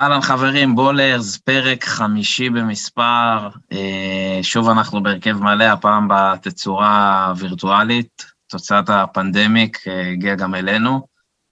אהלן 0.00 0.20
חברים, 0.20 0.74
בולרס, 0.74 1.36
פרק 1.36 1.84
חמישי 1.84 2.50
במספר. 2.50 3.48
אה, 3.72 4.38
שוב 4.42 4.68
אנחנו 4.68 5.02
בהרכב 5.02 5.32
מלא, 5.32 5.64
הפעם 5.64 6.08
בתצורה 6.10 7.32
וירטואלית. 7.36 8.24
תוצאת 8.46 8.90
ה 8.90 9.01
pandemic 9.01 9.88
אה, 9.88 10.10
הגיעה 10.10 10.36
גם 10.36 10.54
אלינו. 10.54 11.06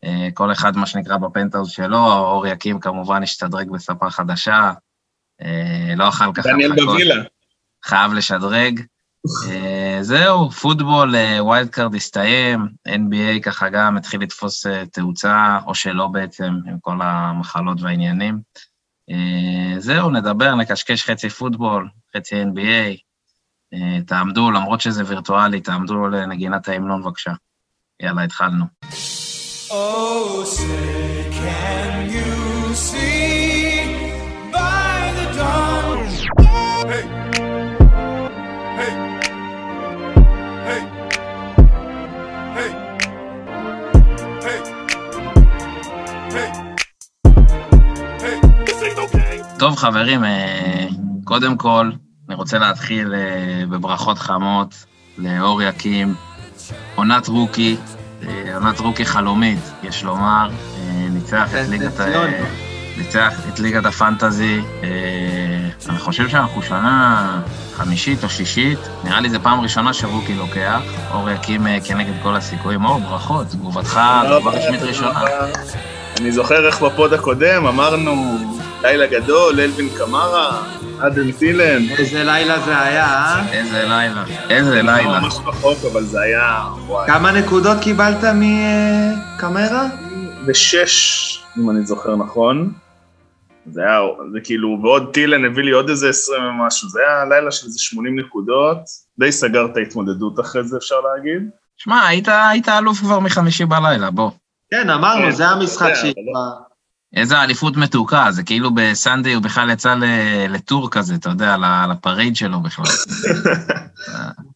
אה, 0.05 0.29
כל 0.35 0.53
אחד, 0.53 0.77
מה 0.77 0.87
שנקרא, 0.87 1.17
בפנטהאוז 1.17 1.71
שלו. 1.71 1.99
אור 1.99 2.47
יקים 2.47 2.81
כמובן 2.81 3.23
השתדרג 3.23 3.71
בספה 3.71 4.11
חדשה. 4.11 4.73
לא 5.97 6.09
אכל 6.09 6.33
ככה... 6.35 6.49
דניאל 6.49 6.73
בווילה. 6.73 7.23
חייב 7.85 8.13
לשדרג. 8.13 8.81
אה, 9.97 10.03
זהו, 10.03 10.51
פוטבול, 10.51 11.15
wild 11.41 11.69
card 11.69 11.95
הסתיים, 11.95 12.69
NBA 12.89 13.43
ככה 13.43 13.69
גם 13.69 13.97
התחיל 13.97 14.21
לתפוס 14.21 14.67
אה, 14.67 14.87
תאוצה, 14.87 15.59
או 15.67 15.75
שלא 15.75 16.07
בעצם, 16.07 16.53
עם 16.67 16.79
כל 16.81 16.99
המחלות 17.03 17.81
והעניינים. 17.81 18.41
אה, 19.11 19.81
זהו, 19.81 20.11
נדבר, 20.11 20.55
נקשקש 20.55 21.03
חצי 21.05 21.29
פוטבול, 21.29 21.89
חצי 22.17 22.43
NBA. 22.43 22.97
תעמדו, 24.07 24.51
למרות 24.51 24.81
שזה 24.81 25.03
וירטואלי, 25.07 25.61
תעמדו 25.61 26.09
לנגינת 26.09 26.69
ההמנון 26.69 27.03
בבקשה. 27.03 27.33
יאללה, 28.03 28.23
התחלנו. 28.23 28.65
Oh, 29.71 30.45
say 30.45 31.29
can 31.41 32.11
you 32.17 32.75
see 32.75 34.13
by 34.53 35.13
the 35.19 35.27
dawn 35.39 35.99
hey. 36.91 37.16
טוב, 49.67 49.77
חברים, 49.77 50.25
אה, 50.25 50.87
קודם 51.25 51.57
כל, 51.57 51.91
אני 52.29 52.35
רוצה 52.35 52.59
להתחיל 52.59 53.15
אה, 53.15 53.67
בברכות 53.67 54.19
חמות 54.19 54.85
לאור 55.19 55.63
יקים, 55.63 56.15
עונת 56.95 57.29
רוקי, 57.29 57.77
אה, 58.23 58.55
עונת 58.55 58.81
רוקי 58.81 59.05
חלומית, 59.05 59.59
יש 59.83 60.05
לומר, 60.05 60.51
ניצח 61.11 61.49
את 61.55 61.69
ליגת, 61.69 62.01
ניצח 62.99 63.33
את 63.49 63.61
ליגת 63.61 63.85
הפנטזי. 63.85 64.61
אני 65.89 65.99
חושב 65.99 66.29
שאנחנו 66.29 66.63
שנה 66.63 67.41
חמישית 67.75 68.25
או 68.25 68.29
שישית, 68.29 68.79
נראה 69.05 69.21
לי 69.21 69.31
זו 69.31 69.39
פעם 69.43 69.61
ראשונה 69.61 69.93
שרוקי 69.93 70.35
לוקח, 70.35 70.81
אור 71.11 71.31
יקים 71.31 71.67
כנגד 71.85 72.15
כל 72.23 72.37
הסיכויים. 72.37 72.85
אור, 72.85 73.01
ברכות, 73.01 73.47
תגובתך, 73.47 74.01
תגובה 74.27 74.51
רשמית 74.51 74.83
ראשונה. 74.83 75.21
אני 76.21 76.33
זוכר 76.33 76.67
איך 76.67 76.83
בפוד 76.83 77.13
הקודם 77.13 77.67
אמרנו 77.67 78.39
לילה 78.83 79.07
גדול, 79.07 79.61
אלווין 79.61 79.89
קמרה, 79.99 80.63
אדם 80.99 81.33
טילן. 81.33 81.83
איזה 81.99 82.25
לילה 82.25 82.61
זה 82.61 82.79
היה, 82.81 83.07
אה? 83.07 83.53
איזה 83.53 83.83
לילה, 83.83 84.25
איזה 84.51 84.83
לילה. 84.83 85.21
ממש 85.21 85.35
רחוק, 85.47 85.79
אבל 85.93 86.03
זה 86.03 86.21
היה... 86.21 86.63
כמה 87.07 87.33
נקודות 87.33 87.79
קיבלת 87.83 88.25
מקמרה? 88.35 89.87
ושש, 90.47 91.39
אם 91.59 91.71
אני 91.71 91.87
זוכר 91.87 92.17
נכון. 92.17 92.73
זה 93.73 93.81
היה, 93.81 94.01
זה 94.33 94.39
כאילו, 94.45 94.79
ועוד 94.83 95.11
טילן 95.13 95.45
הביא 95.45 95.65
לי 95.65 95.71
עוד 95.71 95.89
איזה 95.89 96.09
עשרים 96.09 96.43
ומשהו, 96.45 96.89
זה 96.89 97.01
היה 97.01 97.25
לילה 97.25 97.51
של 97.51 97.67
איזה 97.67 97.79
שמונים 97.79 98.19
נקודות, 98.19 98.79
די 99.19 99.33
סגר 99.33 99.67
את 99.73 99.77
ההתמודדות 99.77 100.41
אחרי 100.41 100.65
זה, 100.65 100.77
אפשר 100.77 100.97
להגיד. 101.01 101.51
שמע, 101.77 102.07
היית, 102.07 102.29
היית 102.51 102.69
אלוף 102.69 102.99
כבר 102.99 103.21
מחמישי 103.21 103.65
בלילה, 103.65 104.11
בוא. 104.11 104.31
כן, 104.71 104.91
אמרנו, 104.91 105.25
כן, 105.25 105.31
זה 105.31 105.47
המשחק 105.47 105.95
שהיא... 105.95 106.15
איזה 107.17 107.43
אליפות 107.43 107.77
מתוקה, 107.77 108.27
זה 108.31 108.43
כאילו 108.43 108.75
בסנדי 108.75 109.35
הוא 109.35 109.43
בכלל 109.43 109.71
יצא 109.71 109.95
לטור 110.49 110.91
כזה, 110.91 111.15
אתה 111.15 111.29
יודע, 111.29 111.57
לפרייד 111.91 112.37
שלו 112.37 112.61
בכלל. 112.61 112.85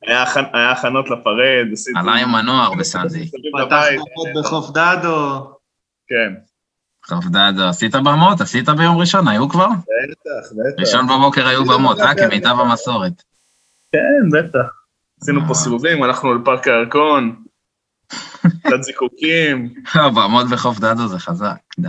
היה 0.07 0.71
הכנות 0.73 1.11
לפרייד, 1.11 1.73
עשיתי... 1.73 1.99
עלה 1.99 2.15
עם 2.15 2.35
הנוער 2.35 2.75
בסנדי. 2.75 3.31
פתח 3.67 3.85
בחוף 4.35 4.71
דדו. 4.71 5.51
כן. 6.09 6.35
חוף 7.07 7.25
דדו, 7.25 7.65
עשית 7.69 7.95
במות? 7.95 8.41
עשית 8.41 8.69
ביום 8.69 8.99
ראשון, 8.99 9.29
היו 9.29 9.49
כבר? 9.49 9.67
בטח, 9.67 10.53
בטח. 10.53 10.81
ראשון 10.81 11.07
בבוקר 11.07 11.47
היו 11.47 11.65
במות, 11.65 12.01
אה, 12.01 12.15
כמיטב 12.15 12.57
המסורת. 12.61 13.23
כן, 13.93 14.39
בטח. 14.39 14.69
עשינו 15.23 15.41
פה. 15.49 15.55
סיבובים, 15.55 16.03
הלכנו 16.03 16.35
לפארק 16.35 16.69
הירקון. 16.69 17.37
קצת 18.65 18.83
זיקוקים. 18.83 19.75
בעמוד 19.95 20.51
בחוף 20.51 20.79
דדו 20.79 21.09
זה 21.09 21.19
חזק, 21.19 21.59
די. 21.79 21.89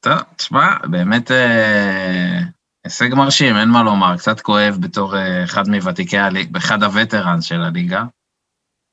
טוב, 0.00 0.18
תשמע, 0.36 0.86
באמת 0.90 1.30
אה, 1.30 2.40
הישג 2.84 3.14
מרשים, 3.14 3.56
אין 3.56 3.68
מה 3.68 3.82
לומר, 3.82 4.16
קצת 4.16 4.40
כואב 4.40 4.76
בתור 4.80 5.16
אה, 5.16 5.44
אחד 5.44 5.68
מוותיקי 5.68 6.18
הליגה, 6.18 6.58
אחד 6.58 6.82
הווטרנס 6.82 7.44
של 7.44 7.60
הליגה, 7.60 8.04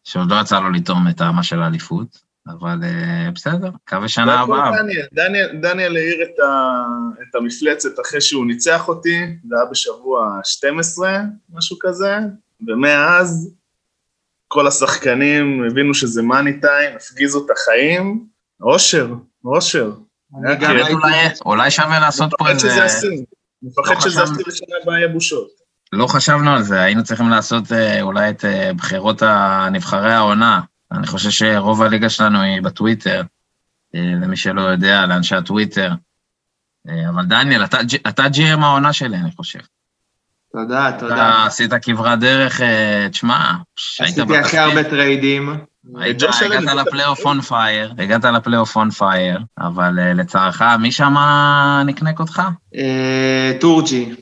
שעוד 0.03 0.31
לא 0.31 0.35
יצא 0.41 0.59
לו 0.59 0.69
לטעום 0.69 1.07
את 1.09 1.21
העמה 1.21 1.43
של 1.43 1.61
האליפות, 1.61 2.21
אבל 2.47 2.79
אה, 2.83 3.31
בסדר, 3.31 3.71
מקווה 3.83 4.07
שנה 4.07 4.39
הבאה. 4.39 4.71
דניאל 5.61 5.95
העיר 5.97 6.17
את 7.21 7.35
המפלצת 7.35 7.99
אחרי 8.07 8.21
שהוא 8.21 8.45
ניצח 8.45 8.87
אותי, 8.87 9.37
זה 9.49 9.55
היה 9.55 9.65
בשבוע 9.71 10.39
12, 10.43 11.19
משהו 11.53 11.77
כזה, 11.81 12.17
ומאז 12.67 13.56
כל 14.47 14.67
השחקנים 14.67 15.63
הבינו 15.71 15.93
שזה 15.93 16.21
מאני 16.21 16.59
טיים, 16.61 16.95
הפגיזו 16.95 17.45
את 17.45 17.51
החיים, 17.51 18.25
אושר, 18.61 19.13
אושר. 19.45 19.91
אולי 21.45 21.71
שווה 21.71 21.99
לעשות 21.99 22.31
פה 22.37 22.49
איזה... 22.49 22.69
מפחד 23.63 23.99
שזה 23.99 24.23
עשי 24.23 24.43
לשנה 24.47 24.75
הבאה 24.83 24.97
יהיה 24.97 25.07
בושות. 25.07 25.47
לא 25.93 26.07
חשבנו 26.07 26.51
על 26.51 26.63
זה, 26.63 26.81
היינו 26.81 27.03
צריכים 27.03 27.29
לעשות 27.29 27.71
אה, 27.71 28.01
אולי 28.01 28.29
את 28.29 28.45
אה, 28.45 28.71
בחירות 28.73 29.21
הנבחרי 29.21 30.13
העונה. 30.13 30.61
אני 30.91 31.07
חושב 31.07 31.29
שרוב 31.29 31.81
הליגה 31.81 32.09
שלנו 32.09 32.41
היא 32.41 32.61
בטוויטר, 32.61 33.21
אה, 33.95 34.01
למי 34.21 34.37
שלא 34.37 34.61
יודע, 34.61 35.05
לאנשי 35.05 35.35
הטוויטר. 35.35 35.91
אבל 37.09 37.25
דניאל, 37.25 37.63
אתה 38.07 38.23
GM 38.33 38.61
העונה 38.61 38.93
שלי, 38.93 39.17
אני 39.17 39.31
חושב. 39.31 39.59
תודה, 40.51 40.91
תודה. 40.99 41.13
אתה 41.13 41.45
עשית 41.45 41.73
כברת 41.81 42.19
דרך, 42.19 42.61
אה, 42.61 43.07
תשמע, 43.11 43.51
עשיתי 43.99 44.37
הכי 44.37 44.57
הרבה 44.57 44.83
טריידים. 44.83 45.49
הגעת 45.95 46.75
לפלייאוף 46.75 47.25
on 47.25 47.41
fire, 47.41 47.93
הגעת 47.97 48.23
לפלייאוף 48.23 48.75
on 48.75 48.91
fire, 48.91 49.39
אבל 49.59 49.99
אה, 49.99 50.13
לצערך, 50.13 50.61
מי 50.79 50.91
שמה 50.91 51.83
נקנק 51.85 52.19
אותך? 52.19 52.41
אה, 52.75 53.51
טורג'י. 53.59 54.15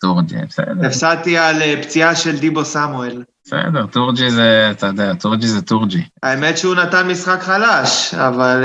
טורג'י, 0.00 0.36
בסדר. 0.48 0.86
הפסדתי 0.86 1.38
על 1.38 1.82
פציעה 1.82 2.16
של 2.16 2.38
דיבו 2.38 2.64
סמואל. 2.64 3.22
בסדר, 3.44 3.86
טורג'י 3.86 4.30
זה, 4.30 4.68
אתה 4.70 4.86
יודע, 4.86 5.14
טורג'י 5.14 5.46
זה 5.46 5.62
טורג'י. 5.62 6.02
האמת 6.22 6.58
שהוא 6.58 6.74
נתן 6.74 7.08
משחק 7.08 7.40
חלש, 7.40 8.14
אבל... 8.14 8.64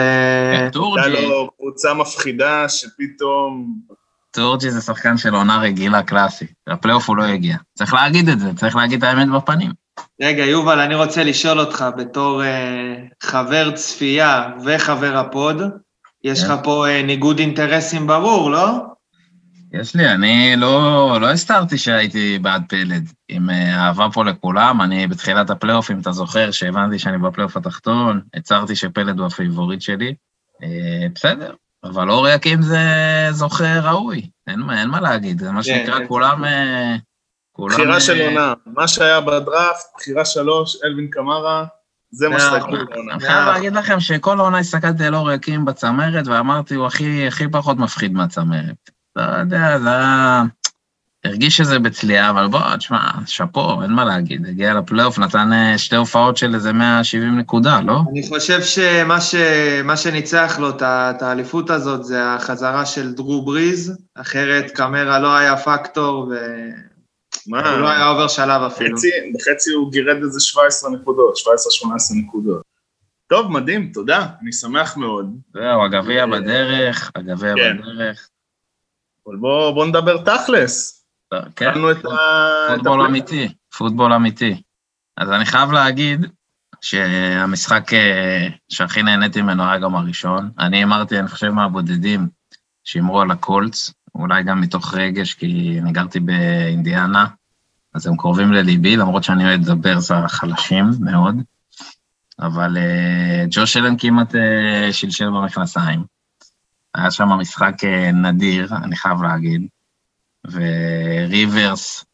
טורג'י. 0.72 1.04
הייתה 1.04 1.22
לו 1.22 1.50
קבוצה 1.58 1.94
מפחידה 1.94 2.70
שפתאום 2.70 3.76
טורג'י 4.36 4.72
זה 4.72 4.82
שחקן 4.82 5.18
של 5.18 5.36
עונה 5.36 5.58
רגילה 5.58 6.04
קלאסי, 6.04 6.46
לפלייאוף 6.68 7.10
הוא 7.10 7.18
לא 7.18 7.24
יגיע. 7.24 7.58
צריך 7.74 7.94
להגיד 7.94 8.30
את 8.30 8.40
זה, 8.40 8.54
צריך 8.56 8.76
להגיד 8.76 9.04
את 9.04 9.10
האמת 9.10 9.30
בפנים. 9.30 9.72
רגע, 10.22 10.46
יובל, 10.46 10.80
אני 10.80 10.96
רוצה 10.96 11.24
לשאול 11.24 11.60
אותך 11.60 11.86
בתור 11.98 12.44
אה, 12.44 12.96
חבר 13.24 13.72
צפייה 13.72 14.50
וחבר 14.66 15.18
ה 15.18 15.27
pod, 15.27 15.62
יש 16.24 16.44
לך 16.44 16.48
כן. 16.48 16.64
פה 16.64 16.88
אה, 16.88 17.04
ניגוד 17.04 17.40
אינטרסים 17.40 18.08
ברור, 18.08 18.52
לא? 18.52 18.68
יש 19.74 19.96
לי, 19.96 20.12
אני 20.12 20.54
לא, 20.58 21.18
לא 21.22 21.32
הסתרתי 21.32 21.78
שהייתי 21.78 22.40
בעד 22.40 22.64
פלד. 22.70 23.10
עם 23.30 23.50
אה, 23.50 23.88
אהבה 23.88 24.08
פה 24.14 24.24
לכולם, 24.24 24.82
אני 24.82 25.08
בתחילת 25.08 25.50
הפלייאוף, 25.50 25.92
אם 25.92 26.00
אתה 26.00 26.12
זוכר, 26.12 26.52
שהבנתי 26.52 27.00
שאני 27.00 27.18
בפלייאוף 27.18 27.58
התחתון, 27.58 28.22
הצהרתי 28.34 28.76
שפלד 28.76 29.20
הוא 29.20 29.28
ה 29.28 29.34
favorite 29.34 29.82
שלי. 29.82 30.16
אה, 30.64 31.08
בסדר, 31.16 31.54
אבל 31.86 32.10
אור 32.10 32.28
יקים 32.28 32.62
זה 32.62 32.80
זוכה 33.32 33.80
ראוי, 33.80 34.30
אין, 34.48 34.60
אין 34.78 34.90
מה 34.90 35.02
להגיד, 35.02 35.40
זה 35.40 35.52
מה 35.52 35.64
כן, 35.64 35.64
שנקרא, 35.64 36.00
כן, 36.00 36.08
כולם... 36.08 36.44
כן. 36.46 36.98
כולם... 37.52 37.76
בחירה 37.76 38.00
של 38.00 38.22
אה, 38.22 38.28
עונה, 38.28 38.54
מה 38.66 38.88
שהיה 38.88 39.22
בדראפט, 39.22 39.86
בחירה 39.98 40.26
שלוש, 40.26 40.78
אלווין 40.84 41.08
קמרה, 41.10 41.66
זה 42.12 42.30
מה 42.30 42.40
שאתה 42.40 42.58
יכול 42.58 42.88
לעונה. 42.90 43.14
אני 43.14 43.20
חייב 43.20 43.48
להגיד 43.48 43.74
לכם 43.74 44.00
שכל 44.00 44.40
העונה 44.40 44.58
הסתכלתי 44.58 45.06
על 45.06 45.16
אור 45.16 45.32
יקים 45.32 45.66
בצמרת, 45.66 46.28
ואמרתי, 46.28 46.76
הוא 46.76 46.86
הכי, 46.86 47.28
הכי 47.28 47.48
פחות 47.52 47.78
מפחיד 47.78 48.14
מהצמרת. 48.14 48.90
לא 49.16 49.22
יודע, 49.22 49.80
זה 49.80 49.90
היה... 49.90 50.44
הרגיש 51.26 51.58
שזה 51.58 51.80
בצליעה, 51.80 52.30
אבל 52.30 52.48
בוא, 52.48 52.76
תשמע, 52.78 53.00
שאפו, 53.26 53.82
אין 53.82 53.92
מה 53.92 54.06
להגיד. 54.06 54.46
הגיע 54.46 54.74
לפלייאוף, 54.74 55.20
נתן 55.20 55.54
אה, 55.54 55.78
שתי 55.78 55.96
הופעות 55.96 56.38
של 56.38 56.56
איזה 56.56 56.74
170 56.74 57.40
נקודה, 57.40 57.82
לא? 57.82 58.00
אני 58.12 58.28
חושב 58.30 58.62
שמה 58.62 59.22
ש... 59.22 59.36
שניצח 59.96 60.60
לו 60.60 60.70
את 60.70 61.22
האליפות 61.22 61.70
הזאת 61.70 62.04
זה 62.04 62.34
החזרה 62.34 62.86
של 62.86 63.14
דרו 63.14 63.46
בריז, 63.46 63.98
אחרת 64.16 64.72
קמרה 64.72 65.20
לא 65.20 65.36
היה 65.36 65.58
פקטור, 65.58 66.28
ו... 66.32 66.36
מה? 67.48 67.70
הוא 67.70 67.80
לא 67.80 67.90
היה 67.90 68.08
עובר 68.08 68.28
שלב 68.28 68.62
אפילו. 68.62 68.96
בחצי, 68.96 69.10
בחצי 69.34 69.72
הוא 69.72 69.92
גירד 69.92 70.24
איזה 70.24 70.40
17 70.40 70.92
נקודות, 70.92 71.36
17-18 71.38 71.90
נקודות. 72.16 72.62
טוב, 73.28 73.52
מדהים, 73.52 73.92
תודה, 73.94 74.28
אני 74.42 74.54
שמח 74.54 74.98
מאוד. 74.98 75.38
זהו, 75.54 75.86
הגביע 75.86 76.26
בדרך, 76.26 77.12
הגביע 77.16 77.54
כן. 77.56 77.78
בדרך. 77.78 78.30
אבל 79.28 79.36
בואו 79.36 79.74
בוא 79.74 79.86
נדבר 79.86 80.18
תכלס. 80.18 81.05
כן, 81.56 81.74
פוטבול. 81.74 83.06
אמיתי, 83.06 83.54
פוטבול 83.78 84.14
אמיתי. 84.14 84.62
אז 85.18 85.32
אני 85.32 85.46
חייב 85.46 85.72
להגיד 85.72 86.26
שהמשחק 86.82 87.94
אה, 87.94 88.48
שהכי 88.70 89.04
נהניתי 89.04 89.42
ממנו 89.42 89.64
היה 89.64 89.78
גם 89.78 89.96
הראשון. 89.96 90.52
אני 90.60 90.84
אמרתי, 90.84 91.20
אני 91.20 91.28
חושב 91.28 91.50
מהבודדים 91.50 92.28
שהימרו 92.84 93.22
על 93.22 93.32
הקולטס, 93.32 93.94
אולי 94.16 94.44
גם 94.44 94.62
מתוך 94.62 94.94
רגש, 94.94 95.34
כי 95.34 95.80
אני 95.82 95.92
גרתי 95.92 96.20
באינדיאנה, 96.20 97.26
אז 97.94 98.08
הם 98.08 98.18
קרובים 98.18 98.52
לליבי, 98.52 98.98
למרות 98.98 99.24
שאני 99.24 99.46
אוהד 99.46 99.64
את 99.64 99.70
הברס 99.70 100.12
החלשים 100.12 100.86
מאוד. 101.00 101.36
אבל 102.40 102.78
אה, 102.78 103.46
ג'וש 103.50 103.78
אלן 103.78 103.96
כמעט 103.98 104.36
אה, 104.36 104.94
שלשל 104.94 105.30
במכנסיים. 105.30 106.04
היה 106.96 107.12
שם 107.12 107.28
משחק 107.30 107.76
נדיר, 108.14 108.76
אני 108.76 108.96
חייב 108.96 109.24
להגיד. 109.24 109.68
וריברס, 110.52 112.06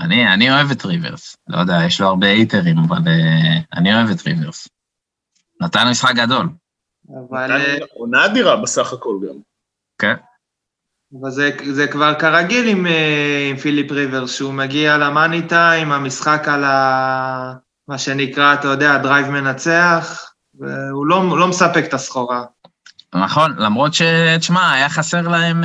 אני, 0.00 0.34
אני 0.34 0.50
אוהב 0.50 0.70
את 0.70 0.84
ריברס. 0.84 1.36
לא 1.48 1.58
יודע, 1.58 1.78
יש 1.86 2.00
לו 2.00 2.06
הרבה 2.06 2.26
הייטרים, 2.26 2.78
אבל 2.78 2.96
uh, 2.96 3.78
אני 3.78 3.94
אוהב 3.94 4.10
את 4.10 4.26
ריברס. 4.26 4.68
נתן 5.60 5.88
משחק 5.90 6.14
גדול. 6.14 6.48
אבל, 7.08 7.52
אה, 7.52 7.76
עונה 7.94 8.26
אדירה 8.26 8.56
בסך 8.56 8.92
הכל 8.92 9.16
גם. 9.28 9.34
כן. 9.98 10.14
אבל 11.20 11.30
זה, 11.30 11.50
זה 11.72 11.86
כבר 11.86 12.14
כרגיל 12.18 12.68
עם, 12.68 12.86
אה, 12.86 13.48
עם 13.50 13.56
פיליפ 13.56 13.92
ריברס, 13.92 14.36
שהוא 14.36 14.54
מגיע 14.54 14.98
ל 14.98 15.06
money 15.06 15.48
time, 15.48 15.92
המשחק 15.92 16.48
על 16.48 16.64
ה... 16.64 17.54
מה 17.88 17.98
שנקרא, 17.98 18.54
אתה 18.54 18.68
יודע, 18.68 18.98
drive 18.98 19.30
מנצח, 19.30 20.32
והוא 20.54 21.06
לא, 21.06 21.38
לא 21.38 21.48
מספק 21.48 21.84
את 21.88 21.94
הסחורה. 21.94 22.44
נכון, 23.14 23.56
למרות 23.58 23.94
ש... 23.94 24.02
תשמע, 24.38 24.72
היה 24.72 24.88
חסר 24.88 25.28
להם... 25.28 25.64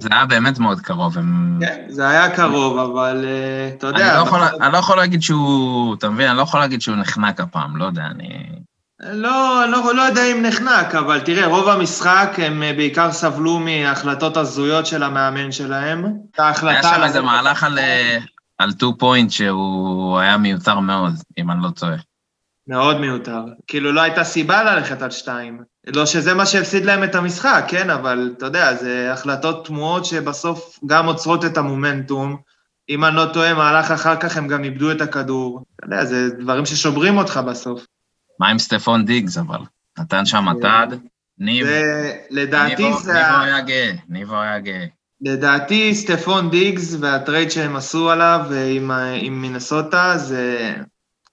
זה 0.00 0.08
היה 0.12 0.26
באמת 0.26 0.58
מאוד 0.58 0.80
קרוב. 0.80 1.18
הם... 1.18 1.58
כן, 1.60 1.84
זה 1.88 2.08
היה 2.08 2.36
קרוב, 2.36 2.78
אבל 2.78 3.24
אה, 3.24 3.68
אתה 3.68 3.88
אני, 3.88 4.00
יודע... 4.00 4.16
לא 4.16 4.22
יכול, 4.22 4.40
אני 4.60 4.72
לא 4.72 4.78
יכול 4.78 4.96
להגיד 4.96 5.22
שהוא... 5.22 5.94
אתה 5.94 6.10
מבין? 6.10 6.28
אני 6.28 6.36
לא 6.36 6.42
יכול 6.42 6.60
להגיד 6.60 6.80
שהוא 6.80 6.96
נחנק 6.96 7.40
הפעם, 7.40 7.76
לא 7.76 7.84
יודע, 7.84 8.02
אני... 8.02 8.46
לא, 9.00 9.64
לא, 9.70 9.94
לא 9.94 10.02
יודע 10.02 10.24
אם 10.32 10.42
נחנק, 10.42 10.94
אבל 10.94 11.20
תראה, 11.20 11.46
רוב 11.46 11.68
המשחק 11.68 12.36
הם 12.38 12.62
אה, 12.62 12.72
בעיקר 12.72 13.12
סבלו 13.12 13.58
מהחלטות 13.58 14.36
הזויות 14.36 14.86
של 14.86 15.02
המאמן 15.02 15.52
שלהם. 15.52 16.04
ההחלטה... 16.38 16.88
היה 16.88 16.96
שם 16.96 17.02
איזה 17.02 17.20
מהלך 17.20 17.64
על, 17.64 17.78
אה, 17.78 18.18
על 18.58 18.70
2 18.70 18.92
פוינט 18.98 19.30
שהוא 19.30 20.18
היה 20.18 20.36
מיותר 20.36 20.80
מאוד, 20.80 21.12
אם 21.38 21.50
אני 21.50 21.62
לא 21.62 21.70
טועה. 21.70 21.96
מאוד 22.68 23.00
מיותר. 23.00 23.44
כאילו, 23.66 23.92
לא 23.92 24.00
הייתה 24.00 24.24
סיבה 24.24 24.62
ללכת 24.62 25.02
על 25.02 25.10
שתיים. 25.10 25.60
לא 25.86 26.06
שזה 26.06 26.34
מה 26.34 26.46
שהפסיד 26.46 26.84
להם 26.84 27.04
את 27.04 27.14
המשחק, 27.14 27.64
כן, 27.68 27.90
אבל 27.90 28.34
אתה 28.36 28.46
יודע, 28.46 28.74
זה 28.74 29.12
החלטות 29.12 29.66
תמוהות 29.66 30.04
שבסוף 30.04 30.78
גם 30.86 31.06
עוצרות 31.06 31.44
את 31.44 31.56
המומנטום. 31.56 32.36
אם 32.88 33.04
אני 33.04 33.16
לא 33.16 33.26
טועה, 33.32 33.54
מהלך 33.54 33.90
אחר 33.90 34.16
כך 34.16 34.36
הם 34.36 34.48
גם 34.48 34.64
איבדו 34.64 34.92
את 34.92 35.00
הכדור. 35.00 35.64
אתה 35.76 35.86
יודע, 35.86 36.04
זה 36.04 36.28
דברים 36.38 36.66
ששוברים 36.66 37.16
אותך 37.16 37.40
בסוף. 37.46 37.86
מה 38.40 38.48
עם 38.48 38.58
סטפון 38.58 39.04
דיגס, 39.04 39.38
אבל? 39.38 39.58
נתן 39.98 40.26
שם 40.26 40.44
מתד, 40.44 40.86
ניב, 41.38 41.66
לדעתי 42.30 42.84
ניבו 42.84 43.00
זה... 43.00 43.12
ניבו 43.12 43.42
היה 43.42 43.60
גאה, 43.60 43.92
ניבו 44.08 44.40
היה 44.40 44.58
גאה. 44.58 44.86
לדעתי, 45.20 45.94
סטפון 45.94 46.50
דיגס 46.50 46.96
והטרייד 47.00 47.50
שהם 47.50 47.76
עשו 47.76 48.10
עליו 48.10 48.40
אה, 48.52 48.64
עם, 48.64 48.90
עם 49.20 49.42
מינסוטה 49.42 50.18
זה 50.18 50.74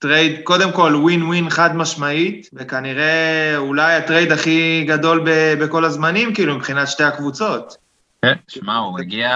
trade, 0.03 0.39
קודם 0.44 0.71
כל 0.71 0.95
ווין 0.95 1.23
ווין 1.23 1.50
חד 1.50 1.75
משמעית, 1.75 2.50
וכנראה 2.53 3.57
אולי 3.57 3.95
ה 3.95 4.01
trade 4.01 4.31
הכי 4.31 4.85
גדול 4.88 5.21
ב, 5.25 5.53
בכל 5.63 5.85
הזמנים, 5.85 6.33
כאילו, 6.33 6.55
מבחינת 6.55 6.88
שתי 6.88 7.03
הקבוצות. 7.03 7.77
כן, 8.21 8.33
שמע, 8.47 8.77
הוא 8.77 9.00
הגיע, 9.00 9.31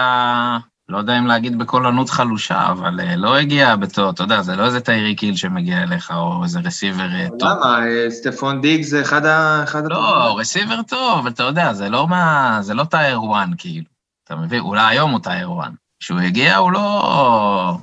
לא 0.88 0.98
יודע 0.98 1.18
אם 1.18 1.26
להגיד 1.26 1.58
בקול 1.58 1.86
ענות 1.86 2.10
חלושה, 2.10 2.66
אבל 2.70 3.00
אה, 3.00 3.16
לא 3.16 3.36
הגיע 3.36 3.76
בתור, 3.76 4.10
אתה 4.10 4.22
יודע, 4.22 4.42
זה 4.42 4.56
לא 4.56 4.64
איזה 4.64 4.80
טייריק 4.80 5.14
היל 5.14 5.36
שמגיע 5.36 5.82
אליך, 5.82 6.10
או 6.10 6.44
איזה 6.44 6.60
receiver 6.64 7.08
אה, 7.14 7.26
טוב. 7.38 7.48
למה? 7.48 7.86
אה, 7.86 8.10
סטפון 8.10 8.60
דיגס 8.60 8.88
זה 8.88 9.00
אחד 9.00 9.26
ה... 9.26 9.60
אחד 9.64 9.82
לא, 9.90 10.38
receiver 10.38 10.82
טוב, 10.82 11.18
אבל 11.18 11.30
אתה 11.30 11.42
יודע, 11.42 11.72
זה 11.72 11.88
לא 11.88 12.08
מה... 12.08 12.58
זה 12.60 12.74
לא 12.74 12.84
tier 12.84 13.20
1, 13.32 13.48
כאילו. 13.58 13.86
אתה 14.24 14.36
מבין? 14.36 14.60
אולי 14.60 14.86
היום 14.86 15.10
הוא 15.10 15.20
tier 15.20 15.50
1. 15.60 15.70
כשהוא 16.00 16.20
הגיע, 16.20 16.56
הוא 16.56 16.72
לא... 16.72 17.78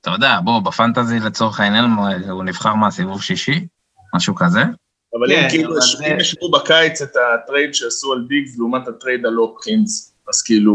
אתה 0.00 0.10
יודע, 0.10 0.38
בוא, 0.44 0.60
ב 0.60 0.68
fantasy 0.68 1.20
לצורך 1.20 1.60
העניין, 1.60 1.84
הוא 2.30 2.44
נבחר 2.44 2.74
מהסיבוב 2.74 3.22
שישי, 3.22 3.66
משהו 4.14 4.34
כזה. 4.34 4.62
אבל 5.18 5.28
כן, 5.28 5.42
אם 5.44 5.50
כאילו, 5.50 5.80
זה- 5.80 6.06
אם 6.06 6.20
ישוו 6.20 6.50
בקיץ 6.50 7.02
את 7.02 7.16
ה 7.16 7.26
trade 7.26 7.74
שעשו 7.74 8.12
על 8.12 8.24
דיגס 8.28 8.58
לעומת 8.58 8.88
ה 8.88 8.94
trade 8.94 9.26
על 9.26 9.34
הופקינס, 9.34 10.14
אז 10.28 10.42
כאילו... 10.42 10.74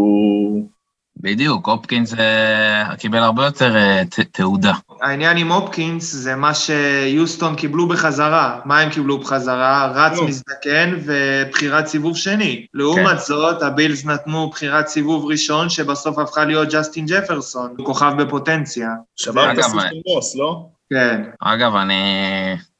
בדיוק, 1.17 1.67
הופקינס 1.67 2.13
אה, 2.13 2.95
קיבל 2.95 3.17
הרבה 3.17 3.45
יותר 3.45 3.75
אה, 3.75 4.01
תעודה. 4.31 4.73
העניין 5.01 5.37
עם 5.37 5.51
הופקינס 5.51 6.11
זה 6.13 6.35
מה 6.35 6.53
שיוסטון 6.53 7.55
קיבלו 7.55 7.87
בחזרה. 7.87 8.59
מה 8.65 8.79
הם 8.79 8.89
קיבלו 8.89 9.17
בחזרה? 9.17 9.91
רץ 9.95 10.17
נו. 10.17 10.27
מזדקן 10.27 10.95
ובחירת 11.05 11.87
סיבוב 11.87 12.17
שני. 12.17 12.65
לעומת 12.73 13.19
זאת, 13.19 13.63
הבילס 13.63 14.05
נתנו 14.05 14.49
בחירת 14.49 14.87
סיבוב 14.87 15.25
ראשון, 15.25 15.69
שבסוף 15.69 16.19
הפכה 16.19 16.45
להיות 16.45 16.67
ג'סטין 16.71 17.05
ג'פרסון, 17.05 17.73
הוא 17.77 17.85
כוכב 17.85 18.11
בפוטנציה. 18.17 18.89
שבר 19.15 19.51
את 19.51 19.57
אגב, 19.57 19.65
השיא 19.65 19.79
של 19.89 20.13
מוס, 20.15 20.35
לא? 20.35 20.65
כן. 20.89 21.21
אגב, 21.39 21.75
אני 21.75 22.03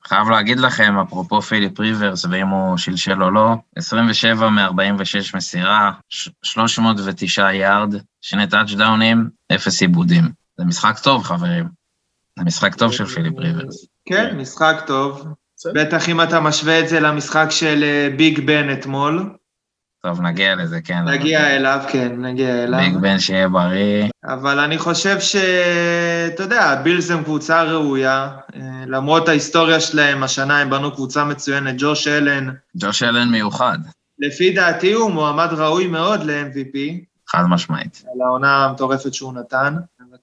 חייב 0.08 0.30
להגיד 0.30 0.60
לכם, 0.60 0.96
אפרופו 0.98 1.42
פיליפ 1.42 1.80
ריברס, 1.80 2.26
ואם 2.30 2.48
הוא 2.48 2.78
שלשל 2.78 3.24
או 3.24 3.32
לא, 3.32 3.56
27 3.76 4.50
מ-46 4.50 5.38
מסירה, 5.38 5.92
ש- 6.10 6.30
309 6.44 7.54
יארד, 7.54 7.96
שני 8.22 8.48
טאצ'דאונים, 8.48 9.30
אפס 9.56 9.82
איבודים. 9.82 10.24
זה 10.58 10.66
משחק 10.66 11.00
טוב, 11.00 11.24
חברים. 11.24 11.85
זה 12.40 12.46
משחק 12.46 12.76
טוב 12.76 12.92
של 12.92 13.06
פיליפ 13.06 13.34
ריברס. 13.38 13.86
כן, 14.06 14.38
משחק 14.38 14.84
טוב. 14.88 15.28
בטח 15.74 16.10
אם 16.10 16.22
אתה 16.22 16.40
משווה 16.40 16.80
את 16.80 16.90
זה 16.90 17.00
למשחק 17.00 17.48
של 17.50 17.84
אה, 17.84 18.10
ביג 18.18 18.40
בן 18.40 18.74
אתמול. 18.74 19.36
טוב, 20.04 20.22
נגיע 20.22 20.56
לזה, 20.56 20.82
כן. 20.82 21.04
נגיע 21.04 21.56
אליו, 21.56 21.80
כן, 21.92 22.12
נגיע 22.18 22.64
אליו. 22.64 22.80
ביג 22.80 22.98
בן 22.98 23.20
שיהיה 23.20 23.50
בריא. 23.50 24.08
אבל 24.26 24.60
אני 24.60 24.78
חושב 24.78 25.20
ש... 25.20 25.36
אתה 26.34 26.44
יודע, 26.44 26.64
הבילס 26.64 27.12
הם 27.12 27.24
קבוצה 27.24 27.64
ראויה. 27.64 28.30
אה, 28.56 28.62
למרות 28.88 29.30
ההיסטוריה 29.30 29.80
שלהם, 29.80 30.24
השנה 30.24 30.60
הם 30.60 30.70
בנו 30.70 30.92
קבוצה 30.92 31.24
מצוינת. 31.24 31.76
ג'וש 31.78 32.08
אלן, 32.08 32.50
ג'וש 32.78 33.04
אלן 33.04 33.30
מיוחד, 33.30 33.78
לפי 34.20 34.54
דעתי 34.54 34.94
הוא 34.94 35.12
מועמד 35.12 35.50
ראוי 35.52 35.88
מאוד 35.88 36.24
ל-MVP, 36.24 36.78
חד 37.28 37.44
משמעית. 37.50 38.04
על 38.14 38.22
העונה 38.22 38.66
המטורפת 38.66 39.14
שהוא 39.14 39.34
נתן. 39.34 39.76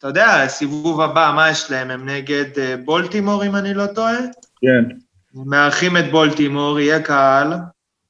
אתה 0.02 0.10
יודע, 0.10 0.42
הסיבוב 0.42 1.00
הבא, 1.00 1.32
מה 1.34 1.50
יש 1.50 1.70
להם? 1.70 1.90
הם 1.90 2.08
נגד 2.08 2.58
אה, 2.58 2.74
בולטימור, 2.84 3.46
אם 3.46 3.56
אני 3.56 3.74
לא 3.74 3.86
טועה? 3.86 4.18
כן. 4.60 4.96
הם 5.34 5.48
מארחים 5.48 5.96
את 5.96 6.10
בולטימור, 6.10 6.80
יהיה 6.80 7.02
קהל. 7.02 7.52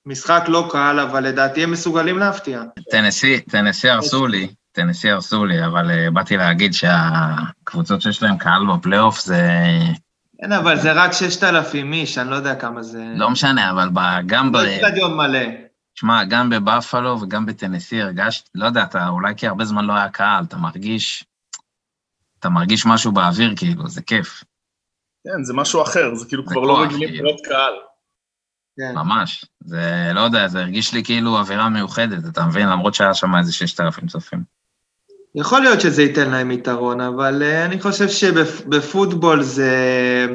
משחק 0.06 0.44
לא 0.48 0.68
קל, 0.70 1.00
אבל 1.00 1.24
לדעתי 1.24 1.62
הם 1.62 1.70
מסוגלים 1.70 2.18
להפתיע. 2.18 2.62
טנסי, 2.90 3.40
טנסי 3.40 3.88
הרסו 3.88 4.26
לי, 4.26 4.48
טנסי 4.72 5.10
הרסו 5.10 5.44
לי, 5.44 5.66
אבל 5.66 5.90
uh, 5.90 6.10
באתי 6.10 6.36
להגיד 6.36 6.72
שהקבוצות 6.74 8.02
שיש 8.02 8.22
להם 8.22 8.38
קהל 8.38 8.62
בפלייאוף 8.66 9.20
זה... 9.20 9.48
כן, 10.40 10.52
אבל 10.52 10.76
זה 10.76 10.92
רק 10.92 11.12
6,000 11.12 11.92
איש, 11.92 12.18
אני 12.18 12.30
לא 12.30 12.36
יודע 12.36 12.54
כמה 12.54 12.82
זה... 12.82 13.04
לא 13.16 13.30
משנה, 13.30 13.70
אבל 13.70 13.88
ב- 13.92 14.26
גם 14.26 14.52
ב... 14.52 14.56
לא 14.56 14.76
אצטדיון 14.76 15.16
מלא. 15.16 15.46
שמע, 15.94 16.24
גם 16.24 16.50
בבאפלו 16.50 17.20
וגם 17.20 17.46
בטנסי 17.46 18.02
הרגשתי, 18.02 18.50
לא 18.54 18.66
יודע, 18.66 18.82
אתה 18.82 19.08
אולי 19.08 19.34
כי 19.36 19.46
הרבה 19.46 19.64
זמן 19.64 19.84
לא 19.84 19.92
היה 19.92 20.08
קהל, 20.08 20.44
אתה 20.44 20.56
מרגיש... 20.56 21.24
אתה 22.42 22.50
מרגיש 22.50 22.86
משהו 22.86 23.12
באוויר, 23.12 23.54
כאילו, 23.56 23.88
זה 23.88 24.02
כיף, 24.02 24.44
כן, 25.24 25.44
זה 25.44 25.54
משהו 25.54 25.82
אחר, 25.82 26.14
זה 26.14 26.26
כאילו 26.26 26.42
זה 26.46 26.50
כבר 26.50 26.60
לא 26.60 26.82
רגילים 26.82 27.08
כאילו. 27.08 27.24
לראות 27.24 27.40
קהל. 27.44 27.72
כן. 28.76 28.94
ממש. 28.94 29.44
זה, 29.64 30.10
לא 30.14 30.20
יודע, 30.20 30.48
זה 30.48 30.60
הרגיש 30.60 30.94
לי 30.94 31.04
כאילו 31.04 31.38
אווירה 31.38 31.68
מיוחדת, 31.68 32.26
אתה 32.32 32.46
מבין? 32.46 32.68
למרות 32.68 32.94
שהיה 32.94 33.14
שם 33.14 33.36
איזה 33.36 33.52
6,000 33.52 34.06
צופים. 34.06 34.42
יכול 35.34 35.60
להיות 35.60 35.80
שזה 35.80 36.02
ייתן 36.02 36.30
להם 36.30 36.50
יתרון, 36.50 37.00
אבל 37.00 37.42
uh, 37.42 37.66
אני 37.66 37.80
חושב 37.80 38.08
שבפוטבול 38.08 39.42
זה... 39.42 40.26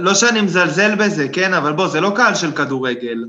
לא 0.00 0.14
שאני 0.14 0.40
מזלזל 0.40 0.94
בזה, 0.94 1.28
כן, 1.32 1.54
אבל 1.54 1.72
בוא, 1.72 1.88
זה 1.88 2.00
לא 2.00 2.12
קהל 2.16 2.34
של 2.34 2.52
כדורגל. 2.52 3.24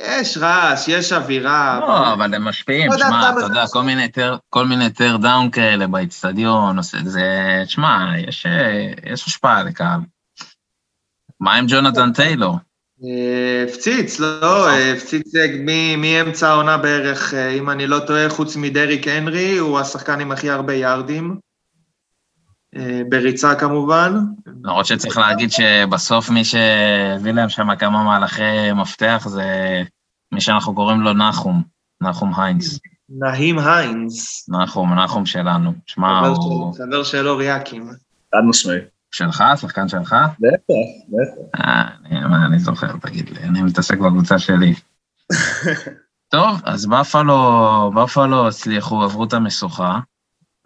יש 0.00 0.36
רעש, 0.36 0.88
יש 0.88 1.12
אווירה. 1.12 1.78
לא, 1.80 2.12
אבל 2.12 2.34
הם 2.34 2.44
משפיעים, 2.44 2.92
לא 2.92 2.98
שמע, 2.98 3.30
אתה 3.30 3.40
יודע. 3.40 3.64
כל 3.72 3.82
מיני 3.82 4.08
third- 4.08 4.36
כל 4.50 4.66
מיני 4.66 4.90
third 4.90 5.16
down 5.16 5.50
כאלה 5.50 5.86
באיצטדיון, 5.86 6.82
זה, 6.82 7.62
תשמע, 7.66 8.12
יש, 8.28 8.46
אה, 8.46 8.90
יש 9.12 9.26
השפעה 9.26 9.62
לקהל. 9.62 10.00
מה 11.40 11.54
עם 11.54 11.64
ג'ונתן 11.68 12.12
טיילור? 12.12 12.58
אה, 13.04 13.64
הפציץ, 13.68 14.20
לא, 14.20 14.68
אה, 14.68 14.92
הפציץ 14.92 15.32
מאמצע 15.98 16.48
העונה 16.48 16.76
בערך, 16.76 17.34
אם 17.34 17.70
אני 17.70 17.86
לא 17.86 17.98
טועה, 17.98 18.30
חוץ 18.30 18.56
מדריק 18.56 19.08
הנרי, 19.08 19.58
הוא 19.58 19.78
השחקן 19.78 20.20
עם 20.20 20.32
הכי 20.32 20.50
הרבה 20.50 20.74
יארדים. 20.74 21.38
אה, 22.76 23.00
בריצה 23.08 23.54
כמובן. 23.54 24.14
למרות 24.64 24.86
שצריך 24.86 25.18
להגיד 25.18 25.50
שבסוף 25.50 26.30
מי 26.30 26.44
שהביא 26.44 27.32
להם 27.32 27.48
שם 27.48 27.76
כמה 27.76 28.02
מהלכי 28.04 28.72
מפתח 28.74 29.24
זה 29.28 29.82
מי 30.32 30.40
שאנחנו 30.40 30.74
קוראים 30.74 31.00
לו 31.00 31.12
נחום, 31.12 31.62
נחום 32.00 32.32
היינס. 32.36 32.80
נהים 33.08 33.58
היינס. 33.58 34.48
נחום, 34.48 34.94
נחום 34.98 35.26
שלנו. 35.26 35.72
שמע, 35.86 36.18
הוא... 36.18 36.74
של- 36.74 36.82
חבר 36.84 37.02
של 37.02 37.28
אור 37.28 37.42
יקים. 37.42 37.90
חד 38.34 38.40
משמעי. 38.48 38.78
שלך? 39.10 39.44
שחקן 39.60 39.88
שלך? 39.88 40.16
בטח, 40.40 40.74
בטח. 41.08 41.60
אה, 41.60 42.46
אני 42.46 42.58
זוכר, 42.58 42.96
תגיד 43.02 43.30
לי, 43.30 43.42
אני 43.42 43.62
מתעסק 43.62 43.98
בקבוצה 43.98 44.38
שלי. 44.38 44.74
טוב, 46.34 46.60
אז 46.64 46.86
בפלו, 46.86 47.90
בפלו 47.94 48.48
הצליחו, 48.48 49.02
עברו 49.02 49.24
את 49.24 49.32
המשוכה. 49.32 49.98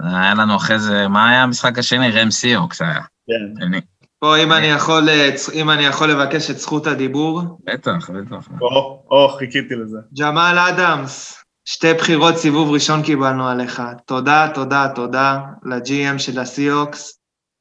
היה 0.02 0.34
לנו 0.34 0.56
אחרי 0.56 0.78
זה, 0.78 1.08
מה 1.08 1.28
היה 1.30 1.42
המשחק 1.42 1.78
השני? 1.78 2.10
רם 2.10 2.30
סיוקס 2.30 2.82
היה. 2.82 2.94
כן. 3.26 3.64
שני. 3.64 3.80
פה, 4.20 4.36
אם 4.42 4.52
אני 4.52 4.66
יכול, 4.66 5.08
אה, 5.08 5.30
אם 5.54 5.70
אני 5.70 5.84
יכול 5.84 6.10
לבקש 6.10 6.50
את 6.50 6.58
זכות 6.58 6.86
הדיבור, 6.86 7.58
בטח, 7.66 8.10
בטח. 8.10 8.48
או, 8.60 9.02
או, 9.10 9.28
חיכיתי 9.38 9.74
לזה. 9.74 9.98
ג'מאל 10.18 10.58
אדמס, 10.58 11.44
שתי 11.64 11.94
בחירות 11.94 12.36
סיבוב 12.36 12.70
ראשון 12.70 13.02
קיבלנו 13.02 13.48
עליך. 13.48 13.82
תודה, 14.06 14.48
תודה, 14.54 14.86
תודה 14.94 15.38
ל-GM 15.64 16.18
של 16.18 16.38
הסיהוקס. 16.38 17.18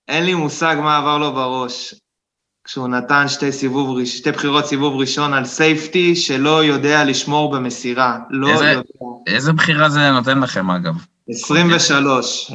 אין 0.07 0.25
לי 0.25 0.33
מושג 0.33 0.75
מה 0.81 0.97
עבר 0.97 1.17
לו 1.17 1.33
בראש 1.33 1.95
כשהוא 2.65 2.87
נתן 2.87 3.27
שתי, 3.27 3.51
סיבוב, 3.51 4.05
שתי 4.05 4.31
בחירות 4.31 4.65
סיבוב 4.65 4.95
ראשון 4.99 5.33
על 5.33 5.45
safety 5.45 6.15
שלא 6.15 6.63
יודע 6.63 7.03
לשמור 7.03 7.51
במסירה. 7.51 8.17
לא 8.29 8.49
איזה- 8.49 8.65
יודע. 8.65 8.81
איזה 9.27 9.53
בחירה 9.53 9.89
זה 9.89 10.11
נותן 10.11 10.39
לכם, 10.39 10.71
אגב? 10.71 10.95
23. 11.29 12.51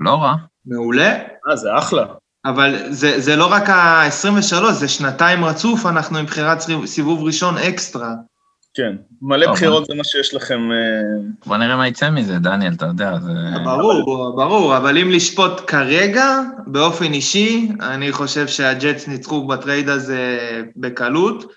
לא 0.00 0.10
רע. 0.10 0.34
מעולה, 0.66 1.18
אה, 1.50 1.56
זה 1.56 1.78
אחלה. 1.78 2.04
אבל 2.44 2.76
זה, 2.90 3.20
זה 3.20 3.36
לא 3.36 3.52
רק 3.52 3.70
ה-23, 3.70 4.72
זה 4.72 4.88
שנתיים 4.88 5.44
רצוף, 5.44 5.86
אנחנו 5.86 6.18
עם 6.18 6.26
בחירת 6.26 6.58
סיבוב 6.86 7.22
ראשון 7.22 7.58
אקסטרה. 7.58 8.12
כן. 8.74 8.96
מלא 9.22 9.46
טוב, 9.46 9.54
בחירות 9.54 9.86
זה 9.86 9.94
מה 9.94 10.04
שיש 10.04 10.34
לכם. 10.34 10.72
אה, 10.72 11.30
בוא 11.46 11.56
נראה 11.56 11.76
מה 11.76 11.88
יצא 11.88 12.10
מזה, 12.10 12.38
דניאל, 12.38 12.72
אתה 12.72 12.86
יודע, 12.86 13.18
זה... 13.20 13.32
ברור, 13.64 14.36
ברור, 14.36 14.76
אבל 14.76 14.98
אם 14.98 15.10
לשפוט 15.10 15.60
כרגע, 15.66 16.40
באופן 16.66 17.12
אישי, 17.12 17.68
אני 17.80 18.12
חושב 18.12 18.46
שהג'טס 18.46 19.08
ניצחו 19.08 19.46
בטרייד 19.46 19.88
הזה 19.88 20.38
בקלות. 20.76 21.52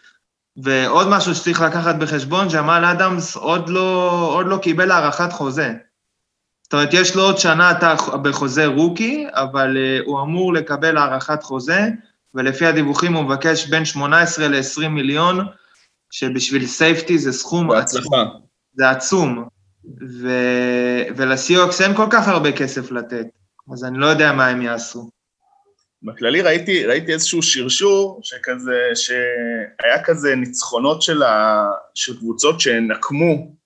ועוד 0.63 1.07
משהו 1.07 1.35
שצריך 1.35 1.61
לקחת 1.61 1.95
בחשבון, 1.95 2.47
ג'מאל 2.53 2.85
אדמס 2.85 3.35
עוד 3.35 3.69
לא, 3.69 4.11
עוד 4.33 4.47
לא 4.47 4.57
קיבל 4.57 4.91
הארכת 4.91 5.33
חוזה. 5.33 5.73
זאת 6.67 6.73
אומרת, 6.73 6.89
יש 6.93 7.15
לו 7.15 7.23
עוד 7.23 7.37
שנה 7.37 7.71
אתה 7.71 7.95
בחוזה 8.21 8.65
rookie, 8.65 9.27
אבל 9.31 9.77
uh, 9.77 10.05
הוא 10.05 10.21
אמור 10.21 10.53
לקבל 10.53 10.97
הארכת 10.97 11.43
חוזה, 11.43 11.79
ולפי 12.35 12.65
הדיווחים 12.65 13.13
הוא 13.13 13.23
מבקש 13.23 13.67
בין 13.67 13.85
18 13.85 14.47
ל-20 14.47 14.87
מיליון, 14.87 15.45
שבשביל 16.11 16.65
safety 16.65 17.17
זה 17.17 17.33
סכום 17.33 17.71
עצום. 17.71 18.01
בהצלחה. 18.01 18.23
זה 18.73 18.89
עצום. 18.89 19.47
ו... 20.21 20.29
ולסיוקס 21.15 21.81
אין 21.81 21.95
כל 21.95 22.07
כך 22.09 22.27
הרבה 22.27 22.51
כסף 22.51 22.91
לתת, 22.91 23.25
אז 23.73 23.83
אני 23.83 23.97
לא 23.97 24.05
יודע 24.05 24.33
מה 24.33 24.47
הם 24.47 24.61
יעשו. 24.61 25.09
בכללי 26.03 26.41
ראיתי, 26.41 26.85
ראיתי 26.85 27.13
איזשהו 27.13 27.43
שרשור 27.43 28.19
שכזה, 28.23 28.79
שהיה 28.95 30.03
כזה 30.03 30.35
ניצחונות 30.35 31.01
של, 31.01 31.23
ה, 31.23 31.65
של 31.93 32.17
קבוצות 32.17 32.61
שנקמו 32.61 33.57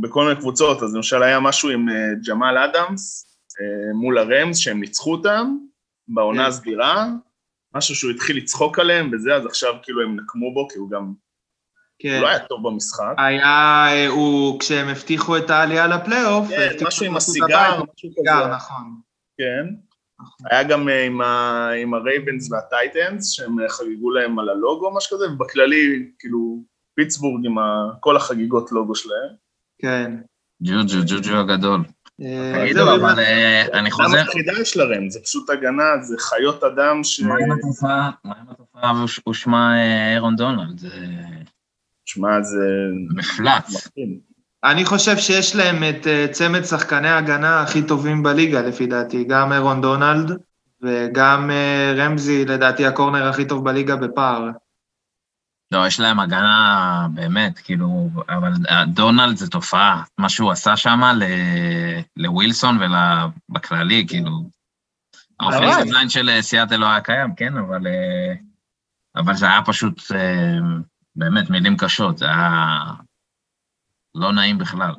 בכל 0.00 0.24
מיני 0.24 0.40
קבוצות, 0.40 0.82
אז 0.82 0.94
למשל 0.94 1.22
היה 1.22 1.40
משהו 1.40 1.70
עם 1.70 1.88
אה, 1.88 1.94
ג'מאל 2.28 2.58
אדמס 2.58 3.26
אה, 3.60 3.94
מול 3.94 4.18
הרמס 4.18 4.56
שהם 4.56 4.80
ניצחו 4.80 5.12
אותם 5.12 5.56
בעונה 6.08 6.42
כן. 6.42 6.48
הסדירה, 6.48 7.06
משהו 7.74 7.94
שהוא 7.94 8.10
התחיל 8.10 8.36
לצחוק 8.36 8.78
עליהם 8.78 9.10
וזה, 9.12 9.34
אז 9.34 9.46
עכשיו 9.46 9.74
כאילו 9.82 10.02
הם 10.02 10.16
נקמו 10.20 10.54
בו, 10.54 10.68
כי 10.68 10.78
הוא 10.78 10.90
גם, 10.90 11.12
כן. 11.98 12.14
הוא 12.14 12.22
לא 12.22 12.28
היה 12.28 12.38
טוב 12.38 12.68
במשחק. 12.68 13.14
היה, 13.18 13.86
אה, 13.88 14.08
הוא, 14.08 14.60
כשהם 14.60 14.88
הבטיחו 14.88 15.36
את 15.36 15.50
העלייה 15.50 15.86
לפלייאוף, 15.86 16.48
כן, 16.48 16.86
משהו 16.86 17.06
עם 17.06 17.16
הסיגר, 17.16 17.82
משהו 17.94 18.10
כזה. 18.10 18.46
נכון. 18.54 19.00
כן. 19.38 19.74
היה 20.50 20.62
גם 20.62 20.88
עם, 20.88 21.20
ה, 21.20 21.70
עם 21.82 21.94
הרייבנס 21.94 22.52
והטייטנס, 22.52 23.30
שהם 23.30 23.56
חגגו 23.68 24.10
להם 24.10 24.38
על 24.38 24.48
הלוגו, 24.48 24.96
משהו 24.96 25.16
כזה, 25.16 25.32
ובכללי, 25.32 26.12
כאילו, 26.18 26.62
פיטסבורג 26.94 27.46
עם 27.46 27.58
ה, 27.58 27.84
כל 28.00 28.16
החגיגות 28.16 28.72
לוגו 28.72 28.94
שלהם. 28.94 29.47
כן. 29.78 30.12
ג'וג'ו, 30.62 30.98
ג'וג'ו 31.06 31.36
הגדול. 31.36 31.80
אה, 32.22 32.62
תגידו, 32.64 32.94
אבל 32.94 33.18
אה, 33.18 33.66
אני 33.72 33.90
חוזר... 33.90 34.16
למה 34.16 34.22
מפחידה 34.22 34.52
יש 34.60 34.76
לרם? 34.76 35.10
זה 35.10 35.20
פשוט 35.24 35.50
הגנה, 35.50 36.02
זה 36.02 36.16
חיות 36.18 36.64
אדם 36.64 37.04
ש... 37.04 37.20
מה 37.20 37.34
עם 37.34 37.52
התופעה, 37.52 38.10
מה 38.24 38.34
עם 38.40 38.46
התופעה 38.50 39.04
ושמה 39.28 39.78
אה, 39.78 40.14
אירון 40.14 40.36
דונלד? 40.36 40.80
שמע, 42.04 42.42
זה 42.42 42.66
מפלץ. 43.16 43.88
אני 44.64 44.84
חושב 44.84 45.16
שיש 45.16 45.56
להם 45.56 45.84
את 45.84 46.06
צמד 46.32 46.64
שחקני 46.64 47.08
ההגנה 47.08 47.60
הכי 47.60 47.82
טובים 47.82 48.22
בליגה, 48.22 48.62
לפי 48.62 48.86
דעתי, 48.86 49.24
גם 49.24 49.52
אירון 49.52 49.80
דונלד 49.80 50.38
וגם 50.82 51.50
רמזי, 51.96 52.44
לדעתי, 52.44 52.86
הקורנר 52.86 53.28
הכי 53.28 53.44
טוב 53.44 53.64
בליגה 53.64 53.96
בפער. 53.96 54.50
לא, 55.72 55.86
יש 55.86 56.00
להם 56.00 56.20
הגנה 56.20 57.06
באמת, 57.14 57.58
כאילו, 57.58 58.10
אבל 58.28 58.52
דונלד 58.86 59.36
זה 59.36 59.50
תופעה. 59.50 60.02
מה 60.18 60.28
שהוא 60.28 60.50
עשה 60.50 60.76
שם 60.76 61.00
לווילסון 62.16 62.78
ובכללי, 63.48 64.06
כאילו, 64.08 64.50
האופנסיב 65.40 65.92
ליין 65.92 66.08
של 66.08 66.28
אה, 66.28 66.42
סיאטל 66.42 66.76
לא 66.76 66.86
היה 66.86 67.00
קיים, 67.00 67.34
כן, 67.34 67.56
אבל, 67.56 67.86
אה, 67.86 68.34
אבל 69.16 69.34
זה 69.34 69.46
היה 69.46 69.62
פשוט, 69.66 70.02
אה, 70.14 70.58
באמת, 71.16 71.50
מילים 71.50 71.76
קשות, 71.76 72.18
זה 72.18 72.24
היה 72.24 72.78
לא 74.14 74.32
נעים 74.32 74.58
בכלל. 74.58 74.92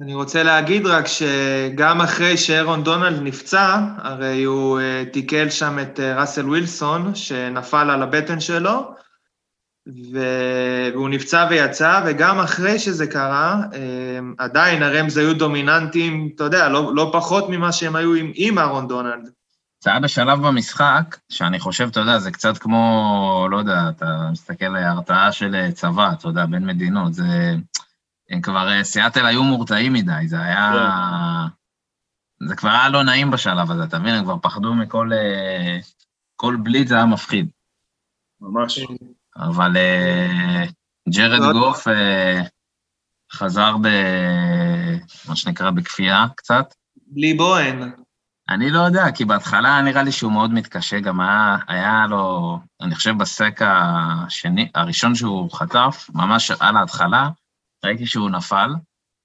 אני 0.00 0.14
רוצה 0.14 0.42
להגיד 0.42 0.86
רק 0.86 1.04
שגם 1.06 2.00
אחרי 2.00 2.36
שאירון 2.36 2.84
דונלד 2.84 3.22
נפצע, 3.22 3.78
הרי 3.96 4.44
הוא 4.44 4.80
אה, 4.80 5.04
תיקל 5.12 5.50
שם 5.50 5.78
את 5.78 6.00
אה, 6.00 6.20
ראסל 6.20 6.48
ווילסון, 6.48 7.14
שנפל 7.14 7.90
על 7.90 8.02
הבטן 8.02 8.40
שלו, 8.40 8.94
והוא 9.86 11.08
נפצע 11.08 11.46
ויצא, 11.50 12.02
וגם 12.06 12.38
אחרי 12.38 12.78
שזה 12.78 13.06
קרה, 13.06 13.62
אה, 13.74 14.18
עדיין 14.38 14.82
הרמז 14.82 15.16
היו 15.16 15.34
דומיננטיים, 15.34 16.30
אתה 16.34 16.44
יודע, 16.44 16.68
לא, 16.68 16.94
לא 16.94 17.10
פחות 17.12 17.48
ממה 17.48 17.72
שהם 17.72 17.96
היו 17.96 18.14
עם, 18.14 18.32
עם 18.34 18.58
אהרון 18.58 18.88
דונלד. 18.88 19.30
זה 19.80 19.90
היה 19.90 20.00
בשלב 20.00 20.46
במשחק, 20.46 21.16
שאני 21.28 21.58
חושב, 21.58 21.88
אתה 21.90 22.00
יודע, 22.00 22.18
זה 22.18 22.30
קצת 22.30 22.58
כמו, 22.58 23.46
לא 23.50 23.56
יודע, 23.56 23.88
אתה 23.88 24.28
מסתכל 24.32 24.64
על 24.64 24.76
הרתעה 24.76 25.32
של 25.32 25.54
אה, 25.54 25.72
צבא, 25.72 26.12
אתה 26.12 26.28
יודע, 26.28 26.46
בין 26.46 26.66
מדינות, 26.66 27.14
זה... 27.14 27.56
הם 28.30 28.40
כבר, 28.40 28.68
אה, 28.68 28.84
סיאטל 28.84 29.26
היו 29.26 29.42
מורתעים 29.42 29.92
מדי, 29.92 30.28
זה 30.28 30.40
היה... 30.40 30.72
זה 32.48 32.56
כבר 32.56 32.68
היה 32.70 32.88
לא 32.88 33.02
נעים 33.02 33.30
בשלב 33.30 33.70
הזה, 33.70 33.84
אתה 33.84 33.98
מבין? 33.98 34.14
הם 34.14 34.24
כבר 34.24 34.36
פחדו 34.42 34.74
מכל... 34.74 35.10
אה, 35.12 35.78
כל 36.36 36.56
בליץ 36.62 36.92
היה 36.92 37.06
מפחיד. 37.06 37.48
ממש. 38.40 38.78
אבל 39.36 39.76
אה, 39.76 40.64
ג'רד 41.08 41.40
מאוד. 41.40 41.56
גוף 41.56 41.88
אה, 41.88 42.42
חזר 43.32 43.76
ב... 43.82 43.88
מה 45.28 45.36
שנקרא 45.36 45.70
בכפייה 45.70 46.26
קצת. 46.36 46.74
בלי 47.06 47.34
בוהן. 47.34 47.92
אני 48.48 48.70
לא 48.70 48.80
יודע, 48.80 49.04
כי 49.14 49.24
בהתחלה 49.24 49.82
נראה 49.82 50.02
לי 50.02 50.12
שהוא 50.12 50.32
מאוד 50.32 50.52
מתקשה, 50.52 51.00
גם 51.00 51.20
היה, 51.20 51.56
היה 51.68 52.06
לו, 52.10 52.58
אני 52.80 52.94
חושב 52.94 53.18
בסק 53.18 53.60
השני, 53.64 54.70
הראשון 54.74 55.14
שהוא 55.14 55.50
חטף, 55.50 56.10
ממש 56.14 56.50
על 56.50 56.76
ההתחלה, 56.76 57.28
ראיתי 57.84 58.06
שהוא 58.06 58.30
נפל, 58.30 58.70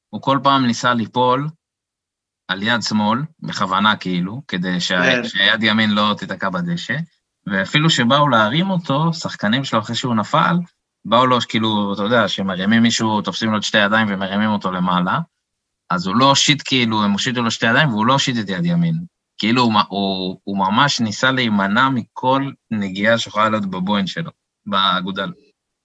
הוא 0.10 0.22
כל 0.22 0.40
פעם 0.44 0.66
ניסה 0.66 0.94
ליפול 0.94 1.50
על 2.48 2.64
יד 2.64 2.82
שמאל, 2.82 3.20
בכוונה 3.40 3.96
כאילו, 3.96 4.42
כדי 4.48 4.80
שה, 4.80 5.02
כן. 5.04 5.24
שהיד 5.24 5.64
ימין 5.64 5.92
לא 5.92 6.16
תיתקע 6.18 6.50
בדשא, 6.50 6.96
ואפילו 7.48 7.90
שבאו 7.90 8.28
להרים 8.28 8.70
אותו, 8.70 9.14
שחקנים 9.14 9.64
שלו 9.64 9.80
אחרי 9.80 9.96
שהוא 9.96 10.16
נפל, 10.16 10.58
באו 11.06 11.26
לו, 11.26 11.38
כאילו, 11.50 11.94
אתה 11.94 12.04
יודע, 12.04 12.28
שמרימים 12.28 12.84
מישהו, 12.84 13.22
תופסים 13.22 13.52
לו 13.52 13.58
את 13.58 13.64
שתי 13.64 13.78
ידיים 13.78 14.08
ומרימים 14.10 14.50
אותו 14.50 14.72
למעלה, 14.72 15.20
אז 15.90 16.08
הוא 16.08 16.16
לא 16.16 16.30
הושיט 16.30 16.62
כאילו, 16.66 17.04
הם 17.04 17.12
הושיטו 17.12 17.42
לו 17.42 17.52
שתי 17.52 17.66
ידיים 17.66 17.90
והוא 17.90 18.06
לא 18.06 18.14
הושיט 18.14 18.38
את 18.40 18.50
יד 18.50 18.66
ימין. 18.66 18.96
כאילו 19.38 19.62
הוא, 19.62 19.74
הוא, 19.88 20.40
הוא 20.44 20.58
ממש 20.58 21.00
ניסה 21.00 21.32
להימנע 21.32 21.90
מכל 21.90 22.52
נגיעה 22.72 23.18
שיכולה 23.18 23.50
להיות 23.50 23.66
בבוין 23.66 24.08
שלו, 24.08 24.32
באגודל. 24.66 25.32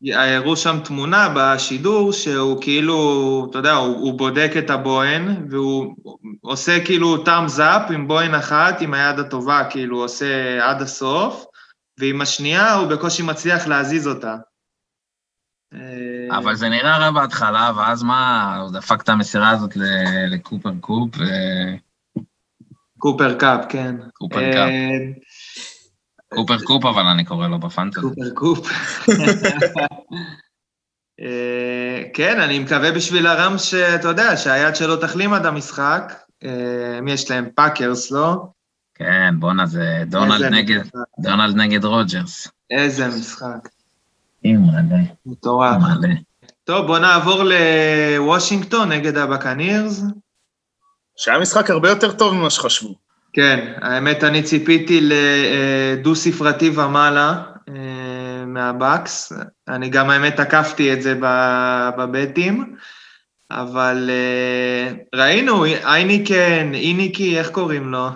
הראו 0.02 0.56
שם 0.56 0.78
תמונה 0.84 1.28
בשידור 1.36 2.12
שהוא 2.12 2.62
כאילו, 2.62 3.46
אתה 3.50 3.58
יודע, 3.58 3.72
הוא, 3.72 3.96
הוא 3.96 4.18
בודק 4.18 4.50
את 4.58 4.70
הבוהן 4.70 5.46
והוא 5.50 5.94
עושה 6.40 6.84
כאילו 6.84 7.24
thumbs 7.24 7.58
up 7.58 7.92
עם 7.92 8.08
בוהן 8.08 8.34
אחת, 8.34 8.80
עם 8.80 8.94
היד 8.94 9.18
הטובה, 9.18 9.62
כאילו 9.70 9.96
הוא 9.96 10.04
עושה 10.04 10.58
עד 10.70 10.82
הסוף, 10.82 11.44
ועם 11.98 12.20
השנייה 12.20 12.74
הוא 12.74 12.88
בקושי 12.88 13.22
מצליח 13.22 13.66
להזיז 13.66 14.08
אותה. 14.08 14.36
אה, 15.74 16.38
אבל 16.38 16.54
זה 16.54 16.68
נראה 16.68 16.98
רע 16.98 17.10
בהתחלה, 17.10 17.72
ואז 17.76 18.02
מה, 18.02 18.56
הוא 18.56 18.70
דפק 18.72 19.02
את 19.02 19.08
המסירה 19.08 19.50
הזאת 19.50 19.76
לקופר 20.28 20.70
קופ, 20.80 21.16
ו... 21.18 21.22
קופר 22.98 23.38
קאפ, 23.38 23.64
כן. 23.68 23.96
קופר 24.12 24.42
אה, 24.42 24.52
קאפ. 24.52 24.70
קופר 26.34 26.58
קופ, 26.64 26.84
אבל 26.84 27.02
אני 27.02 27.24
קורא 27.24 27.48
לו 27.48 27.58
בפנטזי. 27.58 28.00
קופר 28.00 28.30
קופ. 28.34 28.68
אה, 31.20 32.02
כן, 32.14 32.40
אני 32.40 32.58
מקווה 32.58 32.92
בשביל 32.92 33.26
הראמס, 33.26 33.58
אתה 33.58 34.08
יודע, 34.08 34.36
שהיד 34.36 34.76
שלו 34.76 34.96
תחלים 34.96 35.32
עד 35.32 35.46
המשחק. 35.46 36.12
אה, 36.44 37.00
מי 37.02 37.12
יש 37.12 37.30
להם? 37.30 37.48
פאקרס, 37.54 38.10
לא? 38.10 38.46
כן, 38.94 39.34
בואנה, 39.38 39.66
זה 39.66 40.04
דונלד 40.06 40.52
נגד, 40.52 40.80
משחק. 40.80 40.98
דונלד 41.18 41.56
נגד 41.56 41.84
רוג'רס. 41.84 42.48
איזה 42.70 43.08
משחק. 43.08 43.68
מלא, 44.44 44.96
מטורף. 45.26 45.82
טוב, 46.64 46.86
בוא 46.86 46.98
נעבור 46.98 47.42
לוושינגטון 47.42 48.92
נגד 48.92 49.16
הבאקנירס. 49.16 50.02
שהיה 51.16 51.38
משחק 51.38 51.70
הרבה 51.70 51.88
יותר 51.88 52.12
טוב 52.12 52.34
ממה 52.34 52.50
שחשבו. 52.50 53.03
כן, 53.34 53.72
האמת, 53.80 54.24
אני 54.24 54.42
ציפיתי 54.42 55.00
לדו-ספרתי 55.02 56.70
ומעלה 56.70 57.42
אה, 57.68 58.44
מהבקס. 58.46 59.32
אני 59.68 59.88
גם, 59.88 60.10
האמת, 60.10 60.36
תקפתי 60.36 60.92
את 60.92 61.02
זה 61.02 61.20
בבטים, 61.96 62.76
אבל 63.50 64.10
אה, 64.12 64.92
ראינו, 65.14 65.64
היינקן, 65.64 66.74
היינקי, 66.74 67.38
איך 67.38 67.50
קוראים 67.50 67.90
לו? 67.90 68.08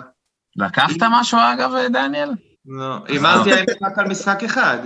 לקחת 0.55 0.97
משהו, 1.11 1.39
אגב, 1.53 1.71
דניאל? 1.93 2.29
לא, 2.65 2.97
הימרתי 3.07 3.53
האמת 3.53 3.69
רק 3.81 3.97
על 3.97 4.07
משחק 4.07 4.43
אחד. 4.43 4.77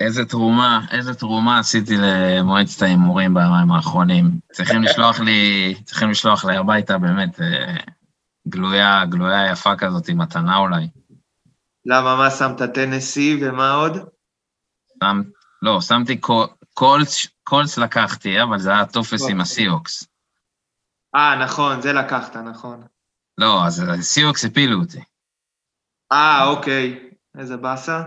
איזה 0.00 0.24
תרומה, 0.24 0.80
איזה 0.90 1.14
תרומה 1.14 1.58
עשיתי 1.58 1.96
למועצת 1.98 2.82
ההימורים 2.82 3.34
בימים 3.34 3.72
האחרונים. 3.72 4.30
צריכים 4.52 4.82
לשלוח 4.82 5.20
לי, 5.20 5.74
צריכים 5.84 6.10
לשלוח 6.10 6.44
לי 6.44 6.56
הביתה 6.56 6.98
באמת 6.98 7.40
אה, 7.40 7.76
גלויה, 8.48 9.04
גלויה 9.08 9.52
יפה 9.52 9.76
כזאת, 9.76 10.08
עם 10.08 10.18
מתנה 10.18 10.56
אולי. 10.56 10.88
למה, 11.86 12.16
מה 12.16 12.30
שמת 12.30 12.62
טנסי 12.74 13.38
ומה 13.42 13.72
עוד? 13.72 14.08
שם, 15.04 15.22
לא, 15.62 15.80
שמתי 15.80 16.16
קול- 16.20 16.48
קולטס, 16.74 17.26
קולטס 17.44 17.78
לקחתי, 17.78 18.42
אבל 18.42 18.58
זה 18.58 18.70
היה 18.70 18.86
טופס 18.86 19.22
עם 19.22 19.26
אוקיי. 19.28 19.42
הסיהוקס. 19.42 20.06
אה, 21.14 21.44
נכון, 21.44 21.80
זה 21.80 21.92
לקחת, 21.92 22.36
נכון. 22.36 22.86
לא, 23.38 23.66
אז 23.66 23.84
הסיוקס 23.88 24.44
הפילו 24.44 24.80
אותי. 24.80 25.00
אה, 26.12 26.44
אוקיי. 26.46 27.10
איזה 27.38 27.56
באסה. 27.56 28.02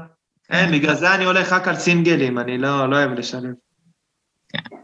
אין, 0.50 0.72
בגלל 0.72 0.96
זה 0.96 1.16
אני 1.16 1.26
הולך 1.26 1.54
רק 1.54 1.68
על 1.68 1.76
סינגלים, 1.76 2.40
אני 2.40 2.58
לא 2.58 2.90
לא 2.90 2.96
אוהב 2.96 3.12
לשלב. 3.12 3.54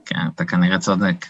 כן, 0.05 0.15
אתה 0.35 0.45
כנראה 0.45 0.79
צודק. 0.79 1.25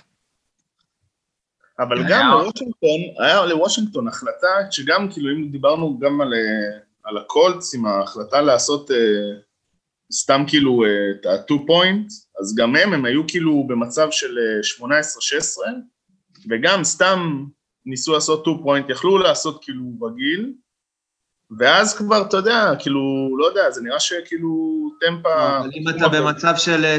אבל 1.80 1.98
היה- 1.98 2.08
גם 2.10 2.32
לוושינגטון, 2.32 3.00
היה 3.20 3.46
לוושינגטון 3.46 4.08
החלטה 4.08 4.48
שגם, 4.72 5.12
כאילו, 5.12 5.30
אם 5.36 5.52
דיברנו 5.52 6.00
גם 6.00 6.22
על, 6.22 6.34
אה, 6.34 6.80
על 7.04 7.18
הקולטס, 7.18 7.76
עם 7.76 7.86
ההחלטה 7.86 8.42
לעשות 8.42 8.92
אה, 8.92 8.98
סתם 10.14 10.44
כאילו 10.48 10.84
את 10.86 11.26
ה-2 11.26 11.54
point, 11.56 12.08
אז 12.42 12.56
גם 12.58 12.76
הם, 12.76 12.94
הם 12.94 13.06
היו 13.06 13.22
כאילו 13.28 13.68
במצב 13.68 14.08
של 14.12 14.38
אה, 14.38 14.88
18-16, 14.88 15.62
וגם 16.50 16.84
סתם 16.84 17.46
ניסו 17.86 18.14
לעשות 18.14 18.42
2 18.42 18.58
point, 18.58 18.92
יכלו 18.92 19.18
לעשות 19.18 19.64
כאילו 19.64 19.84
רגיל, 20.02 20.54
ואז 21.60 21.98
כבר, 21.98 22.22
אתה 22.22 22.38
יודע, 22.38 22.72
כאילו, 22.80 23.02
לא 23.40 23.46
יודע, 23.46 23.72
זה 23.72 23.82
נראה 23.82 24.00
שכאילו 24.00 24.50
טמפה... 25.02 25.58
אבל 25.60 25.70
אם 25.74 25.90
אתה 25.90 26.10
במצב 26.10 26.54
של 26.58 26.86
אה, 26.86 26.98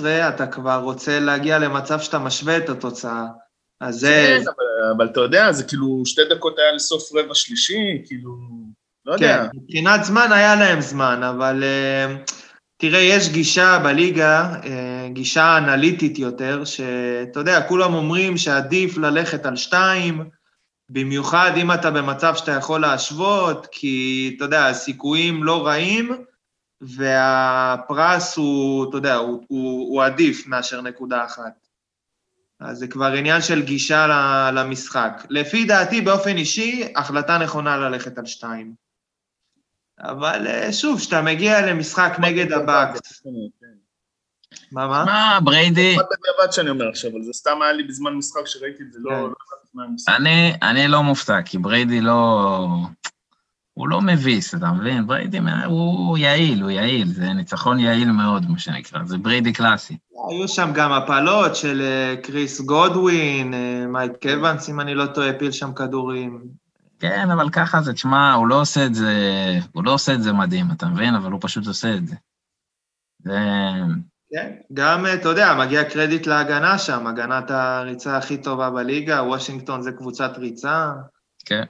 18-16, 0.00 0.04
אתה 0.28 0.46
כבר 0.46 0.80
רוצה 0.82 1.20
להגיע 1.20 1.58
למצב 1.58 2.00
שאתה 2.00 2.18
משווה 2.18 2.56
את 2.56 2.68
התוצאה. 2.68 3.26
אז. 3.80 4.04
כן, 4.04 4.42
אבל 4.96 5.06
אתה 5.06 5.20
יודע, 5.20 5.52
זה 5.52 5.64
כאילו 5.64 6.02
שתי 6.06 6.22
דקות 6.30 6.58
היה 6.58 6.72
לסוף 6.72 7.12
רבע 7.14 7.34
שלישי, 7.34 8.02
כאילו, 8.06 8.30
לא 9.06 9.18
כן, 9.18 9.24
יודע. 9.24 9.46
מבחינת 9.54 10.04
זמן 10.04 10.32
היה 10.32 10.54
להם 10.54 10.80
זמן, 10.80 11.22
אבל 11.22 11.64
אה, 11.64 12.16
תראה, 12.76 13.00
יש 13.00 13.28
גישה 13.28 13.78
בליגה, 13.84 14.54
אה, 14.64 15.08
גישה 15.12 15.58
אנליטית 15.58 16.18
יותר, 16.18 16.64
שאתה 16.64 17.40
יודע, 17.40 17.62
כולם 17.68 17.94
אומרים 17.94 18.36
שעדיף 18.36 18.98
ללכת 18.98 19.46
על 19.46 19.56
שתיים, 19.56 20.30
במיוחד 20.90 21.50
אם 21.56 21.72
אתה 21.72 21.90
במצב 21.90 22.34
שאתה 22.36 22.52
יכול 22.52 22.80
להשוות, 22.80 23.66
כי 23.72 24.34
אתה 24.36 24.44
יודע, 24.44 24.66
הסיכויים 24.66 25.44
לא 25.44 25.66
רעים, 25.66 26.24
והפרס 26.80 28.36
הוא, 28.36 28.88
אתה 28.88 28.96
יודע, 28.96 29.14
הוא, 29.14 29.44
הוא, 29.48 29.92
הוא 29.92 30.02
עדיף 30.02 30.46
מאשר 30.46 30.80
נקודה 30.80 31.24
אחת. 31.24 31.69
אז 32.60 32.78
זה 32.78 32.88
כבר 32.88 33.12
עניין 33.12 33.42
של 33.42 33.62
גישה 33.62 34.06
ל- 34.06 34.58
למשחק. 34.58 35.26
לפי 35.30 35.64
דעתי, 35.64 36.00
באופן 36.00 36.36
אישי, 36.36 36.92
החלטה 36.96 37.38
נכונה 37.38 37.76
ללכת 37.76 38.18
על 38.18 38.26
שתיים. 38.26 38.74
אבל 40.00 40.46
אה, 40.46 40.72
שוב, 40.72 40.98
כשאתה 40.98 41.22
מגיע 41.22 41.66
למשחק 41.66 42.12
נגד 42.20 42.52
הבאקס, 42.52 43.22
מה, 44.72 44.86
מה? 44.86 45.04
מה, 45.04 45.38
בריידי, 45.44 45.92
במיוחד 45.92 46.04
בדיעבד 46.04 46.52
שאני 46.52 46.70
אומר 46.70 46.88
עכשיו, 46.88 47.10
אבל 47.10 47.22
זה 47.22 47.32
סתם 47.32 47.62
היה 47.62 47.72
לי 47.72 47.82
בזמן 47.82 48.12
משחק 48.14 48.46
שראיתי 48.46 48.82
את 48.82 48.92
זה, 48.92 48.98
לא 49.02 49.10
כן. 49.10 49.20
לא. 49.74 50.16
אני, 50.16 50.52
אני 50.62 50.88
לא 50.88 51.02
מופתע, 51.02 51.42
כי 51.42 51.58
בריידי 51.58 52.00
לא... 52.00 52.66
הוא 53.74 53.88
לא 53.88 54.00
מביס, 54.00 54.54
אתה 54.54 54.72
מבין? 54.72 55.06
בריידי 55.06 55.38
הוא 55.66 56.18
יעיל, 56.18 56.62
הוא 56.62 56.70
יעיל, 56.70 57.08
זה 57.08 57.32
ניצחון 57.32 57.78
יעיל 57.78 58.10
מאוד, 58.12 58.50
מה 58.50 58.58
שנקרא, 58.58 59.00
זה 59.04 59.18
בריידי 59.18 59.52
קלאסי. 59.52 59.96
היו 60.28 60.48
שם 60.48 60.70
גם 60.74 60.92
הפלות 60.92 61.56
של 61.56 61.80
אה, 61.82 62.14
קריס 62.22 62.60
גודווין, 62.60 63.54
אה, 63.54 63.86
מייק 63.86 64.12
אוונס, 64.22 64.70
אם 64.70 64.80
אני 64.80 64.94
לא 64.94 65.06
טועה, 65.06 65.30
הפיל 65.30 65.52
שם 65.52 65.72
כדורים. 65.74 66.40
כן, 66.98 67.30
אבל 67.30 67.50
ככה 67.50 67.82
זה, 67.82 67.92
תשמע, 67.92 68.34
הוא 68.34 68.48
לא 68.48 68.60
עושה 68.60 68.86
את 68.86 68.94
זה, 68.94 69.14
הוא 69.72 69.84
לא 69.84 69.94
עושה 69.94 70.14
את 70.14 70.22
זה 70.22 70.32
מדהים, 70.32 70.66
אתה 70.72 70.86
מבין? 70.86 71.14
אבל 71.14 71.32
הוא 71.32 71.40
פשוט 71.42 71.66
עושה 71.66 71.94
את 71.94 72.06
זה. 72.06 72.16
זה... 73.24 73.38
כן, 74.30 74.52
גם, 74.72 75.06
אה, 75.06 75.14
אתה 75.14 75.28
יודע, 75.28 75.54
מגיע 75.54 75.84
קרדיט 75.84 76.26
להגנה 76.26 76.78
שם, 76.78 77.06
הגנת 77.06 77.50
הריצה 77.50 78.16
הכי 78.16 78.36
טובה 78.36 78.70
בליגה, 78.70 79.22
וושינגטון 79.22 79.82
זה 79.82 79.92
קבוצת 79.92 80.38
ריצה. 80.38 80.92
כן. 81.44 81.64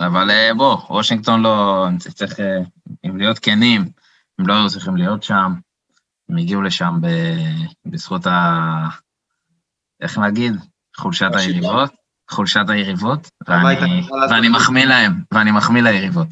אבל 0.00 0.30
בוא, 0.56 0.76
וושינגטון 0.90 1.42
לא... 1.42 1.86
צריך, 2.14 2.40
אם 3.06 3.16
להיות 3.16 3.38
כנים, 3.38 3.84
הם 4.38 4.46
לא 4.46 4.54
היו 4.54 4.68
צריכים 4.68 4.96
להיות 4.96 5.22
שם. 5.22 5.52
הם 6.34 6.38
הגיעו 6.38 6.62
לשם 6.62 6.94
ב... 7.00 7.06
בזכות 7.86 8.26
ה... 8.26 8.86
איך 10.00 10.18
נגיד? 10.18 10.52
חולשת. 10.96 11.30
היריבות. 11.34 11.90
חולשת 12.30 12.64
היריבות, 12.68 13.30
ואני, 13.48 14.02
ואני. 14.30 14.48
מחמיא 14.48 14.84
להם, 14.84 15.12
ואני 15.32 15.50
מחמיא 15.50 15.82
ליריבות. 15.82 16.28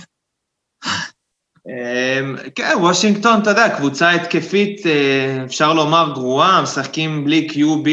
אמ, 1.67 2.37
כן, 2.55 2.75
וושינגטון, 2.81 3.41
אתה 3.41 3.51
יודע, 3.51 3.77
קבוצה 3.77 4.11
התקפית, 4.11 4.87
אה, 4.87 5.45
אפשר 5.45 5.73
לומר 5.73 6.11
גרועה, 6.15 6.63
משחקים 6.63 7.25
בלי 7.25 7.49
QB 7.51 7.89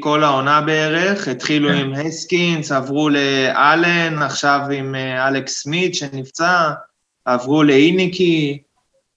כל 0.00 0.24
העונה 0.24 0.60
בערך, 0.60 1.28
התחילו 1.28 1.68
כן. 1.68 1.74
עם 1.74 1.92
הסקינס, 1.94 2.72
עברו 2.72 3.08
לאלן, 3.08 4.22
עכשיו 4.22 4.60
עם 4.74 4.94
אה, 4.94 5.28
אלכס 5.28 5.62
סמית 5.62 5.94
שנפצע, 5.94 6.70
עברו 7.24 7.62
לאיניקי, 7.62 8.62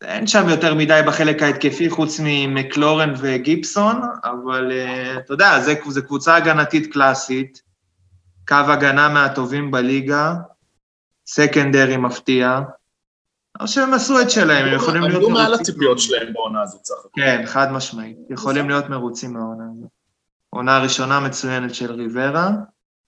אין 0.02 0.28
שם 0.28 0.50
יותר 0.50 0.76
מדי 0.76 1.02
בחלק 1.08 1.44
ההתקפי 1.44 1.90
חוץ 1.90 2.20
ממקלורן 2.24 3.14
וגיבסון, 3.18 4.02
אבל 4.24 4.72
אה, 4.72 5.18
אתה 5.18 5.34
יודע, 5.34 5.60
זו 5.60 6.02
קבוצה 6.06 6.36
הגנתית 6.36 6.94
קלאסית, 6.94 7.62
קו 8.48 8.56
הגנה 8.56 9.10
מהטובים 9.10 9.72
בליגה, 9.72 10.34
סקנדרי 11.28 11.98
מפתיע. 11.98 12.60
או 13.60 13.68
שהם 13.68 13.94
עשו 13.94 14.22
את 14.22 14.30
שלהם, 14.30 14.66
הם 14.66 14.74
יכולים 14.74 15.02
להיות 15.02 15.16
עמדו 15.16 15.30
מעל 15.30 15.44
מרוצים. 15.44 15.62
הציפיות 15.62 16.00
שלהם 16.00 16.34
בעונה 16.34 16.62
הזאת, 16.62 16.86
סך 16.86 16.94
הכול. 17.00 17.24
כן, 17.24 17.44
חד 17.46 17.72
משמעית. 17.72 18.18
יכולים 18.30 18.70
להיות 18.70 18.90
מרוצים 18.90 19.34
מהעונה 19.34 19.64
הזאת. 19.72 19.90
עונה 20.50 20.80
ראשונה 20.80 21.20
מצוינת 21.20 21.76
של 21.76 21.92
ריברה. 21.92 22.50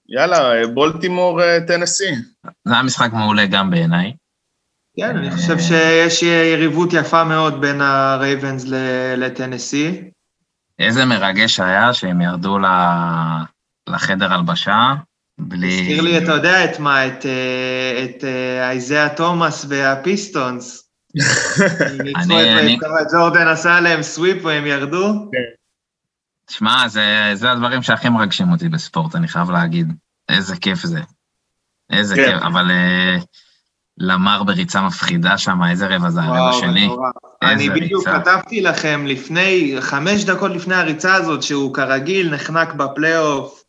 יאללה, 0.09 0.67
בולטימור 0.73 1.41
אה, 1.41 1.57
טנסי. 1.67 2.15
זה 2.65 2.73
היה 2.73 2.83
משחק 2.83 3.09
מעולה 3.13 3.45
גם 3.45 3.71
בעיניי. 3.71 4.13
כן, 4.97 5.17
אני 5.17 5.31
חושב 5.31 5.59
שיש 5.59 6.23
יריבות 6.23 6.93
יפה 6.93 7.23
מאוד 7.23 7.61
בין 7.61 7.81
הרייבנס 7.81 8.65
ל- 8.65 9.15
לטנסי. 9.17 10.01
איזה 10.79 11.05
מרגש 11.05 11.59
היה 11.59 11.93
שהם 11.93 12.21
ירדו 12.21 12.57
לחדר 13.89 14.33
הלבשה, 14.33 14.93
בלי... 15.37 15.79
הזכיר 15.79 16.01
לי, 16.01 16.17
אתה 16.17 16.31
יודע 16.31 16.65
את 16.65 16.79
מה, 16.79 17.07
את, 17.07 17.25
אה, 17.25 18.05
את 18.05 18.23
אה, 18.23 18.69
אייזאה 18.69 19.09
תומאס 19.09 19.65
והפיסטונס. 19.69 20.89
אני- 22.15 22.59
אני- 22.59 22.77
ג'ורדן 23.13 23.47
עשה 23.47 23.79
להם 23.79 24.03
סוויפ 24.03 24.45
והם 24.45 24.65
ירדו. 24.65 25.31
שמע, 26.49 26.87
זה, 26.87 27.31
זה 27.33 27.51
הדברים 27.51 27.81
שהכי 27.81 28.09
מרגשים 28.09 28.51
אותי 28.51 28.69
בספורט, 28.69 29.15
אני 29.15 29.27
חייב 29.27 29.51
להגיד. 29.51 29.93
איזה 30.29 30.55
כיף 30.55 30.79
זה. 30.79 30.99
איזה 31.89 32.15
כן. 32.15 32.33
כיף, 32.33 32.43
אבל 32.43 32.71
אה, 32.71 33.17
למר 33.97 34.43
בריצה 34.43 34.81
מפחידה 34.81 35.37
שם, 35.37 35.59
איזה 35.69 35.87
רבע 35.87 36.09
זה 36.09 36.21
הרבע 36.21 36.53
שני. 36.53 36.89
אני 37.41 37.69
בדיוק. 37.69 38.07
כתבתי 38.07 38.61
לכם 38.61 39.03
לפני, 39.07 39.75
חמש 39.79 40.23
דקות 40.23 40.51
לפני 40.51 40.75
הריצה 40.75 41.13
הזאת, 41.13 41.43
שהוא 41.43 41.73
כרגיל 41.73 42.33
נחנק 42.33 42.73
בפלייאוף, 42.73 43.63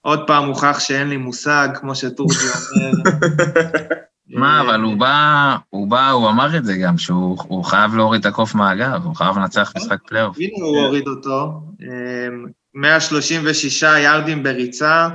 עוד 0.00 0.26
פעם 0.26 0.48
הוכח 0.48 0.80
שאין 0.80 1.08
לי 1.08 1.16
מושג, 1.16 1.68
כמו 1.74 1.94
שטורקי 1.94 2.36
אומר. 2.36 2.92
מה, 4.40 4.60
אבל 4.60 4.80
הוא 4.80 4.96
בא, 4.96 5.56
הוא 5.70 5.90
בא, 5.90 6.10
הוא 6.10 6.28
אמר 6.28 6.56
את 6.56 6.64
זה 6.64 6.76
גם, 6.76 6.98
שהוא 6.98 7.38
הוא 7.48 7.64
חייב 7.64 7.94
להוריד 7.94 8.20
את 8.20 8.26
הקוף 8.26 8.54
מהגב, 8.54 9.04
הוא 9.04 9.16
חייב 9.16 9.38
לנצח 9.38 9.72
משחק 9.76 9.98
פלייאוף. 10.08 10.36
הנה 10.40 10.64
הוא 10.64 10.78
הוריד 10.78 11.08
אותו. 11.08 11.62
אמ, 11.80 12.46
136 12.74 13.82
יארדים 13.82 14.42
בריצה, 14.42 15.08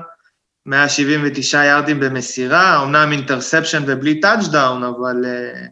179 0.68 1.66
יארדים 1.66 2.00
במסירה, 2.00 2.84
אמנם 2.84 3.12
interception 3.12 3.84
ובלי 3.88 4.20
טאצ'דאון, 4.20 4.84
אבל 4.84 5.26
אה, 5.26 5.66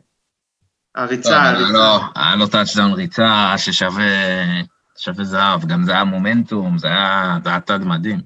הריצה... 0.96 1.30
לא, 1.30 1.36
הריצה. 1.36 1.72
לא, 1.72 2.02
היה 2.16 2.36
לו 2.36 2.48
טאצ'דאון 2.48 2.94
ריצה 2.94 3.54
ששווה 3.58 4.04
שווה 4.98 5.24
זהב, 5.24 5.66
גם 5.66 5.84
זה 5.84 5.92
היה 5.92 6.04
מומנטום, 6.04 6.78
זה 6.78 6.88
היה 6.88 7.38
זה 7.44 7.50
היה 7.50 7.60
TD 7.60 7.84
מדהים. 7.84 8.20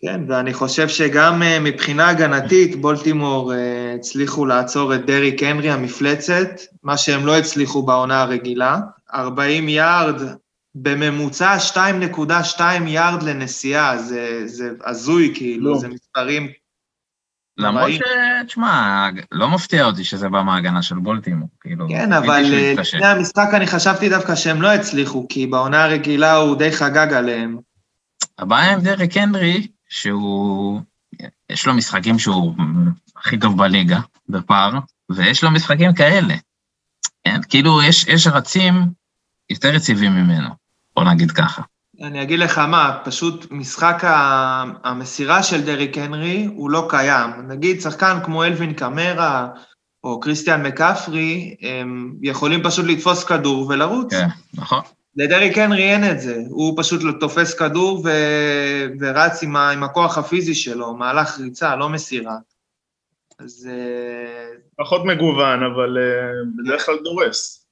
כן, 0.00 0.20
ואני 0.28 0.54
חושב 0.54 0.88
שגם 0.88 1.42
אה, 1.42 1.60
מבחינה 1.60 2.08
הגנתית, 2.08 2.80
בולטימור 2.80 3.54
אה, 3.54 3.94
הצליחו 3.94 4.46
לעצור 4.46 4.94
את 4.94 5.06
דריק 5.06 5.42
הנרי 5.42 5.70
המפלצת, 5.70 6.48
מה 6.82 6.96
שהם 6.96 7.26
לא 7.26 7.36
הצליחו 7.36 7.82
בעונה 7.82 8.22
הרגילה. 8.22 8.78
40 9.14 9.68
יארד, 9.68 10.22
בממוצע 10.82 11.56
2.2 11.74 12.60
יארד 12.86 13.22
לנשיאה, 13.22 13.98
זה, 13.98 14.42
זה 14.46 14.70
הזוי 14.84 15.32
כאילו, 15.34 15.72
לא. 15.72 15.78
זה 15.78 15.88
מספרים... 15.88 16.48
למרות. 17.58 17.90
ש... 17.92 18.02
תשמע, 18.46 19.08
לא 19.32 19.48
מפתיע 19.48 19.84
אותי 19.84 20.04
שזה 20.04 20.28
בא 20.28 20.42
מההגנה 20.42 20.82
של 20.82 20.94
בולטימור, 20.94 21.48
כאילו... 21.60 21.88
כן, 21.88 22.12
אבל 22.12 22.44
אה. 22.54 22.74
לפני 22.76 23.06
המשחק 23.06 23.48
אני 23.52 23.66
חשבתי 23.66 24.08
דווקא 24.08 24.34
שהם 24.34 24.62
לא 24.62 24.72
הצליחו, 24.72 25.26
כי 25.28 25.46
בעונה 25.46 25.84
הרגילה 25.84 26.34
הוא 26.34 26.56
די 26.56 26.72
חגג 26.72 27.12
עליהם. 27.12 27.58
הבעיה 28.38 28.72
עם 28.72 28.80
דרק 28.80 29.16
הנרי, 29.16 29.66
שהוא... 29.88 30.80
יש 31.50 31.66
לו 31.66 31.74
משחקים 31.74 32.18
שהוא 32.18 32.54
הכי 33.16 33.38
טוב 33.38 33.58
בליגה, 33.58 34.00
בפער, 34.28 34.78
ויש 35.10 35.44
לו 35.44 35.50
משחקים 35.50 35.94
כאלה. 35.94 36.34
כן, 37.24 37.40
כאילו, 37.48 37.82
יש, 37.82 38.06
יש 38.06 38.26
רצים 38.26 38.74
יותר 39.50 39.74
יציבים 39.74 40.12
ממנו, 40.12 40.48
בוא 40.98 41.04
נגיד 41.04 41.30
ככה. 41.30 41.62
אני 42.02 42.22
אגיד 42.22 42.38
לך 42.38 42.58
מה, 42.58 42.98
פשוט 43.04 43.46
משחק 43.50 44.02
המסירה 44.84 45.42
של 45.42 45.64
דריק 45.64 45.98
הנרי 45.98 46.48
הוא 46.56 46.70
לא 46.70 46.86
קיים. 46.90 47.30
נגיד 47.48 47.80
שחקן 47.80 48.18
כמו 48.24 48.44
אלווין 48.44 48.72
קמרה 48.72 49.48
או 50.04 50.20
קריסטיאן 50.20 50.62
מקפרי, 50.66 51.56
הם 51.60 52.14
יכולים 52.22 52.62
פשוט 52.62 52.86
לתפוס 52.86 53.24
כדור 53.24 53.68
ולרוץ. 53.68 54.12
כן, 54.12 54.26
נכון. 54.54 54.80
לדריק 55.16 55.58
הנרי 55.58 55.92
אין 55.92 56.10
את 56.10 56.20
זה, 56.20 56.42
הוא 56.48 56.74
פשוט 56.76 57.02
לא 57.02 57.12
תופס 57.20 57.54
כדור 57.54 58.02
ו... 58.04 58.10
ורץ 59.00 59.42
עם, 59.42 59.56
ה... 59.56 59.70
עם 59.70 59.82
הכוח 59.82 60.18
הפיזי 60.18 60.54
שלו, 60.54 60.94
מהלך 60.94 61.38
ריצה, 61.38 61.76
לא 61.76 61.88
מסירה. 61.88 62.36
אז 63.38 63.68
אה, 63.70 64.58
פחות 64.76 65.04
מגוון, 65.04 65.62
אבל 65.62 65.98
אה, 65.98 66.32
בדרך 66.56 66.86
כלל 66.86 66.98
דורס. 67.04 67.67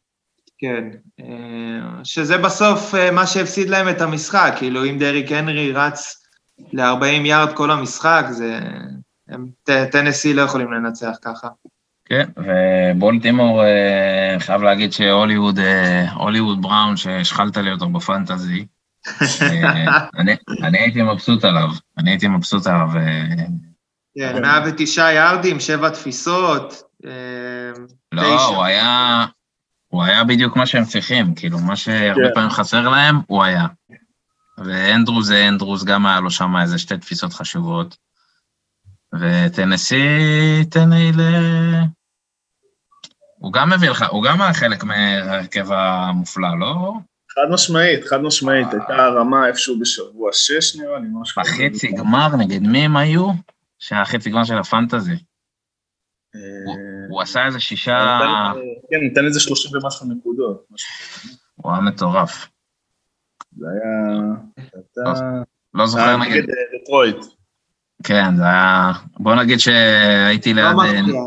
כן, 0.58 0.84
אה, 1.20 1.24
שזה 2.04 2.38
בסוף 2.38 2.94
אה, 2.94 3.10
מה 3.10 3.26
שהפסיד 3.26 3.68
להם 3.70 3.88
את 3.88 4.00
המשחק, 4.00 4.54
כאילו 4.58 4.84
אם 4.84 4.98
דריק 4.98 5.32
הנרי 5.32 5.72
רץ 5.72 6.22
ל-40 6.72 7.04
יארד 7.04 7.52
כל 7.52 7.70
המשחק, 7.70 8.26
זה... 8.30 8.58
הם, 9.28 9.46
טנסי 9.92 10.34
לא 10.34 10.42
יכולים 10.42 10.72
לנצח 10.72 11.12
ככה. 11.22 11.48
כן, 12.04 12.28
ובולטימור, 12.36 13.64
אה, 13.64 14.36
חייב 14.38 14.62
להגיד 14.62 14.92
שהוליווד, 14.92 15.58
הוליווד 16.14 16.62
בראון, 16.62 16.96
שהשחלת 16.96 17.56
לי 17.56 17.72
אותו 17.72 17.88
בפנטזי, 17.88 18.66
אני- 20.18 20.36
אני 20.62 20.78
הייתי 20.78 21.02
מבסוט 21.02 21.44
עליו, 21.44 21.68
אני 21.98 22.10
הייתי 22.10 22.28
מבסוט 22.28 22.66
עליו. 22.66 22.88
כן, 24.18 24.42
109 24.42 25.12
יארדים, 25.12 25.60
שבע 25.60 25.88
תפיסות. 25.88 26.82
לא. 28.12 28.46
הוא 28.48 28.64
היה, 28.64 29.24
הוא 29.88 30.02
היה 30.02 30.24
בדיוק 30.24 30.56
מה 30.56 30.66
שהם 30.66 30.84
צריכים, 30.84 31.34
כאילו, 31.34 31.58
מה 31.58 31.76
שהרבה 31.76 32.28
כן. 32.28 32.34
פעמים 32.34 32.50
חסר 32.50 32.88
להם, 32.88 33.16
הוא 33.26 33.44
היה. 33.44 33.66
ואנדרוס 34.64 35.26
זה 35.26 35.48
אנדרוס, 35.48 35.84
גם 35.84 36.06
היה 36.06 36.20
לו 36.20 36.30
שם 36.30 36.56
איזה 36.62 36.78
שתי 36.78 36.98
תפיסות 36.98 37.32
חשובות. 37.32 37.96
וטנסי, 39.20 40.08
לי 40.76 41.12
ל... 41.12 41.20
הוא 43.38 43.52
גם 43.52 43.70
מביא 43.70 43.90
לך, 43.90 44.04
הוא 44.10 44.24
גם 44.24 44.42
היה 44.42 44.54
חלק 44.54 44.84
מהרכב 44.84 45.72
המופלא, 45.72 46.58
לא? 46.58 46.92
חד 47.34 47.52
משמעית, 47.52 48.04
חד 48.04 48.20
משמעית, 48.20 48.66
הייתה 48.72 49.04
הרמה 49.04 49.46
איפשהו 49.48 49.80
בשבוע 49.80 50.30
שש 50.32 50.76
נראה 50.76 50.98
לי, 50.98 51.08
משהו 51.20 51.42
כזה. 51.42 51.52
בחצי 51.52 51.92
גמר, 51.92 52.36
נגד 52.36 52.62
מי 52.62 52.84
הם 52.84 52.96
היו? 52.96 53.30
שהיה 53.78 54.04
חצי 54.04 54.30
גמר 54.30 54.44
של 54.44 54.58
הפנטזי. 54.58 55.16
אה, 57.06 57.10
הוא 57.10 57.22
עשה 57.22 57.46
איזה 57.46 57.60
שישה... 57.60 58.18
כן, 58.90 58.96
ניתן 59.02 59.24
איזה 59.24 59.40
30 59.40 59.70
ומשהו 59.76 60.06
נקודות. 60.06 60.66
הוא 61.54 61.72
היה 61.72 61.80
מטורף. 61.80 62.48
זה 63.56 63.66
היה... 63.72 64.22
הייתה- 64.56 65.40
לא 65.74 65.86
זוכר 65.86 66.02
אה. 66.08 66.16
נגד 66.16 66.42
אה, 66.50 66.80
דטרויט. 66.82 67.16
כן, 68.04 68.36
זה 68.36 68.42
היה... 68.44 68.92
בוא 69.18 69.34
נגיד 69.34 69.58
שהייתי 69.60 70.54
לא 70.54 70.62
ליד... 70.62 71.00
מפתיע. 71.02 71.20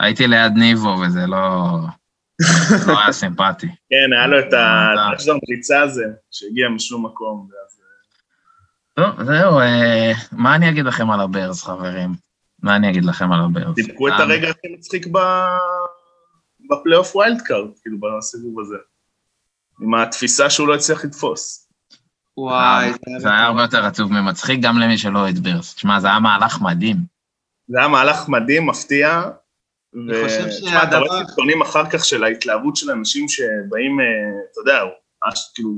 הייתי 0.00 0.26
ליד 0.26 0.52
ניבו, 0.56 0.88
וזה 0.88 1.26
לא... 1.26 1.68
לא 2.86 3.00
היה 3.00 3.12
סימפטי. 3.12 3.66
כן, 3.66 4.12
היה 4.18 4.26
לו 4.26 4.38
את 4.38 4.54
אה, 4.54 5.08
הטאצ'דאון 5.12 5.38
פריצה 5.46 5.82
הזה, 5.82 6.04
שהגיע 6.30 6.68
משום 6.68 7.06
מקום. 7.06 7.48
טוב, 8.94 9.22
זהו, 9.24 9.58
אה, 9.60 10.12
מה 10.32 10.54
אני 10.54 10.68
אגיד 10.70 10.84
לכם 10.84 11.10
על 11.10 11.20
הברז, 11.20 11.62
חברים? 11.62 12.27
מה 12.62 12.76
אני 12.76 12.90
אגיד 12.90 13.04
לכם 13.04 13.32
על 13.32 13.40
הברז? 13.44 13.74
דיבקו 13.74 14.08
את 14.08 14.12
אה, 14.12 14.18
הרגע 14.18 14.48
הכי 14.50 14.68
מצחיק 14.76 15.06
ב- 15.12 15.18
בפלייאוף 16.70 17.16
wild 17.16 17.40
card, 17.42 17.68
כאילו 17.82 17.96
בסיבוב 18.00 18.60
הזה. 18.60 18.76
עם 19.82 19.94
התפיסה 19.94 20.50
שהוא 20.50 20.68
לא 20.68 20.74
הצליח 20.74 21.04
לתפוס. 21.04 21.68
וואי, 22.36 22.92
זה 23.18 23.28
היה 23.28 23.44
הרבה 23.46 23.62
יותר 23.62 23.84
עצוב 23.84 24.12
ממצחיק, 24.12 24.60
גם 24.62 24.78
למי 24.78 24.98
שלא 24.98 25.18
אוהד 25.18 25.38
בארס. 25.38 25.74
תשמע, 25.74 26.00
זה 26.00 26.06
היה 26.08 26.18
מהלך 26.18 26.60
מדהים. 26.60 26.96
זה 27.68 27.78
היה 27.78 27.88
מהלך 27.88 28.28
מדהים, 28.28 28.66
מפתיע. 28.66 29.22
אני 29.94 30.24
חושב 30.24 30.44
ותשמע, 30.46 30.82
אתה 30.82 30.98
רואה 30.98 31.08
שהדבר- 31.10 31.26
סרטונים 31.28 31.62
אחר 31.62 31.90
כך 31.90 32.04
של 32.04 32.24
ההתלהבות 32.24 32.76
של 32.76 32.90
אנשים 32.90 33.28
שבאים, 33.28 34.00
אה, 34.00 34.06
אתה 34.52 34.60
יודע, 34.60 34.80
כאילו, 35.54 35.70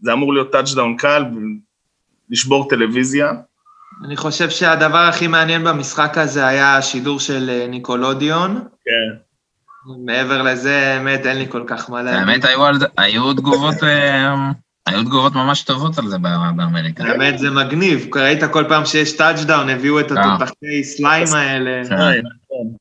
זה 0.00 0.12
אמור 0.12 0.34
להיות 0.34 0.52
טאצ'דאון 0.52 0.96
קל, 0.96 1.24
ולשבור 2.30 2.68
טלוויזיה. 2.70 3.32
אני 4.04 4.16
חושב 4.16 4.50
שהדבר 4.50 4.98
הכי 4.98 5.26
מעניין 5.26 5.64
במשחק 5.64 6.18
הזה 6.18 6.46
היה 6.46 6.76
השידור 6.76 7.20
של 7.20 7.50
אה, 7.50 7.66
ניקלודיאון. 7.68 8.64
כן. 8.84 9.16
מעבר 10.04 10.42
לזה, 10.42 10.94
האמת, 10.94 11.26
אין 11.26 11.36
לי 11.36 11.46
כל 11.48 11.64
כך 11.66 11.90
מה 11.90 12.02
להגיד. 12.02 12.28
האמת, 12.28 12.44
היו 12.44 12.60
היו 12.98 13.32
תגובות... 13.32 13.82
אה, 13.82 14.50
היו 14.86 15.02
תגובות 15.04 15.34
ממש 15.34 15.62
טובות 15.62 15.98
על 15.98 16.08
זה 16.08 16.18
באמריקה. 16.56 17.04
האמת, 17.04 17.38
זה 17.38 17.50
מגניב. 17.50 18.08
ראית 18.16 18.44
כל 18.44 18.64
פעם 18.68 18.86
שיש 18.86 19.16
touchdown, 19.16 19.68
הביאו 19.68 20.00
את 20.00 20.12
אה. 20.12 20.34
התותחי 20.34 20.84
slime 20.84 21.26
האלה. 21.34 21.88
כן. 21.88 21.94
נכון. 21.94 22.74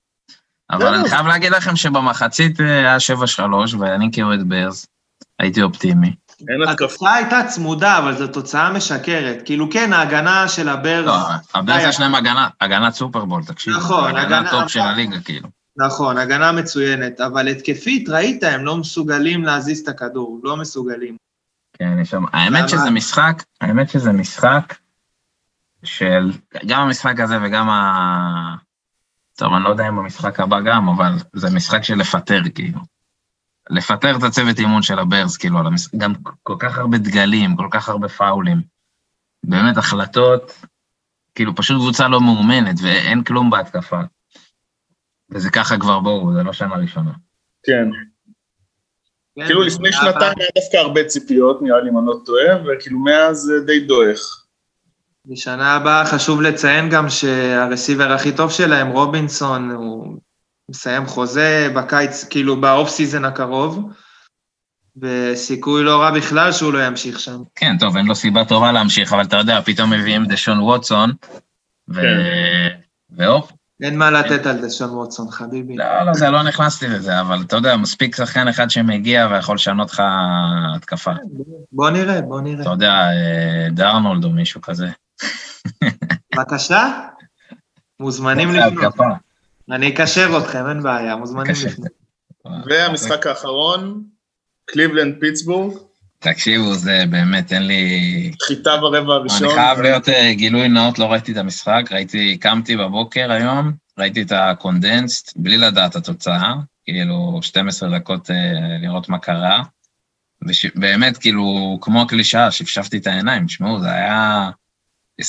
אבל 0.71 0.79
זהו. 0.79 0.93
אני 0.93 1.10
חייב 1.10 1.27
להגיד 1.27 1.51
לכם 1.51 1.75
שבמחצית 1.75 2.60
היה 2.60 2.97
7-3, 3.38 3.41
ואני 3.79 4.10
כאוהד 4.12 4.49
ברז 4.49 4.86
הייתי 5.39 5.62
אופטימי. 5.62 6.15
התוצאה 6.67 7.13
הייתה 7.13 7.41
צמודה, 7.47 7.97
אבל 7.97 8.17
זו 8.17 8.28
תוצאה 8.28 8.73
משקרת. 8.73 9.41
כאילו, 9.45 9.69
כן, 9.71 9.93
ההגנה 9.93 10.47
של 10.47 10.69
הברז, 10.69 11.06
לא, 11.06 11.17
הברז 11.54 11.78
היה. 11.78 11.89
יש 11.89 11.99
להם 11.99 12.15
הגנה, 12.15 12.47
הגנת 12.62 12.93
סופרבול, 12.93 13.43
תקשיב. 13.43 13.73
נכון, 13.75 14.15
הגנה 14.15 14.39
הגנה- 14.39 14.52
טופ 14.52 14.67
של 14.67 14.80
הליגה, 14.80 15.19
כאילו. 15.19 15.49
נכון, 15.78 16.17
הגנה 16.17 16.52
מצוינת, 16.52 17.21
אבל 17.21 17.47
התקפית, 17.47 18.10
ראית, 18.10 18.43
הם 18.43 18.65
לא 18.65 18.78
מסוגלים 18.78 19.43
להזיז 19.43 19.80
את 19.80 19.88
הכדור, 19.88 20.39
לא 20.43 20.58
מסוגלים. 20.58 21.17
כן, 21.73 21.99
יש 22.02 22.10
שם... 22.10 22.23
האמת? 22.34 22.69
שזה 22.69 22.89
משחק, 22.89 23.43
האמת 23.62 23.89
שזה 23.89 24.12
משחק 24.12 24.75
של... 25.84 26.32
גם 26.67 26.82
המשחק 26.82 27.19
הזה 27.19 27.38
וגם 27.43 27.69
ה... 27.69 28.56
טוב, 29.36 29.54
אני 29.54 29.63
לא 29.63 29.69
יודע 29.69 29.88
אם 29.88 29.99
המשחק 29.99 30.39
הבא 30.39 30.60
גם, 30.60 30.89
אבל 30.89 31.12
זה 31.34 31.49
משחק 31.56 31.84
של 31.84 31.95
לפטר, 31.95 32.41
כאילו. 32.56 32.80
לפטר 33.69 34.17
את 34.17 34.23
הצוות 34.23 34.60
אימון 34.60 34.82
של 34.82 34.99
הברז, 34.99 35.38
כאילו, 35.38 35.60
על 35.60 35.67
המש... 35.67 35.88
גם 35.97 36.13
כל 36.43 36.55
כך 36.60 36.77
הרבה 36.77 36.97
דגלים, 36.97 37.55
כל 37.55 37.67
כך 37.71 37.89
הרבה 37.89 38.10
פאולים. 38.10 38.62
באמת, 39.43 39.77
החלטות, 39.77 40.65
כאילו, 41.36 41.55
פשוט 41.55 41.77
קבוצה 41.77 42.08
לא 42.08 42.21
מאומנת, 42.21 42.75
ואין 42.84 43.23
כלום 43.23 43.49
בהתקפה. 43.49 44.01
וזה 45.32 45.49
ככה 45.49 45.77
כבר, 45.77 45.99
בואו, 45.99 46.34
זה 46.34 46.43
לא 46.43 46.53
שנה 46.53 46.75
ראשונה. 46.75 47.12
כן. 47.63 47.89
כן, 49.36 49.45
כאילו 49.45 49.62
לפני 49.63 49.91
שנתיים 49.91 50.34
היה 50.38 50.49
דווקא 50.55 50.77
הרבה 50.77 51.03
ציפיות, 51.03 51.62
נראה 51.62 51.82
לי 51.82 51.89
אם 51.89 51.97
אני 51.97 52.08
לא 52.08 52.19
טועה, 52.25 52.55
וכאילו 52.63 52.99
מאז 52.99 53.38
זה 53.38 53.60
די 53.65 53.79
דועך. 53.79 54.45
בשנה 55.25 55.75
הבאה 55.75 56.05
חשוב 56.05 56.41
לציין 56.41 56.89
גם 56.89 57.10
שה 57.10 57.37
receiver 57.37 58.12
הכי 58.12 58.36
טוב 58.36 58.51
שלהם, 58.51 58.88
רובינסון, 58.88 59.71
הוא 59.71 60.17
מסיים 60.69 61.05
חוזה 61.05 61.71
בקיץ, 61.75 62.23
כאילו 62.23 62.62
ב 62.62 62.68
off 62.68 62.89
season 62.89 63.26
הקרוב, 63.25 63.91
וסיכוי 65.01 65.84
לא 65.84 66.01
רע 66.01 66.12
בכלל 66.12 66.51
שהוא 66.51 66.73
לא 66.73 66.86
ימשיך 66.86 67.19
שם. 67.19 67.41
כן, 67.55 67.77
טוב, 67.79 67.97
אין 67.97 68.05
לו 68.05 68.15
סיבה 68.15 68.45
טובה 68.45 68.71
להמשיך, 68.71 69.13
אבל 69.13 69.23
אתה 69.23 69.38
יודע, 69.38 69.62
פתאום 69.62 69.89
מביאים 69.89 70.25
דשון 70.25 70.60
ווטסון, 70.60 71.12
ו... 71.89 72.01
והופ. 73.10 73.51
אין 73.82 73.97
מה 73.97 74.12
לתת 74.12 74.45
על 74.45 74.65
דשון 74.65 74.89
ווטסון, 74.89 75.32
חביבי. 75.32 75.75
לא, 75.77 76.05
לא, 76.05 76.13
זה 76.13 76.29
לא 76.29 76.43
נכנסתי 76.43 76.88
לזה, 76.88 77.21
אבל 77.21 77.41
אתה 77.41 77.55
יודע, 77.55 77.77
מספיק 77.77 78.15
שחקן 78.15 78.47
אחד 78.47 78.69
שמגיע 78.69 79.27
ויכול 79.32 79.55
לשנות 79.55 79.91
לך 79.91 80.03
התקפה. 80.75 81.12
בוא 81.71 81.89
נראה, 81.89 82.21
בוא 82.21 82.41
נראה. 82.41 82.62
אתה 82.62 82.69
יודע, 82.69 82.91
אה, 82.91 83.67
דרנולד 83.71 84.23
או 84.23 84.29
מישהו 84.29 84.62
כזה. 84.62 84.88
בבקשה? 86.36 86.91
מוזמנים 87.99 88.49
לפנות. 88.51 89.29
אני 89.71 89.93
אקשר 89.93 90.38
אתכם, 90.38 90.69
אין 90.69 90.84
בעיה, 90.84 91.15
מוזמנים. 91.15 91.53
לפנות. 91.65 91.88
והמשחק 92.69 93.27
האחרון, 93.27 94.03
קליבלנד 94.65 95.15
פיטסבורג, 95.19 95.77
תקשיבו, 96.19 96.73
זה 96.73 97.03
באמת, 97.10 97.53
אין 97.53 97.67
לי... 97.67 98.32
חיטה 98.47 98.77
ברבע 98.77 99.13
הראשון. 99.13 99.47
אני 99.47 99.55
חייב 99.55 99.79
להיות 99.79 100.10
אה, 100.10 100.34
גילוי 100.34 100.67
נאות, 100.67 100.99
לא 100.99 101.12
ראיתי 101.12 101.32
את 101.32 101.38
המשחק, 101.38 101.84
ראיתי, 101.91 102.38
קמתי 102.38 102.77
בבוקר 102.77 103.32
היום, 103.32 103.71
ראיתי 103.97 104.21
את 104.21 104.32
ה 104.32 104.41
condensed, 104.41 105.34
בלי 105.36 105.58
לדעת 105.58 105.91
את 105.91 105.95
התוצאה, 105.95 106.53
כאילו 106.84 107.39
12 107.41 107.99
דקות 107.99 108.32
אה, 108.32 108.36
לראות 108.82 109.10
מה 109.10 109.19
קרה, 109.19 109.63
ובאמת, 110.41 111.17
כאילו, 111.17 111.77
כמו 111.82 112.01
הקלישאה, 112.01 112.51
שפשפתי 112.51 112.97
את 112.97 113.08
העיניים, 113.08 113.45
תשמעו, 113.45 113.79
זה 113.79 113.91
היה 113.91 114.49
28-0, 115.21 115.25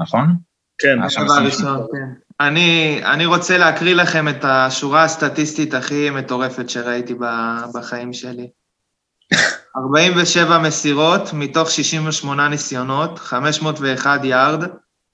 נכון? 0.00 0.36
כן, 0.78 1.00
היה 1.00 1.10
שם 1.10 1.24
דבר 1.24 1.46
28. 1.46 1.46
ראשון, 1.46 1.86
כן. 1.92 2.31
אני, 2.46 3.00
אני 3.04 3.26
רוצה 3.26 3.58
להקריא 3.58 3.94
לכם 3.94 4.28
את 4.28 4.44
השורה 4.44 5.04
הסטטיסטית 5.04 5.74
הכי 5.74 6.10
מטורפת 6.10 6.70
שראיתי 6.70 7.14
ב- 7.14 7.62
בחיים 7.74 8.12
שלי. 8.12 8.48
47 9.76 10.58
מסירות 10.58 11.30
מתוך 11.32 11.70
68 11.70 12.48
ניסיונות, 12.48 13.18
501 13.18 14.24
יארד, 14.24 14.64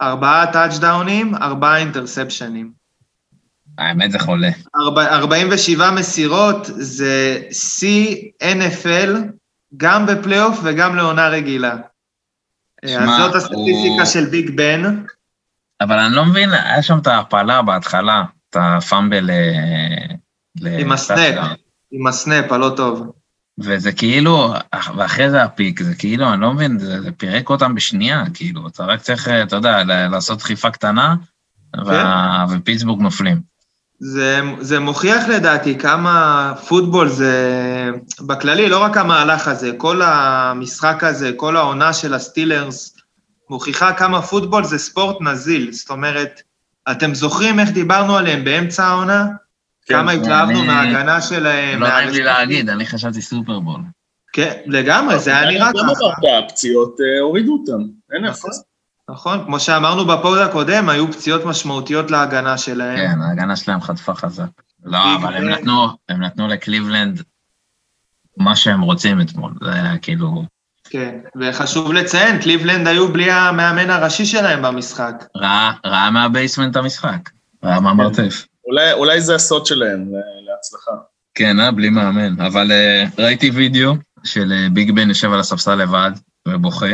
ארבעה 0.03 0.53
טאצ'דאונים, 0.53 1.35
ארבעה 1.35 1.77
אינטרספשנים. 1.79 2.71
האמת 3.79 4.11
זה 4.13 4.19
חולה. 4.19 4.49
ארבע- 4.77 5.15
47 5.17 5.91
מסירות 5.91 6.59
זה 6.77 7.39
שיא 7.53 8.17
NFL, 8.43 9.11
גם 9.77 10.07
בפלייאוף 10.07 10.61
וגם 10.63 10.97
לעונה 10.97 11.29
רגילה. 11.29 11.77
אז 12.83 12.91
שמע, 12.91 13.19
זאת 13.19 13.35
הסטטיסטיקה 13.35 13.95
הוא- 13.99 14.05
של 14.05 14.25
ביג 14.25 14.51
בן. 14.57 15.03
אבל 15.81 15.99
אני 15.99 16.15
לא 16.15 16.25
מבין, 16.25 16.51
היה 16.53 16.83
שם 16.83 16.99
את 16.99 17.07
ההפלה 17.07 17.63
בהתחלה, 17.63 18.25
את 18.51 18.57
ה 18.61 18.68
fumble... 18.68 19.31
אה, 19.31 20.15
ל- 20.61 20.81
עם 20.81 20.93
ה 20.93 21.04
snap. 21.04 21.59
עם 21.93 22.07
ה 22.07 22.16
snap 22.16 22.53
הלא 22.53 22.73
טוב. 22.77 23.13
וזה 23.59 23.93
כאילו, 23.93 24.55
ואחרי 24.97 25.31
זה 25.31 25.43
ה 25.43 25.49
pick, 25.49 25.83
זה 25.83 25.95
כאילו, 25.95 26.33
אני 26.33 26.41
לא 26.41 26.53
מבין, 26.53 26.79
זה, 26.79 27.03
זה 27.03 27.13
פירק 27.13 27.51
אותם 27.51 27.75
בשנייה, 27.75 28.25
כאילו, 28.35 28.69
אתה 28.69 28.85
רק 28.85 29.01
צריך, 29.01 29.29
אתה 29.29 29.57
יודע, 29.57 29.85
לעשות 29.85 30.39
דחיפה 30.39 30.71
קטנה, 30.71 31.15
וה, 31.87 32.47
ופיטסבורג 32.51 33.01
נופלים. 33.01 33.41
זה, 34.01 34.41
זה 34.61 34.81
מוכיח 34.81 35.29
לדעתי 35.29 35.79
כמה 35.79 36.53
פוטבול 36.69 37.09
זה, 37.09 37.91
בכללי, 38.21 38.69
לא 38.69 38.83
רק 38.83 38.97
המהלך 38.97 39.49
הזה, 39.49 39.73
כל 39.79 40.03
המשחק 40.03 41.05
הזה, 41.05 41.33
כל 41.37 41.57
העונה 41.57 41.93
של 41.93 42.15
הסטילרס, 42.15 42.98
מוכיחה 43.51 43.93
כמה 43.93 44.23
פוטבול 44.23 44.65
זה 44.65 44.79
ספורט 44.79 45.17
נזיל. 45.21 45.73
זאת 45.73 45.91
אומרת, 45.91 46.43
אתם 46.91 47.15
זוכרים 47.15 47.61
איך 47.61 47.71
דיברנו 47.71 48.17
עליהם 48.17 48.45
באמצע 48.45 48.85
העונה? 48.85 49.27
כן, 49.87 49.95
כמה 49.95 50.13
התלהבנו 50.13 50.65
מההגנה 50.65 51.21
שלהם. 51.21 51.81
לא 51.81 51.89
נעים 51.89 52.09
לי. 52.09 52.23
להגיד, 52.23 52.71
אני 52.71 52.87
חשבתי 52.87 53.23
סופרבול. 53.23 53.81
כן, 54.33 54.53
לגמרי, 54.67 55.19
זה 55.19 55.37
היה 55.37 55.51
נראה 55.51 55.69
גם 55.69 55.75
ככה. 55.75 56.05
אמרת, 56.05 56.45
הפציעות 56.45 56.97
אה, 57.01 57.21
הורידו 57.21 57.53
אותם, 57.53 57.83
אין 58.13 58.25
נכון. 58.25 58.51
אפס. 58.51 58.65
נכון, 59.11 59.45
כמו 59.45 59.61
שאמרנו 59.61 60.05
בפוד 60.05 60.39
הקודם, 60.39 60.89
היו 60.89 61.13
פציעות 61.13 61.45
משמעותיות 61.45 62.11
להגנה 62.11 62.59
שלהם. 62.59 62.97
כן, 62.97 63.21
ההגנה 63.21 63.57
שלהם 63.57 63.81
חטפה 63.81 64.15
חזק. 64.15 64.49
לא, 64.85 65.17
אבל 65.17 65.35
הם 65.35 65.49
נתנו, 65.49 65.87
הם 66.09 66.23
נתנו 66.23 66.49
לקליבלנד 66.49 67.23
מה 68.37 68.57
שהם 68.57 68.81
רוצים 68.81 69.21
אתמול, 69.21 69.53
זה 69.65 69.73
היה 69.73 69.99
כאילו, 69.99 70.45
כן, 70.91 71.15
וחשוב 71.41 71.93
לציין, 71.93 72.39
קליבלנד 72.43 72.89
היו 72.89 73.13
בלי 73.13 73.31
המאמן 73.31 73.91
הראשי 73.91 74.25
שלהם 74.27 74.63
במשחק. 74.63 75.25
ראה, 75.37 75.73
ראה 75.87 76.11
מה 76.11 76.24
basement 76.24 76.77
המשחק, 76.77 77.31
ראה 77.65 77.81
מהמרתף. 77.81 78.47
אולי- 78.67 78.93
אולי 78.93 79.21
זה 79.21 79.35
הסוד 79.35 79.67
שלהם 79.67 80.01
ל- 80.01 80.51
להצלחה. 80.51 80.91
כן, 81.35 81.61
אה, 81.61 81.71
בלי 81.71 81.91
מאמן. 81.91 82.41
אבל 82.41 82.71
אה, 82.71 83.11
ראיתי 83.23 83.51
וידאו 83.51 83.93
של 84.25 84.53
אה, 84.53 84.73
ביג 84.73 84.91
בן 84.93 85.09
יושב 85.09 85.33
על 85.33 85.41
הספסל 85.41 85.75
לבד 85.75 86.11
ובוכה, 86.49 86.87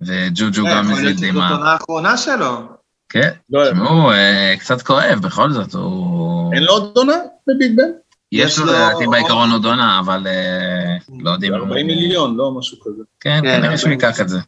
וג'וג'ו 0.00 0.62
כן, 0.64 0.70
גם 0.70 0.84
שזאת 0.96 1.16
דמעה. 1.20 1.48
העונה 1.48 1.72
האחרונה 1.72 2.16
שלו. 2.16 2.60
כן, 3.08 3.30
לא, 3.50 3.64
תשמעו, 3.70 4.12
אה, 4.12 4.14
קצת 4.60 4.82
כואב, 4.82 5.18
בכל 5.22 5.52
זאת, 5.52 5.74
הוא... 5.74 6.54
אין 6.54 6.62
לו 6.62 6.72
עוד 6.72 6.92
עונה 6.96 7.16
בביג 7.48 7.76
בן? 7.76 7.90
יש 8.36 8.58
לו, 8.58 8.66
לדעתי, 8.66 9.06
בעיקרון 9.06 9.50
עוד 9.50 9.64
עונה, 9.64 10.00
אבל 10.04 10.26
אה, 10.26 11.12
לא 11.20 11.30
יודעים. 11.30 11.54
40 11.54 11.86
מיליון, 11.86 12.36
לא 12.36 12.50
משהו 12.50 12.78
כזה. 12.80 13.02
כן, 13.20 13.40
כן, 13.42 13.56
כנראה 13.56 13.78
שהוא 13.78 13.90
40. 13.92 14.00
ייקח 14.00 14.20
את 14.20 14.28
זה. 14.28 14.38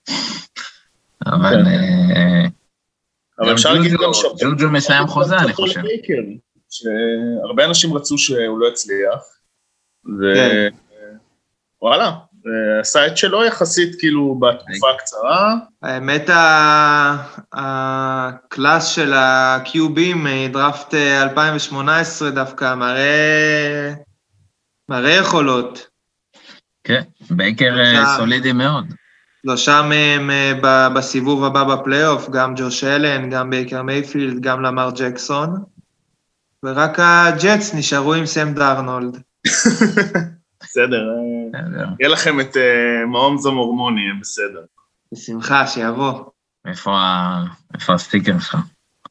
אבל 1.27 1.64
כן. 1.64 1.66
אה, 1.66 2.44
אבל 3.40 3.53
אפשר 3.55 3.72
להגיד 3.72 3.92
גם 3.92 4.12
שאפו- 4.12 4.37
ג'וג'ו 4.40 4.70
מסיים 4.70 5.07
חוזה, 5.07 5.38
אני 5.38 5.53
חושב. 5.53 5.81
שהרבה 6.70 7.64
אנשים 7.64 7.94
רצו 7.94 8.18
שהוא 8.18 8.59
לא 8.59 8.66
יצליח, 8.68 9.20
כן. 10.35 10.68
ווואלה, 11.83 12.12
אה, 12.47 12.81
עשה 12.81 13.07
את 13.07 13.17
שלו 13.17 13.45
יחסית 13.45 13.97
כאילו 13.99 14.35
בתקופה 14.41 14.87
הקצרה. 14.95 15.55
האמת, 15.83 16.31
ה- 16.31 17.17
הקלאס 17.53 18.87
של 18.87 19.13
ה-QB 19.13 20.01
מדראפט 20.15 20.95
אה, 20.95 21.23
2018 21.23 22.31
דווקא 22.31 22.75
מראה, 22.75 23.93
מראה 24.89 25.13
יכולות. 25.15 25.87
כן, 26.85 27.03
בייקר 27.31 27.79
אה, 27.81 28.17
סולידי 28.17 28.53
מאוד. 28.53 28.85
שלושה 29.47 29.83
מהם 29.83 30.31
אה, 30.31 30.53
ב- 30.63 30.95
בסיבוב 30.95 31.45
הבא 31.45 31.65
בפלייאוף, 31.65 32.29
גם 32.31 32.55
ג'וש 32.57 32.85
אלן, 32.85 33.31
גם 33.31 33.51
בייקר 33.51 33.83
מייפילד, 33.83 34.41
גם 34.41 34.63
למר 34.63 34.91
ג'קסון. 34.97 35.63
ורק 36.65 36.99
הג'טס 36.99 37.75
נשארו 37.75 38.15
עם 38.15 38.27
סם 38.27 38.55
אה, 38.61 38.81
בסדר. 40.63 41.05
יהיה 42.01 42.09
לכם 42.13 42.41
את 42.41 42.57
אה, 42.57 43.07
מהומס 43.07 43.47
המורמוני, 43.47 44.01
יהיה 44.01 44.13
בסדר. 44.21 44.61
בשמחה, 45.13 45.67
שיבוא. 45.67 46.13
איפה 46.67 47.95
הסטיקר 47.95 48.39
שלך? 48.39 48.57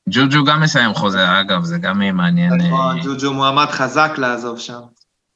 ג'וג'ו 0.09 0.43
גם 0.45 0.61
מסיים 0.61 0.93
חוזה, 0.93 1.39
אגב, 1.41 1.63
זה 1.63 1.77
גם 1.77 2.01
יהיה 2.01 2.11
מעניין. 2.11 2.51
אה, 2.61 2.67
נכון, 2.67 2.99
ג'וג'ו 2.99 3.33
מועמד 3.33 3.65
חזק 3.71 4.11
לעזוב 4.17 4.59
שם. 4.59 4.79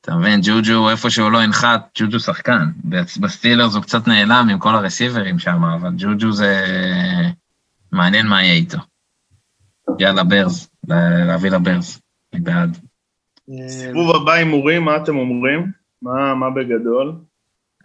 אתה 0.02 0.16
מבין, 0.16 0.40
ג'וג'ו, 0.44 0.90
איפה 0.90 1.10
שהוא 1.10 1.32
לא 1.32 1.44
ינחת, 1.44 1.90
ג'וג'ו 1.98 2.20
שחקן. 2.20 2.70
בס- 2.86 3.18
בסטילרס 3.18 3.76
הוא 3.76 3.84
קצת 3.84 4.08
נעלם 4.08 4.48
עם 4.52 4.60
כל 4.60 4.76
הרסיברים 4.76 5.40
שם, 5.40 5.64
אבל 5.64 5.90
ג'וג'ו 5.98 6.32
זה... 6.32 6.66
מעניין 7.92 8.28
מה 8.28 8.44
יהיה 8.44 8.54
איתו. 8.54 8.78
יאללה, 10.00 10.24
ברז, 10.24 10.70
לה- 10.88 11.26
להביא 11.26 11.52
לברז. 11.52 12.02
אני 12.34 12.42
בעד. 12.42 12.78
אה, 13.50 13.70
סיבוב 13.70 14.16
הבא 14.16 14.32
הימורים, 14.32 14.84
מה 14.86 14.96
אתם 14.98 15.16
אומרים? 15.18 15.72
מה 16.02 16.36
מה 16.36 16.50
בגדול? 16.50 17.14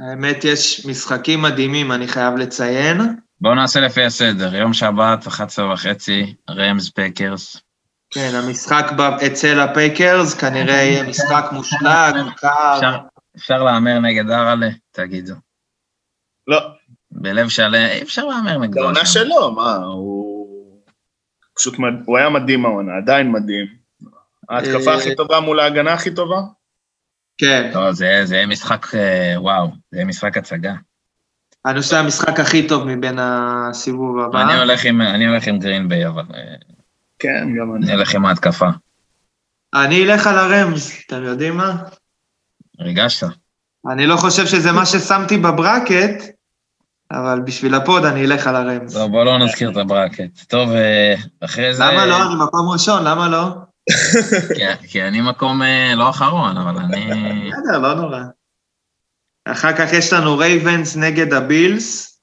האמת, 0.01 0.45
יש 0.45 0.87
משחקים 0.87 1.43
מדהימים, 1.43 1.93
אני 1.93 2.09
חייב 2.09 2.35
לציין. 2.37 3.01
בואו 3.41 3.55
נעשה 3.55 3.81
לפי 3.81 4.05
הסדר, 4.05 4.55
יום 4.55 4.73
שבת, 4.73 5.27
11 5.29 5.73
וחצי, 5.73 6.35
רמס 6.51 6.91
פקרס. 6.91 7.63
כן, 8.11 8.31
המשחק 8.35 8.85
ב- 8.99 9.01
אצל 9.01 9.61
הפקרס 9.61 10.35
כנראה 10.35 10.75
יהיה 10.75 11.03
משחק 11.09 11.45
מושלג, 11.53 12.15
קר. 12.37 12.75
אפשר- 12.77 12.99
אפשר 13.37 13.63
להמר 13.63 13.99
נגד 13.99 14.31
אראלה? 14.31 14.69
תגידו. 14.91 15.35
לא, 16.47 16.59
בלב 17.11 17.49
שלם, 17.49 17.75
אי 17.75 18.03
אפשר 18.03 18.25
להמר 18.25 18.53
זה 18.53 18.59
נגדו. 18.59 18.81
העונה 18.81 19.07
שם. 19.07 19.13
שלו, 19.21 19.53
מה, 19.53 19.75
הוא... 19.77 20.83
פשוט, 21.59 21.79
מד- 21.79 22.03
הוא 22.07 22.19
היה 22.19 22.29
מדהים 22.31 22.67
העונה, 22.67 22.93
עדיין 23.03 23.33
מדהים. 23.33 23.67
ההתקפה 24.49 24.91
אה, 24.93 24.97
הכי 24.99 25.15
טובה 25.17 25.41
מול 25.41 25.61
ההגנה 25.61 25.93
הכי 25.93 26.15
טובה? 26.15 26.41
כן, 27.39 27.71
לא, 27.75 27.93
זה 27.93 28.21
זה 28.25 28.35
יהיה 28.37 28.47
משחק, 28.47 28.95
אה, 28.95 29.35
וואו, 29.37 29.67
זה 29.91 29.97
יהיה 29.97 30.05
משחק 30.05 30.37
הצגה. 30.37 30.75
אני 31.67 31.81
חושב 31.81 31.97
המשחק 31.97 32.41
הכי 32.41 32.69
טוב 32.69 32.85
מבין 32.85 33.19
הסיבוב 33.21 34.19
הבא. 34.19 34.43
אני 34.43 34.59
הולך 34.59 34.85
עם- 34.85 35.01
אני 35.03 35.27
הולך 35.27 35.47
עם 35.47 35.59
גרינביי, 35.59 36.07
אבל 36.07 36.23
אה, 36.35 36.41
כן, 37.19 37.49
גם 37.61 37.77
אני. 37.77 37.87
אני 37.87 37.95
הולך 37.95 38.15
עם 38.15 38.27
ההתקפה. 38.27 38.69
אני 39.75 40.05
אלך 40.05 40.27
על 40.27 40.39
הרמס, 40.39 40.93
אתם 41.07 41.23
יודעים 41.25 41.57
מה? 41.57 41.77
ריגשת? 42.81 43.27
אני 43.93 44.07
לא 44.07 44.17
חושב 44.17 44.47
שזה 44.47 44.73
מה 44.73 44.87
ששמתי 44.87 45.39
ב 45.39 45.48
bracket, 45.48 46.25
אבל 47.11 47.41
בשביל 47.45 47.75
ה 47.75 47.82
pod 47.82 48.05
אני 48.05 48.25
אלך 48.25 48.47
על 48.47 48.57
הרמס. 48.57 48.97
לא, 48.97 49.07
בוא 49.07 49.25
לא 49.25 49.39
נזכיר 49.39 49.71
את 49.71 49.77
ה 49.77 49.84
bracket. 49.84 50.39
טוב, 50.49 50.71
אה, 50.71 51.15
אחרי 51.41 51.75
זה... 51.75 51.85
למה 51.85 52.07
לא? 52.07 52.17
אני 52.27 52.35
מקום 52.45 52.69
ראשון, 52.69 53.05
למה 53.05 53.29
לא? 53.29 53.49
כי- 54.89 55.03
אני 55.03 55.21
מקום 55.21 55.63
אה, 55.63 55.95
לא 55.97 56.11
אחרון, 56.11 56.57
אבל 56.57 56.77
אני... 56.79 57.51
בסדר, 57.53 57.79
לא 57.79 57.95
נורא. 57.95 58.19
אחר 59.45 59.77
כך 59.77 59.93
יש 59.93 60.13
לנו 60.13 60.39
רייבנס 60.39 60.97
נגד 60.97 61.33
הבילס 61.33 62.21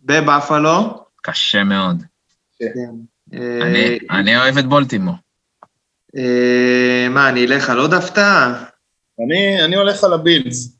בבפלו. 0.00 1.04
קשה 1.22 1.64
מאוד. 1.64 2.02
כן. 2.58 2.90
אני- 3.32 3.98
אה, 4.10 4.18
אני 4.18 4.36
אוהב 4.36 4.58
את 4.58 4.66
בולטימור. 4.66 5.14
אה, 6.16 7.06
מה, 7.10 7.28
אני 7.28 7.46
אלך 7.46 7.70
על 7.70 7.78
עוד 7.78 7.94
הפתעה? 7.94 8.64
אני, 9.26 9.64
אני 9.64 9.76
הולך 9.76 10.04
על 10.04 10.12
הבילס. 10.12 10.76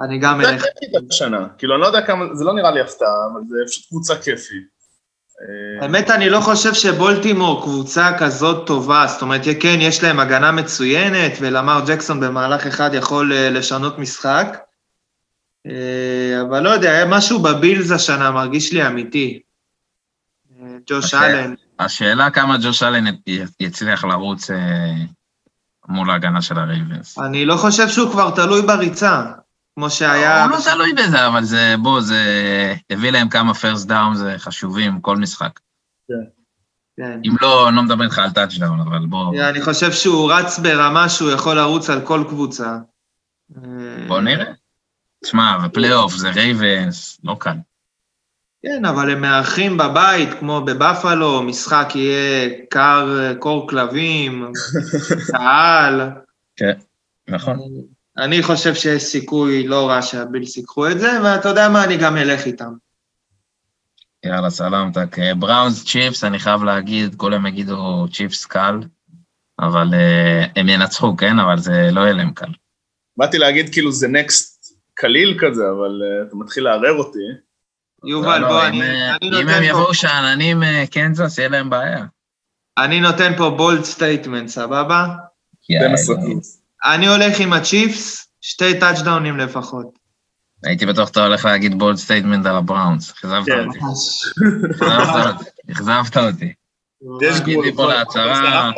אני 0.00 0.18
גם 0.18 0.40
זה 0.44 0.48
אלך. 0.50 0.62
כיפי 0.80 0.96
השנה. 1.10 1.46
כאילו, 1.58 1.74
אני 1.74 1.80
לא 1.82 1.86
יודע 1.86 2.06
כמה, 2.06 2.24
זה 2.34 2.44
לא 2.44 2.54
נראה 2.54 2.70
לי 2.70 2.80
הפתעה, 2.80 3.08
אבל 3.32 3.40
זה 3.48 3.56
פשוט 3.66 3.88
קבוצה 3.88 4.14
כיפית. 4.16 4.73
האמת, 5.80 6.10
אני 6.10 6.30
לא 6.30 6.40
חושב 6.40 6.74
שבולטימור 6.74 7.62
קבוצה 7.62 8.18
כזאת 8.18 8.66
טובה, 8.66 9.06
זאת 9.08 9.22
אומרת, 9.22 9.40
כן, 9.60 9.78
יש 9.80 10.02
להם 10.02 10.20
הגנה 10.20 10.52
מצוינת, 10.52 11.32
ולמר 11.40 11.80
ג'קסון 11.86 12.20
במהלך 12.20 12.66
אחד 12.66 12.90
יכול 12.94 13.32
אה, 13.32 13.50
לשנות 13.50 13.98
משחק, 13.98 14.58
אה, 15.66 16.42
אבל 16.42 16.60
לא 16.60 16.70
יודע, 16.70 17.04
משהו 17.08 17.38
בבילס 17.38 17.90
השנה 17.90 18.30
מרגיש 18.30 18.72
לי 18.72 18.86
אמיתי. 18.86 19.40
ג'וש 20.90 21.14
אוקיי. 21.14 21.44
אלן, 21.44 21.54
השאלה 21.78 22.30
כמה 22.30 22.56
ג'וש 22.62 22.82
אלן 22.82 23.04
יצליח 23.60 24.04
לרוץ 24.04 24.50
אה, 24.50 24.56
מול 25.88 26.10
ההגנה 26.10 26.42
של 26.42 26.58
הרייבנס. 26.58 27.18
אני 27.18 27.46
לא 27.46 27.56
חושב 27.56 27.88
שהוא 27.88 28.10
כבר 28.10 28.30
תלוי 28.30 28.62
בריצה, 28.62 29.22
כמו 29.74 29.90
שהיה... 29.90 30.44
הוא 30.44 30.50
לא 30.50 30.56
תלוי 30.72 30.92
בזה, 30.92 31.26
אבל 31.26 31.44
זה, 31.44 31.74
בוא, 31.82 32.00
זה 32.00 32.22
הביא 32.90 33.10
להם 33.10 33.28
כמה 33.28 33.54
first 33.54 33.86
downs 33.86 34.34
חשובים, 34.38 35.00
כל 35.00 35.16
משחק. 35.16 35.60
כן. 36.08 37.20
אם 37.24 37.36
לא, 37.40 37.68
אני 37.68 37.76
לא 37.76 37.82
מדבר 37.82 38.04
איתך 38.04 38.18
על 38.18 38.30
touchdown, 38.30 38.80
אבל 38.80 39.06
בוא, 39.06 39.34
אני 39.50 39.62
חושב 39.62 39.92
שהוא 39.92 40.32
רץ 40.32 40.58
ברמה 40.58 41.08
שהוא 41.08 41.30
יכול 41.30 41.56
לרוץ 41.56 41.90
על 41.90 42.00
כל 42.00 42.24
קבוצה. 42.28 42.78
אה, 43.56 43.62
בוא 44.08 44.20
נראה. 44.20 44.52
תשמע, 45.24 45.58
בפלייאוף 45.58 46.14
זה 46.14 46.30
רייבנס, 46.30 47.20
לא 47.24 47.36
קל. 47.40 47.56
כן, 48.62 48.84
אבל 48.84 49.10
הם 49.10 49.20
מארחים 49.20 49.76
בבית, 49.76 50.28
כמו 50.40 50.60
בבפלו, 50.60 51.42
משחק 51.42 51.88
יהיה 51.94 52.50
קר, 52.70 53.32
קור 53.38 53.68
כלבים, 53.68 54.52
קהל. 55.32 56.10
כן, 56.56 56.72
נכון. 57.28 57.58
אני 58.18 58.42
חושב 58.42 58.74
שיש 58.74 59.02
סיכוי 59.02 59.66
לא 59.66 59.88
רע 59.88 60.02
שהבילס 60.02 60.56
ייקחו 60.56 60.90
את 60.90 61.00
זה, 61.00 61.10
ואתה 61.24 61.48
יודע 61.48 61.68
מה, 61.68 61.84
אני 61.84 61.96
גם 61.96 62.16
אלך 62.16 62.46
איתם. 62.46 62.72
יאללה, 64.26 64.50
סלאמתק. 64.50 65.18
אה, 65.18 65.34
בראונס 65.34 65.84
צ'יפס, 65.84 66.24
אני 66.24 66.38
חייב 66.38 66.64
להגיד, 66.64 67.14
כולם 67.14 67.46
יגידו 67.46 68.06
צ'יפס 68.12 68.44
קל, 68.46 68.78
אבל 69.60 69.94
אה, 69.94 70.44
הם 70.56 70.68
ינצחו, 70.68 71.16
כן? 71.16 71.38
אבל 71.38 71.58
זה 71.58 71.88
לא 71.92 72.00
יהיה 72.00 72.12
להם 72.12 72.30
קל. 72.32 72.52
באתי 73.16 73.38
להגיד 73.38 73.72
כאילו 73.72 73.92
זה 73.92 74.08
נקסט 74.08 74.74
קליל 74.94 75.38
כזה, 75.40 75.62
אבל 75.70 76.02
אה, 76.04 76.26
אתה 76.28 76.36
מתחיל 76.36 76.64
לערער 76.64 76.92
אותי. 76.98 77.18
יובל, 78.04 78.38
לא, 78.38 78.48
בוא, 78.48 78.56
לא, 78.56 78.66
אני 78.66 78.76
אם, 78.76 78.82
אה, 78.82 79.16
אני 79.16 79.42
אם 79.42 79.48
הם 79.48 79.60
פה- 79.60 79.64
יבואו 79.64 79.94
שאננים 79.94 80.62
אה, 80.62 80.84
קנזס, 80.90 81.38
יהיה 81.38 81.48
להם 81.48 81.70
בעיה. 81.70 82.04
אני 82.78 83.00
נותן 83.00 83.32
פה 83.36 83.50
bold 83.50 83.84
statement, 83.84 84.48
סבבה? 84.48 85.06
12 85.60 86.14
יאללה. 86.16 86.26
פלוס. 86.30 86.63
אני 86.84 87.06
הולך 87.08 87.40
עם 87.40 87.52
הצ'יפס, 87.52 88.28
שתי 88.40 88.80
טאצ'דאונים 88.80 89.38
לפחות. 89.38 89.86
הייתי 90.64 90.86
בטוח 90.86 91.08
שאתה 91.08 91.24
הולך 91.26 91.44
להגיד 91.44 91.78
bold 91.78 91.96
statement 91.96 92.46
על 92.46 92.56
הבראונס. 92.56 93.10
אכזבת 93.10 93.46
כן. 93.46 93.66
אותי. 93.68 93.78
אכזבת 94.82 95.26
אותי. 95.26 95.72
אכזבת 95.72 96.16
אותי. 96.16 96.52
יש 97.22 97.40
תגיד 97.40 97.54
גבול. 97.54 97.66
לי 97.66 97.72
פה 97.76 97.86
להצהרה. 97.94 98.70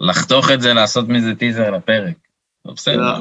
לחתוך 0.00 0.50
את 0.50 0.60
זה, 0.60 0.72
לעשות 0.74 1.08
מזה 1.08 1.34
טיזר 1.34 1.70
לפרק. 1.70 2.14
לא 2.64 2.72
בסדר. 2.72 3.18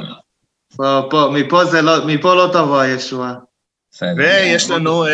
לא. 0.79 1.09
מפה 1.33 1.61
לא, 1.81 2.05
מפה 2.07 2.35
לא 2.35 2.49
תבוא 2.53 2.79
הישועה. 2.79 3.33
ויש 4.17 4.69
לנו 4.69 5.07
את... 5.07 5.11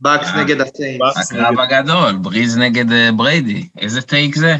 בקס 0.00 0.28
אה. 0.28 0.42
נגד 0.44 0.60
הסיינטס. 0.60 1.32
הקרב 1.32 1.52
נגד- 1.60 1.72
הגדול, 1.72 2.16
בריז 2.16 2.58
נגד 2.58 2.92
אה, 2.92 3.08
בריידי. 3.16 3.68
איזה 3.78 4.02
take 4.02 4.34
זה? 4.36 4.56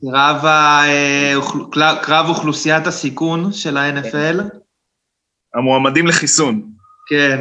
קרב, 0.00 0.44
ה- 0.44 0.82
אה, 0.88 1.34
קרב 2.02 2.26
אוכלוסיית 2.28 2.86
הסיכון 2.86 3.52
של 3.52 3.76
ה-NFL. 3.76 4.40
המועמדים 5.54 6.06
לחיסון. 6.06 6.70
כן. 7.08 7.40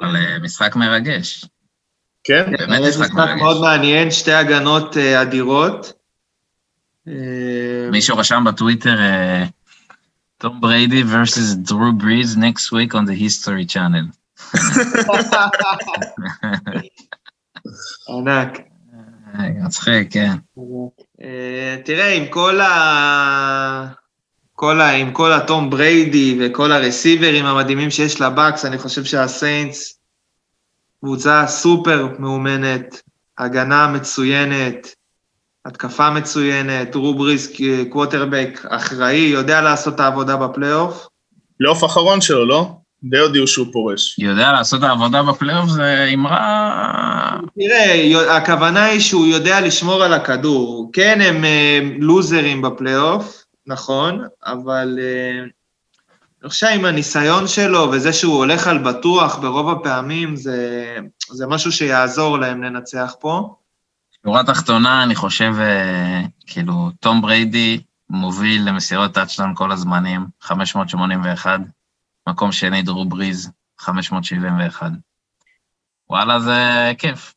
אבל 0.00 0.16
אה, 0.16 0.38
משחק 0.42 0.76
מרגש. 0.76 1.44
כן? 2.24 2.44
באמת 2.46 2.68
באמת 2.68 2.80
משחק 2.88 3.00
משחק 3.00 3.14
מרגש. 3.16 3.40
מאוד 3.40 3.60
מעניין, 3.60 4.10
שתי 4.10 4.32
הגנות 4.32 4.96
אה, 4.96 5.22
אדירות. 5.22 5.92
מישהו 7.90 8.16
רשם 8.18 8.44
בטוויטר, 8.46 8.96
תום 10.38 10.60
בריידי 10.60 11.02
versus 11.02 11.68
Drew 11.70 12.02
Brees 12.02 12.36
next 12.36 12.72
week 12.72 12.94
on 12.94 13.04
the 13.06 13.14
History 13.22 13.64
Channel. 13.74 14.06
ענק. 18.08 18.58
אה, 19.40 19.64
מצחיק, 19.66 20.12
כן. 20.12 20.32
אה, 21.22 21.76
תראה, 21.84 22.12
עם 22.12 22.26
כל 22.30 22.60
ה... 22.60 23.86
כל 24.52 24.80
ה... 24.80 24.90
עם 24.90 25.12
כל 25.12 25.32
התום 25.32 25.70
בריידי 25.70 26.38
וכל 26.40 26.72
הרסיברים 26.72 27.46
המדהימים 27.46 27.90
שיש 27.90 28.20
לבקס, 28.20 28.64
אני 28.64 28.78
חושב 28.78 29.04
שהסיינטס 29.04 29.98
קבוצה 31.00 31.46
סופר 31.46 32.08
מאומנת, 32.18 33.02
הגנה 33.38 33.86
מצוינת, 33.86 34.94
התקפה 35.66 36.10
מצוינת, 36.10 36.94
רובריס 36.94 37.48
קווטרבק 37.90 38.60
אחראי, 38.68 39.16
יודע 39.16 39.62
לעשות 39.62 39.94
את 39.94 40.00
העבודה 40.00 40.36
בפלייאוף. 40.36 41.08
פלייאוף 41.58 41.82
האחרון 41.82 42.20
שלו, 42.20 42.46
לא? 42.46 42.76
די 43.02 43.18
הודיעו 43.18 43.46
שהוא 43.46 43.66
פורש. 43.72 44.18
יודע 44.18 44.52
לעשות 44.52 44.78
את 44.78 44.84
העבודה 44.84 45.22
בפלייאוף 45.22 45.68
זה 45.70 46.10
אמרה... 46.14 47.38
תראה, 47.54 48.36
הכוונה 48.36 48.84
היא 48.84 49.00
שהוא 49.00 49.26
יודע 49.26 49.60
לשמור 49.60 50.02
על 50.02 50.12
הכדור. 50.12 50.90
כן, 50.92 51.20
הם 51.20 51.44
אה, 51.44 51.80
לוזרים 51.98 52.62
בפלייאוף, 52.62 53.44
נכון, 53.66 54.24
אבל 54.46 54.98
אה, 55.02 55.42
אני 56.42 56.50
חושב 56.50 56.66
עם 56.74 56.84
הניסיון 56.84 57.48
שלו 57.48 57.88
וזה 57.92 58.12
שהוא 58.12 58.36
הולך 58.36 58.66
על 58.66 58.78
בטוח 58.78 59.36
ברוב 59.38 59.70
הפעמים, 59.70 60.36
זה, 60.36 60.96
זה 61.30 61.46
משהו 61.46 61.72
שיעזור 61.72 62.38
להם 62.38 62.62
לנצח 62.62 63.14
פה. 63.20 63.54
שורה 64.26 64.44
תחתונה, 64.44 65.02
אני 65.02 65.14
חושב, 65.14 65.52
אה, 65.58 66.22
כאילו, 66.46 66.90
תום 67.00 67.22
בריידי 67.22 67.80
מוביל 68.10 68.68
למסירות 68.68 69.14
טאצ'דאון 69.14 69.52
כל 69.54 69.72
הזמנים, 69.72 70.26
581, 70.40 71.60
מקום 72.28 72.52
שני 72.52 72.82
דרו 72.82 73.04
בריז, 73.04 73.50
571. 73.78 74.90
וואלה, 76.10 76.40
זה 76.40 76.92
כיף. 76.98 77.34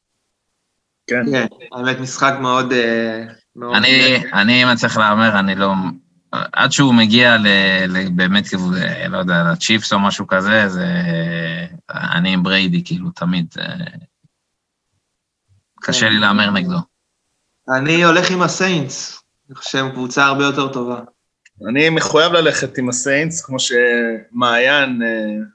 כן. 1.08 1.25
כן, 1.32 1.45
האמת, 1.71 1.99
משחק 1.99 2.34
מאוד... 2.41 2.71
אה, 2.71 3.23
אני, 3.78 4.17
אני, 4.34 4.63
אם 4.63 4.67
אני 4.67 4.78
צריך 4.78 4.97
להמר, 4.97 5.39
אני 5.39 5.56
לא... 5.56 5.73
עד 6.32 6.71
שהוא 6.71 6.93
מגיע 6.93 7.38
ל, 7.38 7.47
ל, 7.88 8.10
באמת, 8.10 8.47
כאילו, 8.47 8.71
לא 9.10 9.17
יודע, 9.17 9.43
לצ'יפס 9.43 9.93
או 9.93 9.99
משהו 9.99 10.28
כזה, 10.28 10.69
זה... 10.69 10.86
אני 11.89 12.34
עם 12.34 12.43
בריידי, 12.43 12.84
כאילו, 12.86 13.12
תמיד. 13.12 13.45
אה, 13.60 13.86
קשה 15.82 16.10
לי 16.10 16.19
להמר 16.19 16.52
נגדו. 16.52 16.78
אני 17.78 18.04
הולך 18.04 18.32
עם 18.32 18.41
הסיינטס, 18.41 19.23
אני 19.47 19.56
חושב 19.56 19.71
שהם 19.71 19.91
קבוצה 19.91 20.25
הרבה 20.25 20.43
יותר 20.43 20.73
טובה. 20.73 20.99
אני 21.67 21.89
מחויב 21.89 22.32
ללכת 22.32 22.78
עם 22.78 22.89
הסיינטס, 22.89 23.45
כמו 23.45 23.58
שמעיין, 23.60 25.02
אה, 25.04 25.45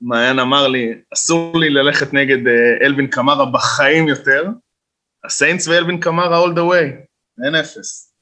מעיין 0.00 0.38
אמר 0.38 0.68
לי, 0.68 0.94
אסור 1.14 1.58
לי 1.58 1.70
ללכת 1.70 2.14
נגד 2.14 2.46
אה, 2.46 2.86
אלווין 2.86 3.06
קמרה 3.06 3.46
בחיים 3.46 4.08
יותר. 4.08 4.44
הסיינטס 5.24 5.68
ואלווין 5.68 6.00
קמרה 6.00 6.44
all 6.44 6.50
the 6.50 6.72
way, 6.72 7.10
אין 7.44 7.54
אפס. 7.54 8.12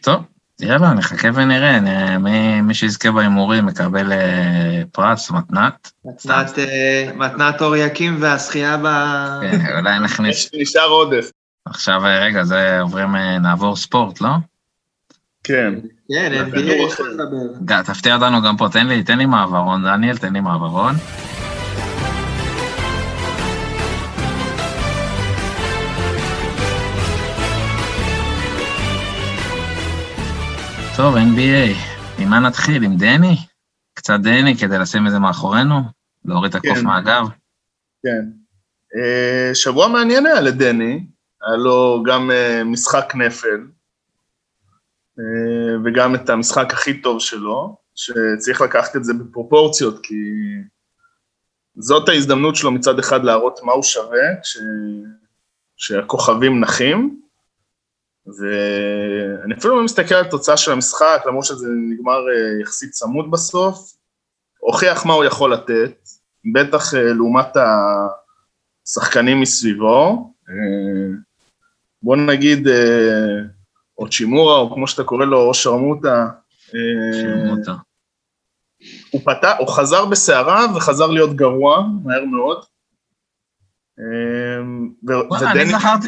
טוב, 0.00 0.22
יאללה, 0.60 0.92
נחכה 0.92 1.28
ונראה. 1.34 1.80
נראה 1.80 2.18
מי, 2.18 2.60
מי 2.60 2.74
שיזכה 2.74 3.10
בהימורים 3.10 3.66
מקבל 3.66 4.12
אה, 4.12 4.82
פרס, 4.92 5.30
מתנת. 5.30 5.92
מתנת, 6.04 6.58
אה, 6.58 7.10
מתנת 7.14 7.62
אור 7.62 7.76
יקים 7.76 8.22
והזכייה 8.22 8.76
ב... 8.76 8.86
כן, 9.40 9.76
אולי 9.78 9.98
נכניס. 9.98 10.50
נשאר 10.60 10.88
עודף. 10.88 11.30
עכשיו, 11.64 12.06
אה, 12.06 12.18
רגע, 12.18 12.44
זה 12.44 12.80
עוברים, 12.80 13.16
נעבור 13.16 13.76
ספורט, 13.76 14.20
לא? 14.20 14.30
כן. 15.44 15.74
כן, 16.12 16.32
NBA 16.32 17.02
מה 17.02 17.08
לדבר. 17.08 17.82
תפתיע 17.82 18.14
אותנו 18.14 18.42
גם 18.42 18.56
פה, 18.56 18.68
תן 18.72 18.86
לי, 18.86 19.02
תן 19.02 19.18
לי 19.18 19.26
מעברון, 19.26 19.84
דניאל, 19.84 20.16
תן 20.16 20.32
לי 20.32 20.40
מעברון. 20.40 20.94
טוב, 30.96 31.16
NBA, 31.16 31.76
עם 32.18 32.28
מה 32.28 32.40
נתחיל? 32.40 32.84
עם 32.84 32.96
דני? 32.96 33.36
קצת 33.94 34.20
דני 34.20 34.56
כדי 34.56 34.78
לשים 34.78 35.06
את 35.06 35.10
זה 35.10 35.18
מאחורינו? 35.18 35.80
להוריד 36.24 36.54
את 36.54 36.64
הקוף 36.64 36.78
כן. 36.78 36.84
מהגב? 36.84 37.28
כן. 38.02 38.24
אה, 38.96 39.54
שבוע 39.54 39.88
מעניין 39.88 40.26
היה 40.26 40.40
לדני, 40.40 41.06
היה 41.42 41.56
לו 41.56 42.02
גם 42.06 42.30
אה, 42.30 42.64
משחק 42.64 43.12
נפל. 43.14 43.77
אה, 45.18 45.76
וגם 45.84 46.14
את 46.14 46.30
המשחק 46.30 46.72
הכי 46.72 47.00
טוב 47.00 47.20
שלו, 47.20 47.76
שצריך 47.94 48.60
לקחת 48.60 48.96
את 48.96 49.04
זה 49.04 49.14
בפרופורציות, 49.14 50.00
כי 50.02 50.14
זאת 51.76 52.08
ההזדמנות 52.08 52.56
שלו 52.56 52.70
מצד 52.70 52.98
אחד 52.98 53.24
להראות 53.24 53.60
מה 53.62 53.72
הוא 53.72 53.82
שווה, 53.82 54.36
כש... 54.42 54.58
כשהכוכבים 55.76 56.60
נחים, 56.60 57.20
ואני 58.26 59.54
אפילו 59.58 59.76
לא 59.76 59.84
מסתכל 59.84 60.14
על 60.14 60.24
תוצאה 60.24 60.56
של 60.56 60.72
המשחק, 60.72 61.22
למרות 61.26 61.44
שזה 61.44 61.68
נגמר 61.90 62.18
אה, 62.28 62.62
יחסית 62.62 62.90
צמוד 62.90 63.30
בסוף, 63.30 63.92
הוכיח 64.58 65.06
מה 65.06 65.14
הוא 65.14 65.24
יכול 65.24 65.52
לתת, 65.52 66.08
בטח 66.54 66.94
אה, 66.94 67.12
לעומת 67.12 67.56
השחקנים 68.86 69.40
מסביבו. 69.40 70.32
בוא 72.02 72.16
נגיד, 72.16 72.68
או 73.98 74.08
צ'ימורה, 74.08 74.58
או 74.58 74.74
כמו 74.74 74.88
שאתה 74.88 75.04
קורא 75.04 75.24
לו, 75.24 75.40
או 75.40 75.54
שרמוטה. 75.54 76.26
שרמוטה. 77.12 77.74
הוא 79.10 79.20
פתח, 79.24 79.52
הוא 79.58 79.68
חזר 79.68 80.04
בסערה 80.04 80.66
וחזר 80.76 81.06
להיות 81.06 81.36
גרוע, 81.36 81.84
מהר 82.04 82.24
מאוד. 82.24 82.64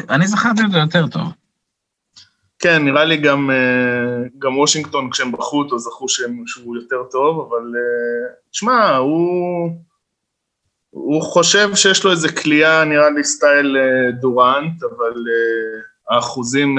אני 0.09 0.27
זכרתי 0.27 0.61
את 0.65 0.71
זה 0.71 0.77
יותר 0.77 1.07
טוב. 1.07 1.27
כן, 2.59 2.85
נראה 2.85 3.05
לי 3.05 3.17
גם, 3.17 3.51
אה, 3.51 4.27
גם 4.39 4.57
וושינגטון, 4.57 5.09
כשהם 5.09 5.31
בחרו 5.31 5.59
אותו, 5.59 5.79
זכו 5.79 6.09
שהם, 6.09 6.43
שהוא 6.45 6.75
יותר 6.75 7.03
טוב, 7.11 7.39
אבל 7.49 7.63
אה, 7.75 8.33
תשמע, 8.51 8.95
הוא, 8.95 9.69
הוא 10.89 11.21
חושב 11.21 11.75
שיש 11.75 12.03
לו 12.03 12.11
איזה 12.11 12.31
כליאה, 12.31 12.85
נראה 12.85 13.09
לי 13.09 13.23
סטייל 13.23 13.77
אה, 13.77 14.11
דורנט, 14.11 14.83
אבל 14.83 15.13
האחוזים 16.09 16.77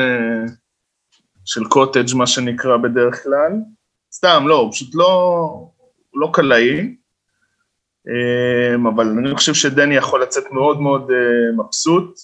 של 1.45 1.65
קוטג', 1.65 2.15
מה 2.15 2.27
שנקרא 2.27 2.77
בדרך 2.77 3.23
כלל, 3.23 3.53
סתם, 4.13 4.45
לא, 4.47 4.55
הוא 4.55 4.73
פשוט 4.73 4.95
לא, 4.95 5.09
הוא 6.11 6.21
לא 6.21 6.31
קלעי, 6.33 6.97
אבל 8.95 9.09
אני 9.09 9.37
חושב 9.37 9.55
שדני 9.55 9.95
יכול 9.95 10.23
לצאת 10.23 10.45
מאוד 10.53 10.81
מאוד 10.81 11.11
מבסוט. 11.59 12.19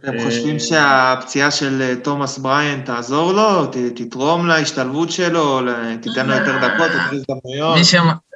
אתם 0.00 0.12
חושבים 0.24 0.58
שהפציעה 0.58 1.50
של 1.50 1.82
אה, 1.82 1.96
תומאס 1.96 2.38
בריין 2.38 2.80
תעזור 2.80 3.32
לו? 3.32 3.66
תתרום 3.94 4.46
להשתלבות 4.46 5.10
שלו? 5.10 5.60
תיתן 6.02 6.26
לו 6.26 6.34
יותר 6.34 6.56
דקות, 6.56 6.90
יותר 6.90 7.16
הזדמנויות? 7.16 7.76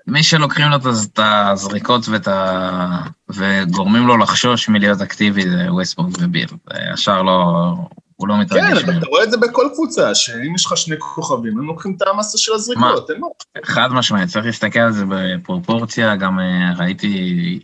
מי 0.07 0.23
שלוקחים 0.23 0.67
לו 0.69 0.77
את 0.77 1.19
הזריקות 1.19 2.09
ואת 2.09 2.29
ה... 2.29 3.03
וגורמים 3.29 4.07
לו 4.07 4.17
לחשוש 4.17 4.69
מלהיות 4.69 5.01
אקטיבי 5.01 5.51
זה 5.51 5.73
ווסטבורג 5.73 6.17
וביל. 6.21 6.49
השאר 6.93 7.23
לא... 7.23 7.73
הוא 8.17 8.29
לא 8.29 8.41
מתרגש. 8.41 8.83
כן, 8.83 8.99
אתה 8.99 9.07
רואה 9.07 9.25
את 9.25 9.31
זה 9.31 9.37
בכל 9.37 9.69
קבוצה, 9.75 10.15
שאם 10.15 10.55
יש 10.55 10.67
לך 10.67 10.77
שני 10.77 10.97
כוכבים, 10.99 11.59
הם 11.59 11.67
לוקחים 11.67 11.95
את 11.97 12.03
המסה 12.03 12.39
של 12.39 12.53
הזריקות, 12.53 13.11
אין 13.11 13.21
מה. 13.21 13.27
חד 13.65 13.89
משמעית, 13.93 14.29
צריך 14.29 14.47
להסתכל 14.47 14.79
על 14.79 14.93
זה 14.93 15.05
בפרופורציה, 15.09 16.17
גם 16.17 16.41
אה, 16.41 16.73
ראיתי 16.77 17.09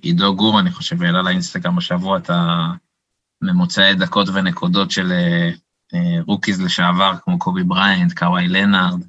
עידו 0.03 0.37
גור, 0.37 0.61
אני 0.61 0.71
חושב, 0.71 1.03
העלה 1.03 1.23
לאינסטגרם 1.23 1.79
השבוע 1.79 2.19
את 2.19 2.31
ה... 2.31 2.67
ממוצעי 3.43 3.95
דקות 3.95 4.29
ונקודות 4.33 4.91
של 4.91 5.13
rookies 6.27 6.59
אה, 6.59 6.63
אה, 6.63 6.67
לשעבר, 6.67 7.13
כמו 7.25 7.39
קובי 7.39 7.63
בראיינט, 7.63 8.13
קוואי 8.13 8.49
לנארד, 8.49 9.01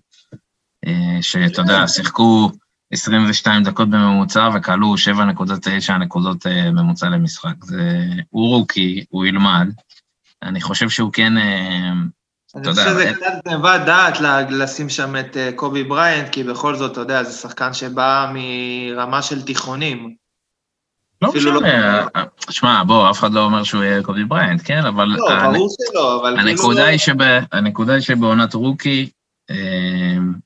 שאתה 1.22 1.62
יודע, 1.62 1.88
שיחקו 1.88 2.52
22 2.92 3.64
דקות 3.64 3.90
בממוצע 3.90 4.50
וקלעו 4.56 4.96
7.9 4.96 5.94
נקודות 5.94 6.48
ממוצע 6.74 7.10
למשחק. 7.10 7.64
זה, 7.64 8.10
הוא 8.30 8.48
rookie, 8.48 9.06
הוא 9.10 9.26
ילמד. 9.26 9.68
אני 10.44 10.62
חושב 10.62 10.90
שהוא 10.90 11.14
כן, 11.14 11.34
יודע... 12.56 12.70
אני 12.72 12.76
חושב 12.76 12.90
שזה 12.90 13.12
קצת 13.16 13.48
גנבת 13.48 13.82
דעת 13.86 14.18
לשים 14.50 14.90
שם 14.90 15.16
את 15.16 15.38
קובי 15.56 15.84
בראיינט, 15.84 16.30
כי 16.30 16.44
בכל 16.44 16.76
זאת, 16.76 16.92
אתה 16.92 17.02
יודע, 17.02 17.24
זה 17.24 17.32
שחקן 17.32 17.74
שבא 17.74 18.32
מרמה 18.34 19.22
של 19.22 19.42
תיכונים. 19.42 20.16
לא 21.22 21.34
משנה, 21.36 22.08
שמע, 22.50 22.84
בוא, 22.84 23.10
אף 23.10 23.20
אחד 23.20 23.34
לא 23.34 23.46
אומר 23.46 23.64
שהוא 23.64 23.84
יהיה 23.84 24.04
קובי 24.04 24.24
בראיינט, 24.24 24.62
כן? 24.62 24.86
אבל... 24.86 25.06
לא, 25.06 25.52
ברור 25.52 25.70
שלא, 25.70 26.22
אבל 26.22 26.40
הנקודה 26.40 26.86
כאילו... 26.98 27.22
הנקודה 27.52 27.94
היא 27.94 28.02
שבעונת 28.02 28.54
rookie 28.54 29.02
אה, 29.02 29.23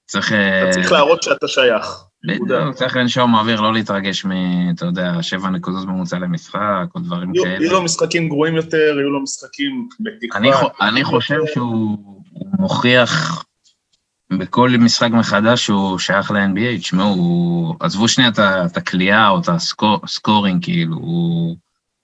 צריך... 0.06 0.32
אה, 0.32 0.64
אתה 0.64 0.72
צריך 0.72 0.92
להראות 0.92 1.24
שאתה 1.24 1.48
שייך. 1.48 2.04
בדיוק, 2.24 2.76
צריך 2.76 2.96
לנשום 2.96 3.36
אוויר, 3.36 3.62
לא 3.62 3.74
להתרגש 3.74 4.26
מ... 4.26 4.32
אתה 4.76 4.86
יודע, 4.86 5.14
שבע 5.22 5.50
נקודות 5.50 5.86
ממוצע 5.88 6.20
למשחק, 6.20 6.86
או 6.96 7.00
דברים 7.00 7.34
כאלה. 7.34 7.64
יהיו 7.64 7.72
לו 7.72 7.84
משחקים 7.84 8.30
גרועים 8.30 8.56
יותר, 8.56 8.96
יהיו 8.98 9.10
לו 9.10 9.24
משחקים 9.24 9.90
בתקווה. 10.00 10.68
אני 10.82 11.04
חושב 11.04 11.40
שהוא 11.54 11.98
מוכיח 12.60 13.44
בכל 14.30 14.70
משחק 14.80 15.10
מחדש 15.12 15.66
שהוא 15.66 16.00
שייך 16.00 16.32
ל-NBA, 16.32 16.80
תשמעו, 16.80 17.76
עזבו 17.80 18.08
שנייה 18.08 18.30
את 18.40 18.78
הכלייה 18.78 19.30
או 19.30 19.40
את 19.40 19.50
הסקורינג, 20.04 20.64
כאילו, 20.64 20.96
הוא 20.96 21.56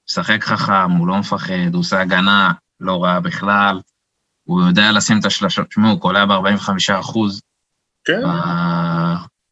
משחק 0.10 0.44
חכם, 0.44 0.92
הוא 0.92 1.08
לא 1.08 1.18
מפחד, 1.18 1.74
הוא 1.74 1.80
עושה 1.80 2.02
הגנה 2.02 2.52
לא 2.80 3.04
רעה 3.04 3.20
בכלל, 3.20 3.80
הוא 4.44 4.62
יודע 4.62 4.92
לשים 4.92 5.20
את 5.20 5.26
השלשות, 5.26 5.68
תשמעו, 5.68 5.92
הוא 5.92 6.00
קולע 6.00 6.26
ב-45 6.26 7.00
אחוז. 7.00 7.42
כן. 8.06 8.22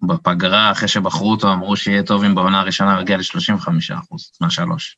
בפגרה, 0.02 0.72
אחרי 0.72 0.88
שבחרו 0.88 1.32
אותו, 1.32 1.54
אמרו 1.54 1.76
שיהיה 1.76 2.04
טוב 2.04 2.24
אם 2.24 2.36
בעונה 2.36 2.60
הראשונה 2.60 2.94
הוא 2.94 3.02
יגיע 3.02 3.18
ל-35 3.18 3.68
אחוז, 4.00 4.32
מהשלוש. 4.42 4.98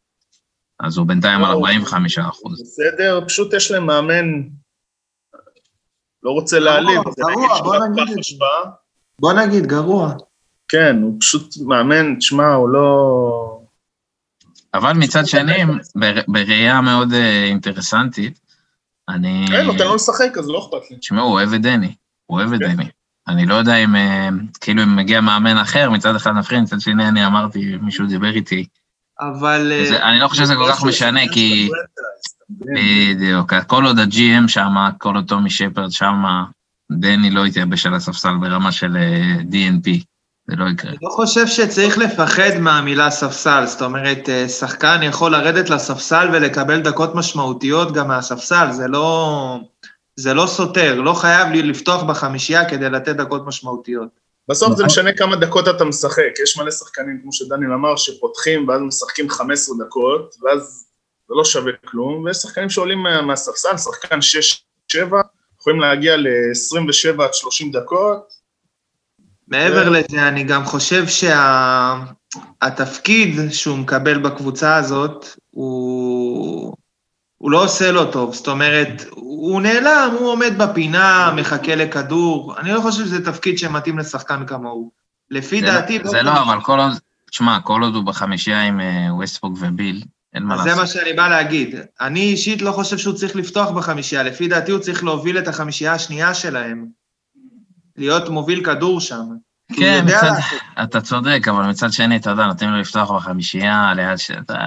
אז 0.80 0.98
הוא 0.98 1.08
בינתיים 1.08 1.44
על 1.44 1.52
45 1.52 2.20
אחוז. 2.20 2.62
בסדר, 2.62 3.22
פשוט 3.28 3.54
יש 3.54 3.72
להם 3.72 3.86
מאמן 3.86 4.42
לא 6.24 6.32
רוצה 6.32 6.60
להעליב, 6.60 7.02
גרוע, 7.18 7.62
בוא 7.62 7.88
נגיד 7.88 8.18
את 8.18 8.24
זה. 8.24 8.46
בוא 9.20 9.34
נגיד, 9.34 9.66
גרוע. 9.66 10.14
כן, 10.68 11.00
הוא 11.02 11.18
פשוט 11.20 11.58
מאמן, 11.68 12.16
תשמע, 12.16 12.54
הוא 12.54 12.70
לא... 12.70 13.60
אבל 14.74 14.94
מצד 14.94 15.26
שני, 15.26 15.64
בראייה 16.28 16.82
מאוד 16.82 17.14
אה, 17.14 17.44
אינטרסנטית, 17.44 18.40
אני... 19.10 19.46
כן, 19.48 19.66
נותן 19.66 19.86
לו 19.86 19.96
לשחק, 19.96 20.38
אז 20.38 20.50
לא 20.50 20.60
אכפת 20.60 20.92
לי. 20.92 20.98
תשמעו, 20.98 21.26
הוא 21.26 21.34
אוהב 21.34 21.54
את 21.54 21.62
דני, 21.62 21.96
הוא 22.26 22.40
אוהב 22.40 22.54
את 22.54 22.60
כן. 22.60 22.74
דני. 22.74 22.86
אני 23.28 23.46
לא 23.46 23.56
יודע 23.56 23.76
אם, 23.76 23.96
אה, 23.96 24.30
כאילו, 24.62 24.84
אם 24.84 24.96
מגיע 24.96 25.22
מאמן 25.22 25.58
אחר, 25.58 25.90
מצד 25.90 26.16
אחד 26.16 26.32
נבחין, 26.32 26.64
מצד 26.64 26.80
שני 26.80 27.08
אני 27.08 27.26
אמרתי, 27.26 27.78
מישהו 27.82 28.08
דיבר 28.08 28.36
איתי. 28.36 28.66
אבל... 29.20 29.72
אני 30.04 30.20
לא 30.20 30.28
חושב 30.28 30.44
שזה 30.44 30.56
כל 30.56 30.72
כך 30.72 30.84
משנה, 30.84 31.22
כי... 31.34 31.70
בדיוק, 32.50 33.54
כל 33.68 33.86
עוד 33.86 34.00
הג'י.אם 34.00 34.48
שם, 34.48 34.76
כל 34.98 35.16
עוד 35.16 35.28
טומי 35.28 35.50
שפרד 35.50 35.92
שם, 35.92 36.24
דני 36.92 37.30
לא 37.32 37.48
יתייבש 37.48 37.86
על 37.86 37.94
הספסל 37.94 38.38
ברמה 38.42 38.72
של 38.72 38.98
אה, 38.98 39.36
DNP, 39.52 40.04
זה 40.48 40.56
לא 40.56 40.66
יקרה. 40.74 40.92
אני 40.92 40.98
לא 41.02 41.10
חושב 41.10 41.48
שצריך 41.48 41.98
לפחד 41.98 42.58
מהמילה 42.60 43.10
ספסל, 43.10 43.64
זאת 43.66 43.82
אומרת, 43.82 44.30
אה, 44.30 44.50
שחקן 44.50 45.00
יכול 45.04 45.32
לרדת 45.32 45.70
לספסל 45.70 46.30
ולקבל 46.34 46.82
דקות 46.82 47.16
משמעותיות 47.16 47.94
גם 47.94 48.08
מהספסל, 48.08 48.72
זה 48.72 48.88
לא, 48.88 49.58
זה 50.16 50.34
לא 50.34 50.46
סותר, 50.48 51.02
לא 51.02 51.14
חייב 51.14 51.48
לי 51.48 51.62
לפתוח 51.62 52.04
בחמישייה 52.04 52.70
כדי 52.70 52.90
לתת 52.90 53.16
דקות 53.16 53.48
משמעותיות. 53.48 54.24
בסוף 54.50 54.78
זה 54.78 54.86
משנה 54.86 55.14
כמה 55.14 55.36
דקות 55.36 55.68
אתה 55.68 55.86
משחק, 55.86 56.40
יש 56.44 56.58
מלא 56.58 56.72
שחקנים, 56.72 57.20
כמו 57.22 57.34
שדניאל 57.34 57.74
אמר, 57.74 57.96
שפותחים 57.96 58.68
ואז 58.68 58.82
משחקים 58.82 59.30
15 59.30 59.76
דקות, 59.86 60.36
ואז 60.42 60.86
זה 61.28 61.34
לא 61.38 61.46
שווה 61.46 61.72
כלום, 61.86 62.24
ויש 62.24 62.38
שחקנים 62.38 62.70
שעולים 62.70 63.04
מהספסל, 63.28 63.78
שחקן 63.78 64.20
6-7, 64.94 64.98
יכולים 65.60 65.80
להגיע 65.80 66.18
ל-27 66.18 67.24
עד 67.24 67.34
30 67.34 67.72
דקות. 67.72 68.43
מעבר. 69.48 69.90
לזה, 69.90 70.28
אני 70.28 70.44
גם 70.44 70.66
חושב 70.66 71.06
שהתפקיד 72.62 73.36
שה... 73.36 73.52
שהוא 73.52 73.78
מקבל 73.78 74.18
בקבוצה 74.18 74.76
הזאת, 74.76 75.28
הוא... 75.50 76.76
הוא 77.38 77.52
לא 77.52 77.64
עושה 77.64 77.92
לו 77.92 78.12
טוב, 78.12 78.34
זאת 78.34 78.48
אומרת, 78.48 79.06
הוא 79.10 79.62
נעלם, 79.62 80.10
הוא 80.20 80.32
עומד 80.32 80.58
בפינה, 80.58 81.34
מחכה 81.36 81.76
לכדור, 81.76 82.56
אני 82.60 82.72
לא 82.72 82.82
חושב 82.82 83.06
שזה 83.06 83.26
תפקיד 83.26 83.58
שמתאים 83.58 84.00
לשחקן 84.00 84.46
כמוהו. 84.46 84.92
לפי 85.32 85.60
זה 85.60 85.66
לא- 85.66 85.72
דעתי... 85.72 86.00
זה 86.04 86.22
לא, 86.22 86.42
אבל 86.42 86.62
כל 86.62 86.80
עוד, 86.80 86.92
תשמע, 87.30 87.60
כל 87.64 87.82
עוד 87.82 87.96
הוא 87.96 88.04
בחמישייה 88.04 88.62
עם 88.62 88.80
ווסטבוק 89.10 89.58
אה, 89.64 89.70
וביל, 89.70 90.04
אין 90.34 90.44
מה 90.44 90.56
לעשות. 90.56 90.72
זה 90.72 90.76
מה 90.82 90.88
שאני 90.88 91.14
בא 91.14 91.28
להגיד. 91.28 91.76
אני 92.02 92.20
אישית 92.20 92.62
לא 92.62 92.72
חושב 92.72 92.98
שהוא 92.98 93.14
צריך 93.14 93.36
לפתוח 93.36 93.72
בחמישייה, 93.72 94.24
לפי 94.24 94.48
דעתי 94.48 94.72
הוא 94.72 94.80
צריך 94.80 95.04
להוביל 95.04 95.38
את 95.38 95.48
החמישייה 95.48 95.94
השנייה 95.94 96.34
שלהם. 96.34 97.03
להיות 97.98 98.30
מוביל 98.30 98.66
כדור 98.66 99.02
שם. 99.02 99.24
כן, 99.78 100.06
מצד, 100.06 100.32
אתה 100.84 101.02
צודק, 101.02 101.48
אבל 101.48 101.70
מצד 101.70 101.92
שני, 101.92 102.18
אתה 102.18 102.30
יודע, 102.30 102.46
נותנים 102.46 102.70
לו 102.70 102.80
לפתוח 102.80 103.12
בחמישייה, 103.12 103.94
ליד 103.96 104.18
שאתה... 104.18 104.58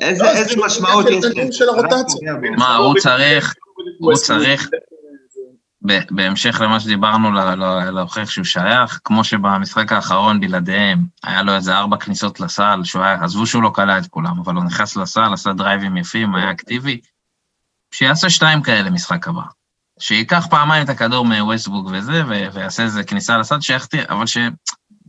איזה, 0.00 0.24
לא, 0.24 0.30
איזה 0.30 0.54
משמעות 0.66 1.06
יש 1.10 1.24
לזה? 1.24 1.42
מה, 2.58 2.76
הוא 2.76 2.94
צריך, 2.98 3.54
הוא 3.98 4.14
צריך, 4.14 4.68
בהמשך 6.10 6.60
למה 6.60 6.80
שדיברנו, 6.80 7.32
להוכיח 7.92 8.30
שהוא 8.30 8.44
שייך, 8.44 9.00
כמו 9.04 9.24
שבמשחק 9.24 9.92
האחרון 9.92 10.40
בלעדיהם, 10.40 10.98
היה 11.24 11.42
לו 11.42 11.54
איזה 11.54 11.76
ארבע 11.76 11.96
כניסות 11.96 12.40
לסל, 12.40 12.80
שהוא 12.84 13.02
היה, 13.02 13.24
עזבו 13.24 13.46
שהוא 13.46 13.62
לא 13.62 13.70
קלע 13.74 13.98
את 13.98 14.06
כולם, 14.06 14.40
אבל 14.44 14.54
הוא 14.54 14.64
נכנס 14.64 14.96
לסל, 14.96 15.32
עשה 15.32 15.52
דרייבים 15.52 15.96
יפים, 15.96 16.34
היה 16.34 16.50
אקטיבי, 16.50 17.00
שיעשה 17.94 18.30
שתיים 18.30 18.62
כאלה 18.62 18.90
משחק 18.90 19.28
הבא. 19.28 19.42
שייקח 19.98 20.46
פעמיים 20.50 20.84
את 20.84 20.88
הכדור 20.88 21.24
מווסטבוק 21.24 21.86
וזה, 21.92 22.22
ו- 22.28 22.52
ויעשה 22.54 22.82
איזה 22.82 23.04
כניסה 23.04 23.38
לסד, 23.38 23.60
שיחטיא, 23.60 24.02
אבל 24.08 24.26
ש... 24.26 24.38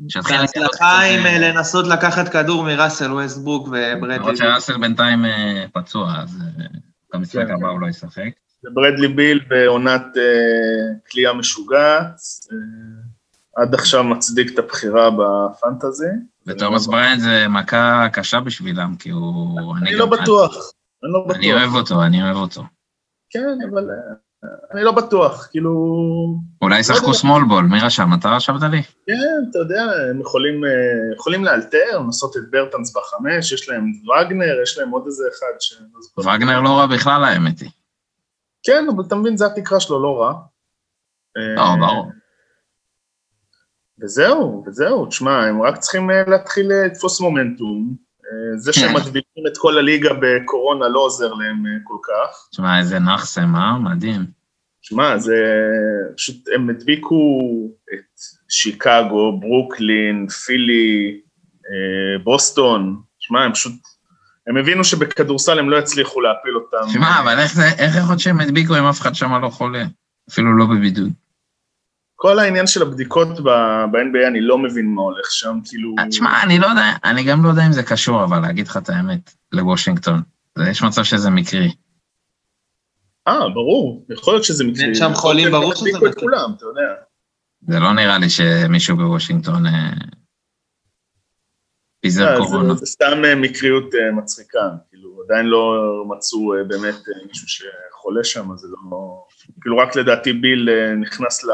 שיתחיל... 0.09 0.37
בהצלחה 0.37 1.01
עם 1.03 1.25
אה, 1.25 1.39
לנסות 1.39 1.87
לקחת 1.87 2.29
כדור 2.29 2.63
מראסל 2.63 3.13
ווסטבוק 3.13 3.67
וברדלי. 3.67 4.15
למרות 4.17 4.37
שראסל 4.37 4.77
בינתיים 4.77 5.25
אה, 5.25 5.65
פצוע, 5.73 6.13
אז 6.21 6.37
אה, 6.41 6.65
במשחק 7.13 7.47
כן. 7.47 7.53
הבא 7.53 7.67
הוא 7.67 7.79
לא 7.81 7.87
ישחק. 7.87 8.29
זה 8.63 8.69
ברדלי 8.73 9.07
ביל 9.07 9.39
בעונת 9.47 10.01
אה, 10.17 10.99
כליאה 11.11 11.33
משוגעת. 11.33 12.15
עד 13.57 13.73
עכשיו 13.73 14.03
מצדיק 14.03 14.53
את 14.53 14.59
הבחירה 14.59 15.09
בפנטזי. 15.11 16.05
ותומאס 16.47 16.87
בריין 16.87 17.19
זה 17.19 17.45
מכה 17.49 18.07
קשה 18.13 18.39
בשבילם, 18.39 18.95
כי 18.99 19.09
הוא... 19.09 19.77
אני 19.77 19.91
גם- 19.91 19.99
לא 19.99 20.05
בטוח, 20.05 20.55
אני 21.03 21.11
לא 21.13 21.25
אני 21.35 21.47
בטוח. 21.51 21.61
אוהב 21.61 21.75
אותו, 21.75 22.03
אני 22.03 22.23
אוהב 22.23 22.35
אותו. 22.35 22.63
כן, 23.29 23.39
אבל 23.71 23.83
אני 24.43 24.83
לא 24.83 24.91
בטוח, 24.91 25.47
כאילו... 25.51 25.71
אולי 26.61 26.79
ישחקו 26.79 27.07
יודע. 27.07 27.19
small 27.19 27.49
ball, 27.51 27.71
מי 27.71 27.79
רשם? 27.81 28.09
אתה 28.19 28.29
רשמת 28.29 28.61
לי? 28.71 28.83
כן, 28.83 29.49
אתה 29.49 29.59
יודע, 29.59 29.83
הם 30.09 30.21
יכולים, 30.21 30.65
אה, 30.65 31.15
יכולים 31.15 31.45
לאלתר, 31.45 31.99
לנסות 31.99 32.37
את 32.37 32.41
ברטנס 32.51 32.97
בחמש, 32.97 33.51
יש 33.51 33.69
להם 33.69 33.91
וגנר, 34.03 34.61
יש 34.63 34.77
להם 34.77 34.89
עוד 34.89 35.03
איזה 35.05 35.23
אחד 35.29 35.59
ש... 35.59 35.81
לא. 36.17 36.33
וגנר 36.33 36.61
לא 36.61 36.69
רע 36.69 36.85
בכלל, 36.85 37.23
האמת 37.23 37.59
היא. 37.59 37.69
כן, 38.63 38.85
אבל 38.95 39.03
אתה 39.07 39.15
מבין, 39.15 39.37
זה 39.37 39.45
התקרה 39.45 39.79
שלו, 39.79 40.03
לא 40.03 40.21
רע. 40.21 40.33
לא, 41.35 41.61
אה, 41.61 41.75
ברור. 41.79 42.11
וזהו, 44.01 44.63
וזהו, 44.67 45.05
תשמע, 45.05 45.45
הם 45.45 45.61
רק 45.61 45.77
צריכים 45.77 46.11
אה, 46.11 46.23
להתחיל 46.27 46.71
לתפוס 46.71 47.21
מומנטום. 47.21 48.06
אה, 48.27 48.57
זה 48.57 48.73
שהם 48.73 48.89
כן. 48.89 48.95
מדביקים 48.95 49.47
את 49.47 49.57
כל 49.57 49.77
הליגה 49.77 50.09
בקורונה 50.21 50.87
לא 50.87 50.99
עוזר 50.99 51.33
להם 51.33 51.65
אה, 51.65 51.71
כל 51.83 51.97
כך. 52.03 52.47
תשמע, 52.51 52.79
איזה 52.79 52.99
נחסם, 52.99 53.55
אה? 53.55 53.77
מדהים. 53.79 54.25
תשמע, 54.81 55.17
זה 55.17 55.35
פשוט, 56.17 56.47
הם 56.55 56.69
הדביקו 56.69 57.39
את 57.93 58.19
שיקגו, 58.49 59.39
ברוקלין, 59.39 60.27
פילי, 60.27 61.19
אה, 61.65 62.23
בוסטון. 62.23 63.01
תשמע, 63.19 63.43
הם 63.43 63.53
פשוט, 63.53 63.73
הם 64.47 64.57
הבינו 64.57 64.83
שבכדורסל 64.83 65.59
הם 65.59 65.69
לא 65.69 65.77
יצליחו 65.77 66.21
להפיל 66.21 66.55
אותם. 66.55 66.89
תשמע, 66.89 67.19
אבל 67.19 67.39
איך 67.79 67.95
יכול 67.95 68.09
להיות 68.09 68.19
שהם 68.19 68.39
הדביקו 68.39 68.77
אם 68.77 68.85
אף 68.85 69.01
אחד 69.01 69.15
שם 69.15 69.41
לא 69.41 69.49
חולה? 69.49 69.83
אפילו 70.29 70.57
לא 70.57 70.65
בבידוד. 70.65 71.11
כל 72.19 72.39
העניין 72.39 72.67
של 72.67 72.81
הבדיקות 72.81 73.27
ב-NBA, 73.43 74.27
אני 74.27 74.41
לא 74.41 74.57
מבין 74.57 74.85
מה 74.85 75.01
הולך 75.01 75.31
שם, 75.31 75.59
כאילו... 75.65 75.95
אה, 75.99 76.07
תשמע, 76.09 76.43
אני 76.43 76.59
לא 76.59 76.67
יודע, 76.67 76.91
אני 77.03 77.23
גם 77.23 77.43
לא 77.43 77.49
יודע 77.49 77.65
אם 77.67 77.71
זה 77.71 77.83
קשור, 77.83 78.23
אבל 78.23 78.39
להגיד 78.39 78.67
לך 78.67 78.77
את 78.77 78.89
האמת, 78.89 79.33
לוושינגטון. 79.51 80.21
יש 80.69 80.83
מצב 80.83 81.03
שזה 81.03 81.29
מקרי. 81.29 81.71
אה, 83.27 83.49
ברור, 83.53 84.05
יכול 84.09 84.33
להיות 84.33 84.43
שזה 84.43 84.63
מקרי. 84.63 84.85
אין 84.85 84.95
שם 84.95 85.13
חולים, 85.13 85.51
ברור 85.51 85.75
שזה 85.75 85.89
מקרי. 85.97 86.13
כולם, 86.19 86.51
אתה 86.57 86.65
יודע. 86.65 86.93
זה 87.67 87.79
לא 87.79 87.93
נראה 87.93 88.17
לי 88.17 88.29
שמישהו 88.29 88.97
בוושינגטון 88.97 89.65
אה, 89.65 89.91
פיזר 92.07 92.37
קורונה. 92.37 92.73
זה, 92.73 92.79
זה 92.79 92.85
סתם 92.85 93.25
אה, 93.25 93.35
מקריות 93.35 93.95
אה, 93.95 94.11
מצחיקה, 94.11 94.59
כאילו, 94.89 95.09
עדיין 95.29 95.45
לא 95.45 95.75
מצאו 96.09 96.53
אה, 96.53 96.63
באמת 96.63 96.95
מישהו 97.27 97.47
שחולה 97.47 98.23
שם, 98.23 98.51
אז 98.51 98.59
זה 98.59 98.67
לא... 98.91 99.23
כאילו, 99.61 99.77
רק 99.77 99.95
לדעתי 99.95 100.33
ביל 100.33 100.69
נכנס 101.01 101.45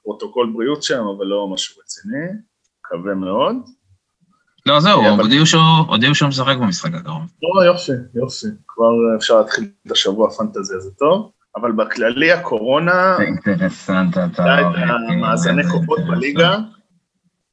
לפרוטוקול 0.00 0.52
בריאות 0.54 0.82
שם, 0.82 1.02
אבל 1.16 1.26
לא 1.26 1.48
משהו 1.52 1.80
רציני, 1.82 2.26
מקווה 2.86 3.14
מאוד. 3.14 3.56
לא, 4.66 4.80
זהו, 4.80 5.04
הודיעו 5.04 5.46
שהוא- 5.46 6.14
שהוא 6.14 6.28
משחק 6.28 6.56
במשחק 6.60 6.94
הקרוב. 6.94 7.22
לא, 7.42 7.64
יופי, 7.64 7.92
יופי, 8.14 8.46
כבר 8.68 8.90
אפשר 9.16 9.38
להתחיל 9.38 9.68
את 9.86 9.92
השבוע 9.92 10.28
הפנטזי 10.28 10.74
הזה 10.74 10.90
טוב, 10.98 11.30
אבל 11.56 11.72
בכללי 11.72 12.32
הקורונה, 12.32 13.16
אינטרסנט 13.20 14.18
אתה. 14.18 14.42
המאזני 15.08 15.62
איזה 15.62 15.72
כוחות. 15.72 15.98
בליגה, 16.08 16.58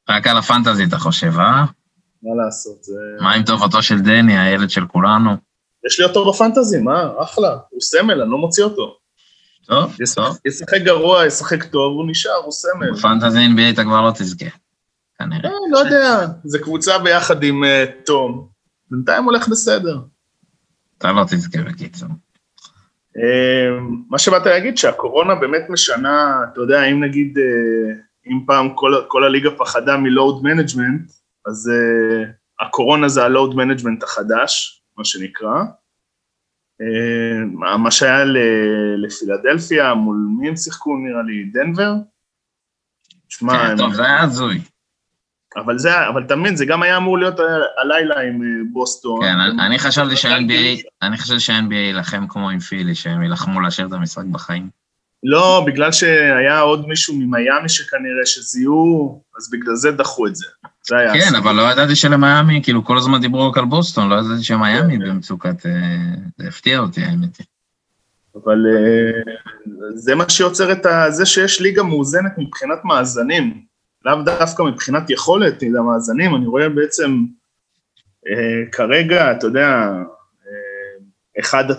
רק 0.08 0.26
על 0.26 0.36
הפנטזי 0.38 0.84
אתה 0.84 0.98
חושב, 0.98 1.38
אה? 1.38 1.64
מה 2.22 2.44
לעשות, 2.44 2.84
זה... 2.84 2.94
מה 3.20 3.32
עם 3.34 3.42
טובתו 3.42 3.82
של 3.82 4.00
דני, 4.00 4.38
הילד 4.38 4.70
של 4.70 4.86
כולנו? 4.86 5.30
יש 5.86 6.00
לי 6.00 6.06
אותו 6.06 6.32
בפנטזי, 6.32 6.80
מה, 6.80 7.10
אחלה, 7.22 7.56
הוא 7.70 7.80
סמל, 7.80 8.20
אני 8.22 8.30
לא 8.30 8.38
מוציא 8.38 8.64
אותו. 8.64 8.96
טוב, 9.66 9.96
ישחק- 10.02 10.14
טוב. 10.16 10.38
ישחק 10.44 10.80
גרוע, 10.84 11.26
ישחק 11.26 11.64
טוב, 11.64 11.92
הוא 11.96 12.10
נשאר, 12.10 12.32
הוא 12.44 12.52
סמל. 12.52 12.92
בפנטזי 12.92 13.38
NBA 13.46 13.74
אתה 13.74 13.82
כבר 13.84 14.00
לא 14.02 14.10
תזכה. 14.10 14.46
כנראה. 15.18 15.40
לא, 15.50 15.52
לא 15.70 15.78
יודע, 15.78 16.26
זה 16.44 16.58
קבוצה 16.58 16.98
ביחד 16.98 17.42
עם 17.42 17.64
אה, 17.64 17.84
תום. 18.04 18.48
בינתיים 18.90 19.24
הולך 19.24 19.48
בסדר. 19.48 19.98
אתה 20.98 21.12
לא 21.12 21.24
תזכה 21.24 21.62
בקיצור. 21.62 22.08
אה, 23.16 23.78
מה 24.10 24.18
שבאת 24.18 24.46
להגיד, 24.46 24.78
שהקורונה 24.78 25.34
באמת 25.34 25.62
משנה, 25.68 26.36
אתה 26.52 26.60
יודע, 26.60 26.84
אם 26.84 27.04
נגיד, 27.04 27.38
אם 28.26 28.40
פעם 28.46 28.74
כל, 28.74 28.92
כל 29.08 29.24
הליגה 29.24 29.50
פחדה 29.58 29.96
מ 29.96 30.05
load 30.05 30.42
management, 30.42 31.10
אז 31.46 31.70
אה, 31.74 32.30
הקורונה 32.66 33.08
זה 33.08 33.24
ה 33.24 33.30
load 33.30 33.54
management 33.56 34.02
החדש, 34.02 34.82
מה 34.98 35.04
שנקרא. 35.04 35.54
אה, 36.80 37.44
מה- 37.52 37.76
שהיה 37.90 38.24
לפילדלפיה, 38.98 39.94
מול 39.94 40.16
מי 40.38 40.48
הם 40.48 40.56
שיחקו 40.56 40.96
נראה 40.96 41.22
לי? 41.22 41.44
דנבר? 41.44 41.92
תשמע, 43.28 43.52
כן, 43.58 43.70
הם- 43.70 43.78
טוב, 43.78 43.94
זה 43.94 44.02
היה 44.04 44.20
הזוי. 44.22 44.60
אבל 45.56 45.78
זה, 45.78 46.08
אבל 46.08 46.24
מבין, 46.36 46.56
זה 46.56 46.66
גם 46.66 46.82
היה 46.82 46.96
אמור 46.96 47.18
להיות 47.18 47.40
ה- 47.40 47.44
הלילה 47.80 48.20
עם 48.20 48.42
אה, 48.42 48.48
בוסטון. 48.72 49.20
כן, 49.22 49.38
אני- 49.40 49.66
אני 49.66 49.78
חשבתי 49.78 50.16
שה-NBA. 50.16 50.82
אני 51.02 51.16
חשבתי 51.16 51.40
שה-NBA 51.40 51.74
יילחם 51.74 52.26
כמו 52.28 52.50
עם 52.50 52.58
פילי, 52.58 52.94
שהם 52.94 53.22
יילחמו 53.22 53.60
להשאיר 53.60 53.86
את 53.86 53.92
המשחק 53.92 54.24
בחיים. 54.24 54.68
לא, 55.22 55.64
בגלל 55.66 55.92
שהיה 55.92 56.60
עוד 56.60 56.88
מישהו 56.88 57.14
ממיאמי 57.14 57.68
שכנראה 57.68 58.26
שזיהו, 58.26 59.22
אז 59.38 59.50
בגלל 59.50 59.74
זה 59.74 59.92
דחו 59.92 60.26
את 60.26 60.36
זה. 60.36 60.46
זה 60.86 60.96
היה... 60.96 61.12
כן. 61.12 61.34
אבל 61.34 61.52
לא 61.52 61.62
ידעתי 61.62 61.96
שלמיאמי, 61.96 62.60
כאילו 62.62 62.84
כל 62.84 62.98
הזמן 62.98 63.20
דיברו 63.20 63.50
רק 63.50 63.58
על 63.58 63.64
בוסטון, 63.64 64.08
לא 64.08 64.14
ידעתי 64.14 64.42
שמיאמי 64.42 64.98
כן. 64.98 65.08
במצוקת... 65.08 65.66
אה, 65.66 65.72
זה 66.38 66.48
הפתיע 66.48 66.78
אותי, 66.78 67.00
האמת 67.02 67.36
היא. 67.36 67.46
אבל 68.44 68.66
אה, 68.66 69.32
זה 69.94 70.14
מה 70.14 70.28
שיוצר 70.28 70.72
את 70.72 70.86
ה- 70.86 71.10
זה 71.10 71.26
שיש 71.26 71.60
ליגה 71.60 71.82
מאוזנת 71.82 72.32
מבחינת 72.38 72.78
מאזנים, 72.84 73.62
לאו 74.04 74.22
דווקא 74.22 74.62
מבחינת 74.62 75.10
יכולת, 75.10 75.62
אלא 75.62 75.82
מאזנים, 75.82 76.34
אני 76.34 76.46
רואה 76.46 76.68
בעצם 76.68 77.24
אה, 78.28 78.70
כרגע, 78.72 79.32
אתה 79.32 79.46
יודע, 79.46 79.92
1 81.40 81.58
עד 81.58 81.70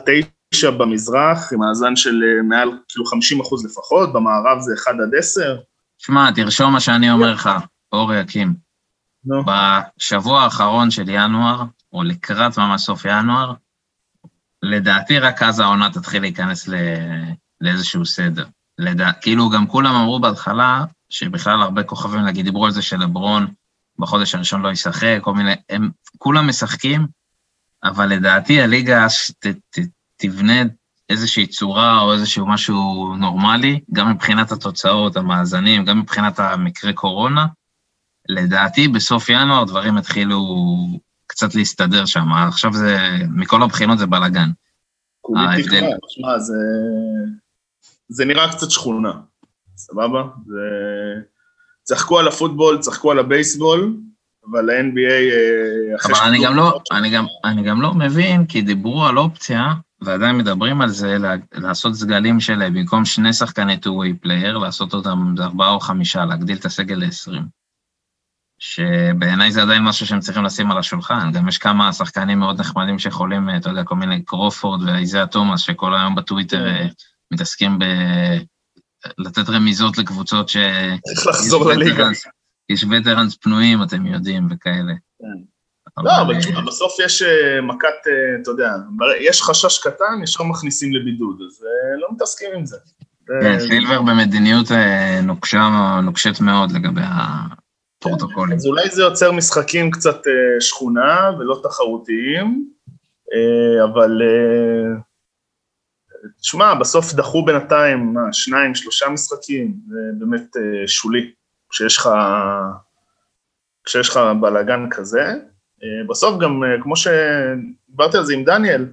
9 0.50 0.72
במזרח, 0.72 1.54
עם 1.54 1.60
מאזן 1.60 1.96
של 1.96 2.24
אה, 2.24 2.42
מעל 2.44 2.70
כאילו 2.90 3.06
50 3.06 3.42
אחוז 3.42 3.66
לפחות, 3.66 4.14
במערב 4.14 4.60
זה 4.60 4.74
1 4.84 4.92
עד 4.92 5.16
10, 5.20 5.58
שמע, 5.98 6.32
תרשום 6.32 6.74
מה 6.74 6.80
שאני 6.80 7.12
אומר 7.12 7.34
לך, 7.34 7.50
אורי 7.92 8.22
אקים. 8.22 8.54
נו, 9.26 9.44
בשבוע 9.46 10.42
האחרון 10.42 10.92
של 10.92 11.10
ינואר, 11.10 11.64
או 11.94 12.04
לקראת 12.04 12.58
ממש 12.58 12.82
סוף 12.82 13.06
ינואר, 13.06 13.54
לדעתי 14.64 15.20
רק 15.20 15.44
אז 15.44 15.60
העונה 15.60 15.90
תתחיל 15.94 16.22
להיכנס 16.22 16.68
ל... 16.68 16.76
לאיזשהו 17.62 18.06
סדר. 18.06 18.46
לדע... 18.78 19.12
כאילו 19.22 19.50
גם 19.50 19.68
כולם 19.68 19.96
אמרו 19.96 20.20
בהתחלה, 20.20 20.86
שבכלל 21.10 21.62
הרבה 21.62 21.84
כוכבים, 21.84 22.22
נגיד, 22.22 22.46
דיברו 22.46 22.66
על 22.66 22.72
זה 22.72 22.82
שלברון 22.82 23.48
בחודש 24.00 24.36
הראשון 24.36 24.62
לא 24.62 24.72
ישחק, 24.72 25.20
כל 25.22 25.34
מיני, 25.34 25.56
הם 25.70 25.90
כולם 26.18 26.48
משחקים, 26.48 27.08
אבל 27.84 28.06
לדעתי 28.06 28.62
הליגה 28.62 29.08
ת, 29.40 29.48
ת, 29.48 29.80
תבנה 30.18 30.64
איזושהי 31.10 31.48
צורה 31.48 32.02
או 32.02 32.14
איזשהו 32.14 32.48
משהו 32.48 33.14
נורמלי, 33.20 33.80
גם 33.94 34.12
מבחינת 34.12 34.52
התוצאות, 34.52 35.18
המאזנים, 35.18 35.86
גם 35.86 36.00
מבחינת 36.00 36.40
המקרה 36.40 36.94
קורונה. 36.94 37.46
לדעתי 38.30 38.88
בסוף 38.88 39.30
ינואר 39.30 39.64
דברים 39.64 39.98
התחילו 39.98 40.58
קצת 41.28 41.56
להסתדר 41.56 42.06
שם, 42.06 42.34
עכשיו 42.48 42.74
זה, 42.74 42.98
מכל 43.30 43.64
הבחינות 43.64 43.98
זה 44.00 44.06
בלאגן. 44.06 44.50
כולי 45.22 45.42
ההבדל. 45.42 45.80
תקווה, 45.80 46.40
זה, 46.40 46.54
זה 48.10 48.26
נראה 48.26 48.52
קצת 48.52 48.72
שכונה, 48.72 49.12
סבבה? 49.78 50.24
זה... 50.46 50.60
צחקו 51.84 52.20
על 52.20 52.28
הפוטבול, 52.28 52.78
צחקו 52.80 53.12
על 53.12 53.20
הבייסבול, 53.20 53.98
אבל 54.52 54.70
ה-NBA 54.70 55.12
אה, 55.12 55.96
אבל 56.06 56.28
אני 56.28 56.44
גם 56.44 56.56
לא, 56.56 56.80
אני 56.92 57.10
גם, 57.10 57.26
אני 57.46 57.64
גם 57.64 57.82
לא 57.82 57.94
מבין, 57.94 58.46
כי 58.46 58.62
דיברו 58.62 59.06
על 59.06 59.18
אופציה, 59.18 59.74
ועדיין 60.02 60.38
מדברים 60.38 60.82
על 60.82 60.90
זה, 60.90 61.18
לעשות 61.54 61.96
סגלים 61.96 62.40
של 62.40 62.62
אה, 62.62 62.70
במקום 62.70 63.06
שני 63.06 63.34
שחקני 63.34 63.76
two-way 63.76 64.26
player, 64.26 64.60
לעשות 64.62 64.94
אותם 64.94 65.36
ארבעה 65.40 65.70
או 65.70 65.80
חמישה, 65.80 66.26
להגדיל 66.26 66.58
את 66.58 66.66
הסגל 66.66 66.96
ל-20. 66.96 67.42
שבעיניי 68.60 69.52
זה 69.52 69.62
עדיין 69.62 69.84
משהו 69.84 70.06
שהם 70.06 70.20
צריכים 70.20 70.44
לשים 70.44 70.72
על 70.72 70.78
השולחן. 70.78 71.32
גם 71.32 71.48
יש 71.48 71.58
כמה 71.58 71.94
שחקנים 71.94 72.40
מאוד 72.40 72.60
נחמדים 72.60 73.00
שיכולים, 73.00 73.50
אה, 73.50 73.58
אתה 73.58 73.70
יודע, 73.70 73.84
כל 73.84 73.96
מיני 73.96 74.24
קרופורד 74.24 74.82
ואיזיה 74.82 75.28
תומאס, 75.28 75.62
שכל 75.62 75.96
היום 75.96 76.16
בטוויטר 76.16 76.68
אה, 76.68 76.88
מתעסקים 77.34 77.80
ב... 77.80 77.84
לתת 79.18 79.50
רמיזות 79.50 79.98
לקבוצות 79.98 80.50
ש... 80.50 80.58
צריך 81.06 81.28
לחזור 81.28 81.66
לליגה. 81.66 82.08
יש 82.70 82.84
וטרנס 82.84 83.36
פנויים, 83.36 83.84
אתם 83.84 84.06
יודעים, 84.06 84.48
וכאלה. 84.50 84.94
כן. 85.20 85.57
לא, 86.04 86.22
אבל 86.22 86.40
תשמע, 86.40 86.62
בסוף 86.62 87.00
יש 87.00 87.22
אה, 87.22 87.62
מכת, 87.62 88.08
אה, 88.08 88.42
אתה 88.42 88.52
יודע, 88.52 88.74
יש 89.20 89.42
חשש 89.42 89.80
קטן, 89.80 90.24
ישר 90.24 90.44
מכניסים 90.44 90.94
לבידוד, 90.94 91.42
אז 91.48 91.64
אה, 91.64 92.00
לא 92.00 92.08
מתעסקים 92.12 92.50
עם 92.56 92.66
זה. 92.66 92.78
כן, 93.42 93.60
סילבר 93.60 94.02
במדיניות 94.02 94.68
נוקשה, 95.24 95.70
נוקשת 96.04 96.42
מאוד 96.42 96.72
לגבי 96.72 97.02
הפרוטוקולים. 97.04 98.58
אז 98.58 98.66
אולי 98.66 98.90
זה 98.90 99.02
יוצר 99.02 99.32
משחקים 99.32 99.92
קצת 99.92 100.22
שכונה 100.60 101.32
ולא 101.40 101.60
תחרותיים, 101.64 102.70
אבל 103.84 104.22
תשמע, 106.42 106.74
בסוף 106.74 107.14
דחו 107.14 107.46
בינתיים, 107.46 108.14
מה, 108.14 108.34
שניים, 108.34 108.76
שלושה 108.76 109.10
משחקים, 109.10 109.76
זה 109.88 110.00
באמת 110.20 110.56
שולי, 110.86 111.32
כשיש 111.70 111.98
לך, 111.98 112.10
כשיש 113.86 114.10
לך 114.10 114.20
בלאגן 114.42 114.90
כזה. 114.92 115.34
אה, 115.84 116.08
בסוף 116.10 116.40
גם, 116.40 116.64
אה, 116.64 116.84
כמו 116.84 116.94
שדיברתי 116.96 118.18
על 118.18 118.26
זה 118.26 118.34
עם 118.34 118.44
דניאל, 118.44 118.86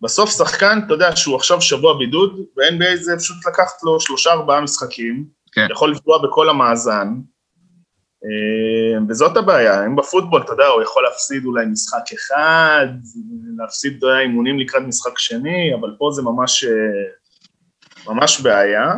בסוף 0.00 0.30
שחקן, 0.30 0.78
אתה 0.86 0.94
יודע 0.94 1.16
שהוא 1.16 1.36
עכשיו 1.36 1.60
שבוע 1.60 1.98
בידוד, 1.98 2.40
ב-NBA 2.56 2.96
זה 2.96 3.16
פשוט 3.16 3.36
לקחת 3.46 3.82
לו 3.82 4.00
שלושה 4.00 4.30
ארבעה 4.32 4.60
משחקים, 4.60 5.24
כן. 5.52 5.66
יכול 5.70 5.90
לפגוע 5.90 6.22
בכל 6.22 6.48
המאזן, 6.48 7.08
אה, 8.24 8.98
וזאת 9.08 9.36
הבעיה, 9.36 9.86
אם 9.86 9.96
בפוטבול, 9.96 10.42
אתה 10.42 10.52
יודע, 10.52 10.66
הוא 10.66 10.82
יכול 10.82 11.02
להפסיד 11.02 11.44
אולי 11.44 11.66
משחק 11.66 12.12
אחד, 12.14 12.86
להפסיד, 13.58 13.96
אתה 13.98 14.06
יודע, 14.06 14.20
אימונים 14.20 14.58
לקראת 14.58 14.82
משחק 14.82 15.18
שני, 15.18 15.74
אבל 15.80 15.94
פה 15.98 16.10
זה 16.12 16.22
ממש, 16.22 16.64
ממש 18.06 18.40
בעיה. 18.40 18.94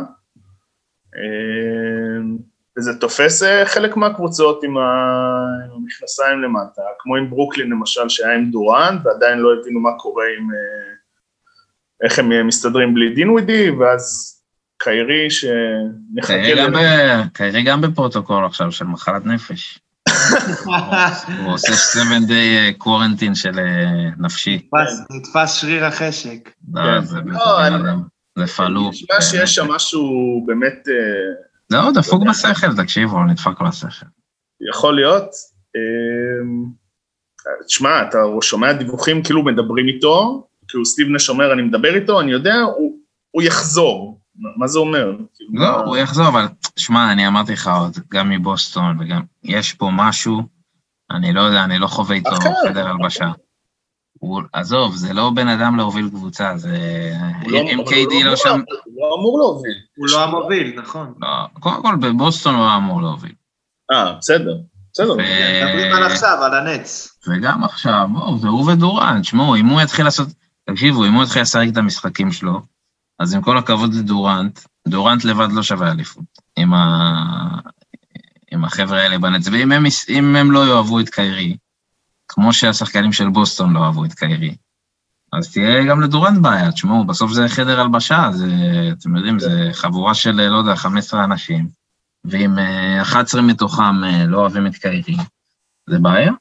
וזה 2.79 2.99
תופס 2.99 3.43
אה, 3.43 3.65
חלק 3.65 3.97
מהקבוצות 3.97 4.63
עם 4.63 4.77
המכנסיים 4.77 6.41
למטה, 6.41 6.81
כמו 6.99 7.15
עם 7.15 7.29
ברוקלין 7.29 7.69
למשל, 7.69 8.09
שהיה 8.09 8.35
עם 8.35 8.51
דורנט, 8.51 9.05
ועדיין 9.05 9.39
לא 9.39 9.53
הבינו 9.53 9.79
מה 9.79 9.89
קורה 9.97 10.25
עם... 10.37 10.51
אה, 10.51 10.89
איך 12.03 12.19
הם 12.19 12.47
מסתדרים 12.47 12.93
בלי 12.93 13.09
דין 13.09 13.29
ווידי, 13.29 13.69
ואז 13.69 14.35
קיירי 14.77 15.29
שנחכה... 15.29 16.33
קיירי 17.33 17.63
גם 17.63 17.81
בפרוטוקול 17.81 18.45
עכשיו 18.45 18.71
של 18.71 18.85
מחלת 18.85 19.25
נפש. 19.25 19.79
הוא 21.45 21.53
עושה 21.53 21.73
7 21.73 22.03
day 22.27 22.83
quarantine 22.83 23.35
של 23.35 23.59
אה, 23.59 24.09
נפשי. 24.17 24.69
נתפס 25.11 25.53
שריר 25.53 25.85
החשק. 25.85 26.49
לא, 26.73 27.01
זה 27.01 27.17
לא, 28.37 28.45
פלוק. 28.45 28.93
נשמע 28.93 29.21
שיש 29.21 29.55
שם 29.55 29.67
משהו 29.67 30.43
באמת... 30.47 30.87
לא, 31.71 31.91
דפוק 31.91 32.23
בשכל, 32.29 32.75
תקשיבו, 32.83 33.23
נדפק 33.23 33.61
בשכל. 33.61 34.05
יכול 34.71 34.95
להיות. 34.95 35.29
אמ, 35.75 36.65
תשמע, 37.67 38.01
אתה 38.09 38.17
שומע 38.41 38.73
דיווחים 38.73 39.23
כאילו 39.23 39.45
מדברים 39.45 39.87
איתו, 39.87 40.47
כאילו 40.67 40.85
סטיב 40.85 41.07
נש 41.07 41.29
אומר, 41.29 41.53
אני 41.53 41.61
מדבר 41.61 41.95
איתו, 41.95 42.21
אני 42.21 42.31
יודע, 42.31 42.55
הוא, 42.55 42.97
הוא 43.31 43.43
יחזור. 43.43 44.19
מה 44.57 44.67
זה 44.67 44.79
אומר? 44.79 45.11
כאילו, 45.35 45.51
לא, 45.53 45.83
הוא 45.85 45.97
יחזור, 45.97 46.27
אבל 46.27 46.45
שמע, 46.75 47.11
אני 47.11 47.27
אמרתי 47.27 47.53
לך 47.53 47.67
עוד, 47.67 47.97
גם 48.11 48.29
מבוסטון, 48.29 48.97
וגם, 48.99 49.21
יש 49.43 49.73
פה 49.73 49.89
משהו, 49.93 50.41
אני 51.11 51.33
לא 51.33 51.41
יודע, 51.41 51.63
אני 51.63 51.79
לא 51.79 51.87
חווה 51.87 52.15
איתו 52.15 52.29
חדר 52.65 52.87
הלבשה. 52.87 53.31
הוא, 54.19 54.41
עזוב, 54.53 54.95
זה 54.95 55.13
לא 55.13 55.31
בן 55.35 55.47
אדם 55.47 55.75
להוביל 55.75 56.09
קבוצה, 56.09 56.57
זה... 56.57 56.77
לא 57.47 57.59
אם 57.59 57.83
קיי-די 57.87 58.23
לא, 58.23 58.29
לא 58.29 58.35
שם... 58.35 58.61
הוא 58.85 58.95
לא 58.97 59.15
אמור 59.19 59.39
להוביל. 59.39 59.77
הוא 59.95 60.07
לא 60.11 60.23
המוביל, 60.23 60.79
נכון. 60.81 61.13
לא, 61.21 61.27
קודם 61.59 61.81
כל 61.81 61.95
בבוסטון 61.95 62.55
הוא 62.55 62.75
אמור 62.77 63.01
להוביל. 63.01 63.33
אה, 63.91 64.13
בסדר. 64.13 64.57
בסדר. 64.93 65.15
מדברים 65.15 65.93
על 65.93 66.03
עכשיו, 66.03 66.37
על 66.43 66.53
הנץ. 66.53 67.19
וגם 67.27 67.63
עכשיו, 67.63 68.07
בואו, 68.13 68.37
זה 68.37 68.47
הוא 68.47 68.71
ודורן, 68.71 69.21
תשמעו, 69.21 69.55
אם 69.55 69.65
הוא 69.65 69.81
יתחיל 69.81 70.05
לעשות... 70.05 70.27
תקשיבו, 70.69 71.05
אם 71.05 71.13
הוא 71.13 71.23
יתחיל 71.23 71.41
לשחק 71.41 71.67
את 71.71 71.77
המשחקים 71.77 72.31
שלו, 72.31 72.61
אז 73.19 73.33
עם 73.33 73.41
כל 73.41 73.57
הכבוד 73.57 73.93
לדורנט, 73.93 74.59
דורנט 74.87 75.23
לבד 75.23 75.51
לא 75.51 75.63
שווה 75.63 75.91
אליפות. 75.91 76.23
עם, 76.57 76.73
ה... 76.73 77.13
עם 78.51 78.65
החבר'ה 78.65 79.01
האלה 79.01 79.17
בנץ, 79.17 79.47
ואם 79.47 79.71
הם, 79.71 79.85
הם 80.35 80.51
לא 80.51 80.67
יאהבו 80.67 80.99
את 80.99 81.09
קיירי, 81.09 81.57
כמו 82.29 82.53
שהשחקנים 82.53 83.13
של 83.13 83.29
בוסטון 83.29 83.73
לא 83.73 83.85
אהבו 83.85 84.05
את 84.05 84.13
קיירי. 84.13 84.55
אז 85.33 85.51
תהיה 85.51 85.83
גם 85.83 86.01
לדורנט 86.01 86.41
בעיה, 86.41 86.71
תשמעו, 86.71 87.05
בסוף 87.05 87.31
זה 87.31 87.47
חדר 87.47 87.79
הלבשה, 87.79 88.29
זה, 88.31 88.47
אתם 88.99 89.15
יודעים, 89.15 89.39
זה 89.39 89.69
חבורה 89.73 90.13
של, 90.13 90.31
לא 90.31 90.57
יודע, 90.57 90.75
15 90.75 91.23
אנשים, 91.23 91.67
ואם 92.25 92.55
11 93.01 93.41
אה, 93.41 93.45
מתוכם 93.45 94.03
אה, 94.03 94.25
לא 94.25 94.37
אוהבים 94.37 94.67
את 94.67 94.75
קיירי, 94.75 95.15
זה 95.89 95.99
בעיה. 95.99 96.31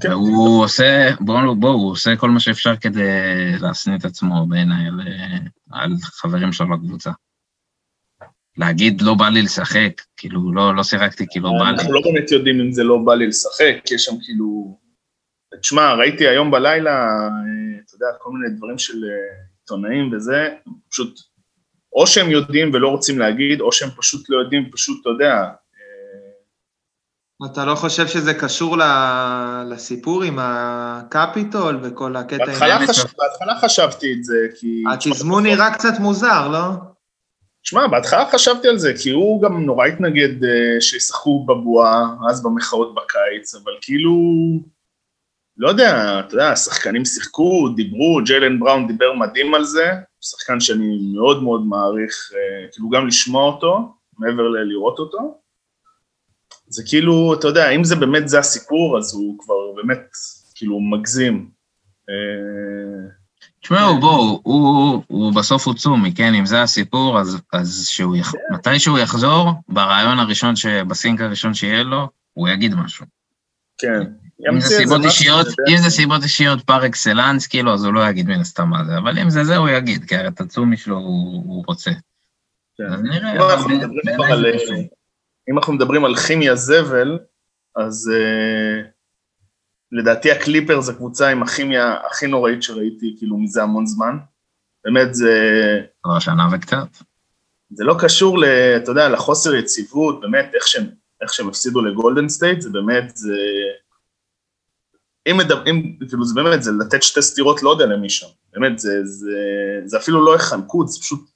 כן. 0.00 0.08
והוא 0.08 0.64
עושה, 0.64 1.10
בואו, 1.20 1.56
בוא, 1.56 1.70
הוא 1.70 1.90
עושה 1.90 2.16
כל 2.16 2.30
מה 2.30 2.40
שאפשר 2.40 2.76
כדי 2.76 3.58
להשניא 3.60 3.96
את 3.96 4.04
עצמו 4.04 4.46
בעיניי 4.46 4.86
על, 4.86 5.00
אה, 5.00 5.38
על 5.70 5.94
חברים 6.02 6.52
שלו 6.52 6.68
בקבוצה. 6.68 7.10
להגיד 8.56 9.02
לא 9.02 9.14
בא 9.14 9.28
לי 9.28 9.42
לשחק, 9.42 10.02
כאילו 10.16 10.52
לא, 10.52 10.76
לא 10.76 10.82
שיחקתי 10.82 11.26
כי 11.30 11.40
לא 11.40 11.50
בא 11.58 11.64
לי. 11.64 11.70
אנחנו 11.70 11.92
לא 11.92 12.00
באמת 12.04 12.30
יודעים 12.30 12.60
אם 12.60 12.72
זה 12.72 12.84
לא 12.84 12.98
בא 13.04 13.14
לי 13.14 13.26
לשחק, 13.26 13.74
כי 13.84 13.94
יש 13.94 14.04
שם 14.04 14.14
כאילו... 14.24 14.78
תשמע, 15.60 15.94
ראיתי 15.94 16.28
היום 16.28 16.50
בלילה, 16.50 17.06
אתה 17.86 17.94
יודע, 17.94 18.06
כל 18.18 18.30
מיני 18.32 18.56
דברים 18.56 18.78
של 18.78 19.04
אה, 19.04 19.10
עיתונאים 19.60 20.12
וזה, 20.12 20.48
פשוט, 20.90 21.20
או 21.92 22.06
שהם 22.06 22.30
יודעים 22.30 22.70
ולא 22.74 22.88
רוצים 22.88 23.18
להגיד, 23.18 23.60
או 23.60 23.72
שהם 23.72 23.88
פשוט 23.96 24.30
לא 24.30 24.40
יודעים, 24.40 24.70
פשוט, 24.72 25.00
אתה 25.00 25.10
יודע... 25.10 25.34
אה, 25.34 25.52
אתה 27.52 27.64
לא 27.64 27.74
חושב 27.74 28.06
שזה 28.06 28.34
קשור 28.34 28.76
לסיפור 29.70 30.22
עם 30.22 30.38
הקפיטול 30.40 31.80
וכל 31.82 32.16
הקטע... 32.16 32.46
בהתחלה, 32.46 32.86
חש... 32.86 33.04
בהתחלה 33.18 33.60
חשבתי 33.60 34.12
את 34.12 34.24
זה, 34.24 34.36
כי... 34.60 34.84
התזמון 34.92 35.42
נראה 35.42 35.74
קצת 35.74 35.98
מוזר, 36.00 36.48
לא? 36.48 36.92
שמע, 37.62 37.86
בהתחלה 37.86 38.30
חשבתי 38.32 38.68
על 38.68 38.78
זה, 38.78 38.92
כי 39.02 39.10
הוא 39.10 39.42
גם 39.42 39.64
נורא 39.64 39.86
התנגד 39.86 40.42
uh, 40.42 40.80
שישחקו 40.80 41.46
בבועה, 41.46 42.14
אז 42.30 42.42
במחאות 42.42 42.94
בקיץ, 42.94 43.54
אבל 43.54 43.72
כאילו, 43.80 44.16
לא 45.56 45.68
יודע, 45.68 46.20
אתה 46.20 46.34
יודע, 46.34 46.48
השחקנים 46.50 47.04
שיחקו, 47.04 47.68
דיברו, 47.76 48.20
ג'יילן 48.24 48.58
בראון 48.60 48.86
דיבר 48.86 49.12
מדהים 49.12 49.54
על 49.54 49.64
זה, 49.64 49.90
שחקן 50.20 50.60
שאני 50.60 50.98
מאוד 51.14 51.42
מאוד 51.42 51.66
מעריך, 51.66 52.30
uh, 52.32 52.72
כאילו 52.72 52.90
גם 52.90 53.06
לשמוע 53.06 53.44
אותו, 53.52 53.94
מעבר 54.18 54.48
ללראות 54.48 54.98
אותו. 54.98 55.38
זה 56.66 56.82
כאילו, 56.86 57.34
אתה 57.34 57.48
יודע, 57.48 57.70
אם 57.70 57.84
זה 57.84 57.96
באמת 57.96 58.28
זה 58.28 58.38
הסיפור, 58.38 58.98
אז 58.98 59.14
הוא 59.14 59.38
כבר 59.38 59.72
באמת, 59.76 60.10
כאילו, 60.54 60.80
מגזים. 60.80 61.50
Uh, 62.08 63.21
תשמעו, 63.62 64.00
בואו, 64.00 64.40
הוא, 64.42 65.02
הוא 65.06 65.34
בסוף 65.34 65.66
הוא 65.66 65.74
צומי, 65.74 66.14
כן? 66.14 66.34
אם 66.34 66.46
זה 66.46 66.62
הסיפור, 66.62 67.20
אז, 67.20 67.38
אז 67.52 67.86
שהוא 67.88 68.16
יח... 68.16 68.32
מתי 68.50 68.78
שהוא 68.78 68.98
יחזור, 68.98 69.52
ברעיון 69.68 70.18
הראשון, 70.18 70.54
בסינק 70.88 71.20
הראשון 71.20 71.54
שיהיה 71.54 71.82
לו, 71.82 72.08
הוא 72.32 72.48
יגיד 72.48 72.74
משהו. 72.74 73.06
כן. 73.78 74.02
אם 74.50 74.60
זה 74.60 74.76
סיבות 74.76 75.04
אישיות, 75.04 75.46
אם 75.68 75.76
זה 75.76 75.90
סיבות 75.90 76.22
אישיות 76.22 76.62
פר 76.62 76.86
אקסלנס, 76.86 77.46
כאילו, 77.46 77.74
אז 77.74 77.84
הוא 77.84 77.94
לא 77.94 78.08
יגיד 78.08 78.28
מן 78.28 78.40
הסתם 78.40 78.68
מה 78.68 78.84
זה, 78.84 78.98
אבל 78.98 79.18
אם 79.18 79.30
זה 79.30 79.44
זה, 79.44 79.56
הוא 79.56 79.68
יגיד, 79.68 80.04
כי 80.04 80.16
הרי 80.16 80.28
את 80.28 80.40
הצומי 80.40 80.76
שלו 80.76 80.96
הוא, 80.96 81.42
הוא 81.46 81.64
רוצה. 81.66 81.90
כן. 82.78 82.84
אז 82.84 83.02
נראה, 83.02 83.32
אם 85.50 85.58
אנחנו 85.58 85.72
מדברים 85.72 86.04
על 86.04 86.16
כימיה 86.16 86.54
זבל, 86.54 87.18
אז... 87.76 88.10
לדעתי 89.92 90.32
הקליפר 90.32 90.80
זה 90.80 90.94
קבוצה 90.94 91.28
עם 91.28 91.42
הכימיה 91.42 91.96
הכי 92.10 92.26
נוראית 92.26 92.62
שראיתי, 92.62 93.14
כאילו, 93.18 93.38
מזה 93.38 93.62
המון 93.62 93.86
זמן. 93.86 94.18
באמת 94.84 95.14
זה... 95.14 95.34
כבר 96.02 96.18
שנה 96.18 96.48
וקצת. 96.52 96.88
זה 97.70 97.84
לא 97.84 97.96
קשור, 97.98 98.38
ל, 98.38 98.44
אתה 98.76 98.90
יודע, 98.90 99.08
לחוסר 99.08 99.54
יציבות, 99.54 100.20
באמת, 100.20 100.50
איך 100.54 100.68
שהם, 100.68 100.86
איך 101.22 101.34
שהם 101.34 101.48
הפסידו 101.48 101.82
לגולדן 101.82 102.28
סטייט, 102.28 102.60
זה 102.60 102.70
באמת, 102.70 103.16
זה... 103.16 103.36
אם, 105.26 105.36
מדבר, 105.36 105.66
אם, 105.70 105.96
כאילו, 106.08 106.24
זה 106.24 106.34
באמת, 106.34 106.62
זה 106.62 106.70
לתת 106.80 107.02
שתי 107.02 107.22
סטירות, 107.22 107.62
לא 107.62 107.70
יודע 107.70 107.86
למי 107.86 108.10
שם. 108.10 108.26
באמת, 108.52 108.78
זה, 108.78 109.04
זה, 109.04 109.36
זה 109.84 109.98
אפילו 109.98 110.24
לא 110.24 110.34
החניקות, 110.34 110.88
זה 110.88 111.00
פשוט 111.00 111.30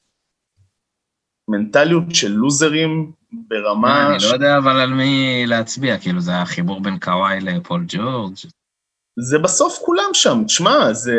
מנטליות 1.49 2.05
של 2.11 2.33
לוזרים 2.33 3.13
ברמה... 3.49 4.11
אני 4.11 4.19
לא 4.23 4.33
יודע 4.33 4.59
אבל 4.59 4.81
על 4.81 4.91
מי 4.91 5.45
להצביע, 5.47 5.99
כאילו 5.99 6.21
זה 6.21 6.37
החיבור 6.37 6.81
בין 6.81 6.99
קוואי 6.99 7.41
לפול 7.41 7.85
ג'ורג'. 7.89 8.35
זה 9.19 9.39
בסוף 9.39 9.79
כולם 9.85 10.11
שם, 10.13 10.43
תשמע, 10.47 10.93
זה... 10.93 11.17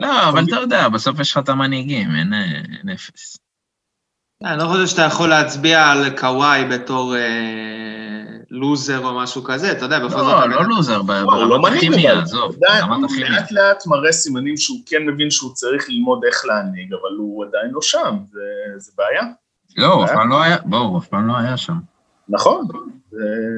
לא, 0.00 0.28
אבל 0.28 0.44
אתה 0.48 0.56
יודע, 0.56 0.88
בסוף 0.88 1.20
יש 1.20 1.30
לך 1.30 1.38
את 1.38 1.48
המנהיגים, 1.48 2.08
אין 2.16 2.32
אפס. 2.94 3.36
אני 4.44 4.58
לא 4.58 4.64
חושב 4.64 4.86
שאתה 4.86 5.02
יכול 5.02 5.28
להצביע 5.28 5.86
על 5.86 6.18
קוואי 6.18 6.64
בתור 6.64 7.16
אה, 7.16 8.22
לוזר 8.50 9.06
או 9.06 9.14
משהו 9.18 9.44
כזה, 9.44 9.72
אתה 9.72 9.84
יודע, 9.84 9.98
בכל 9.98 10.18
זאת... 10.18 10.48
לא, 10.48 10.48
לא 10.48 10.64
לוזר, 10.64 11.02
ברמת 11.02 11.72
הכימיה, 11.76 12.20
עזוב, 12.20 12.56
ברמת 12.58 13.10
הכימיה. 13.10 13.30
לאט 13.30 13.52
לאט 13.52 13.86
מראה 13.86 14.12
סימנים 14.12 14.56
שהוא 14.56 14.78
כן 14.86 15.02
מבין 15.06 15.30
שהוא 15.30 15.54
צריך 15.54 15.88
ללמוד 15.88 16.24
איך 16.24 16.44
להנהיג, 16.44 16.92
אבל 16.92 17.16
הוא 17.18 17.44
עדיין 17.44 17.70
לא 17.70 17.82
שם, 17.82 18.16
זה 18.76 18.92
בעיה. 18.96 19.22
לא, 19.76 19.92
הוא 19.92 20.04
אף 20.04 20.10
פעם 20.10 20.28
לא 20.28 20.42
היה, 20.42 20.56
בואו, 20.64 20.82
הוא 20.82 20.98
אף 20.98 21.08
פעם 21.08 21.26
לא 21.26 21.36
היה 21.36 21.56
שם. 21.56 21.76
נכון, 22.28 22.68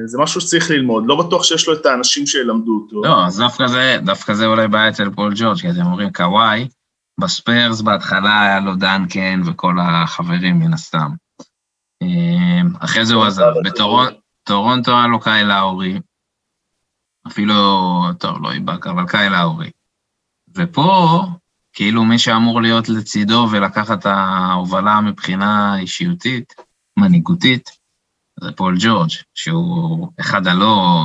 זה, 0.05 0.17
משהו 0.19 0.41
שצריך 0.41 0.71
ללמוד, 0.71 1.03
לא 1.07 1.27
בטוח 1.27 1.43
שיש 1.43 1.67
לו 1.67 1.73
את 1.73 1.85
האנשים 1.85 2.25
שילמדו 2.25 2.81
אותו. 2.83 3.01
לא, 3.03 3.25
אז 3.25 3.37
דווקא 3.37 3.67
זה, 3.67 3.97
דווקא 4.05 4.33
זה 4.33 4.45
אולי 4.45 4.67
בעיה 4.67 4.89
אצל 4.89 5.09
פול 5.09 5.33
ג'ורג', 5.35 5.57
כי 5.57 5.69
אתם 5.69 5.85
אומרים, 5.85 6.13
קוואי, 6.13 6.67
בספרס 7.19 7.81
בהתחלה 7.81 8.41
היה 8.41 8.59
לו 8.59 8.75
דנקן 8.75 9.41
וכל 9.45 9.75
החברים 9.81 10.59
מן 10.59 10.73
הסתם. 10.73 11.11
אמ, 12.01 12.73
אחרי 12.79 13.05
זה 13.05 13.13
הוא 13.13 13.25
עזב, 13.25 13.51
בטורונטו 13.65 14.91
היה 14.91 15.07
לו 15.07 15.19
קייל 15.19 15.43
לאורי, 15.43 15.99
אפילו, 17.27 17.55
טוב, 18.19 18.43
לא 18.43 18.51
all 18.51 18.64
back, 18.64 18.87
אבל 18.87 19.07
קייל 19.07 19.29
לאורי. 19.29 19.71
ופה, 20.55 21.21
כאילו 21.75 22.05
מי 22.05 22.19
שאמור 22.19 22.61
להיות 22.61 22.89
לצידו 22.89 23.47
ולקחת 23.51 23.99
את 23.99 24.05
ההובלה 24.05 25.01
מבחינה 25.01 25.79
אישיותית, 25.79 26.53
מנהיגותית, 26.97 27.69
זה 28.41 28.51
פול 28.51 28.75
ג'ורג', 28.79 29.09
שהוא 29.33 30.07
אחד 30.19 30.47
הלא 30.47 31.03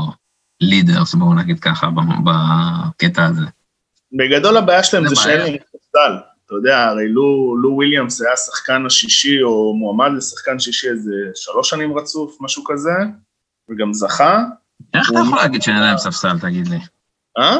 leaders, 0.60 1.14
בואו 1.14 1.34
נגיד 1.34 1.60
ככה, 1.60 1.88
בקטע 2.24 3.24
הזה. 3.24 3.46
בגדול 4.12 4.56
הבעיה 4.56 4.82
שלהם 4.84 5.08
זה 5.08 5.16
שאין 5.16 5.40
להם 5.40 5.56
ספסל. 5.56 6.16
אתה 6.46 6.54
יודע, 6.54 6.84
הרי 6.84 7.08
לו, 7.08 7.56
לו 7.56 7.70
וויליאמס 7.70 8.22
היה 8.22 8.32
השחקן 8.32 8.86
השישי, 8.86 9.42
או 9.42 9.76
מועמד 9.76 10.10
לשחקן 10.16 10.58
שישי 10.58 10.88
איזה 10.88 11.12
שלוש 11.34 11.70
שנים 11.70 11.98
רצוף, 11.98 12.36
משהו 12.40 12.64
כזה, 12.66 12.92
וגם 13.70 13.94
זכה. 13.94 14.44
איך 14.94 15.10
אתה 15.10 15.18
יכול 15.26 15.38
להגיד 15.38 15.62
שאין 15.62 15.80
להם 15.80 15.98
ספסל, 15.98 16.38
תגיד 16.38 16.68
לי? 16.68 16.78
אה? 17.38 17.56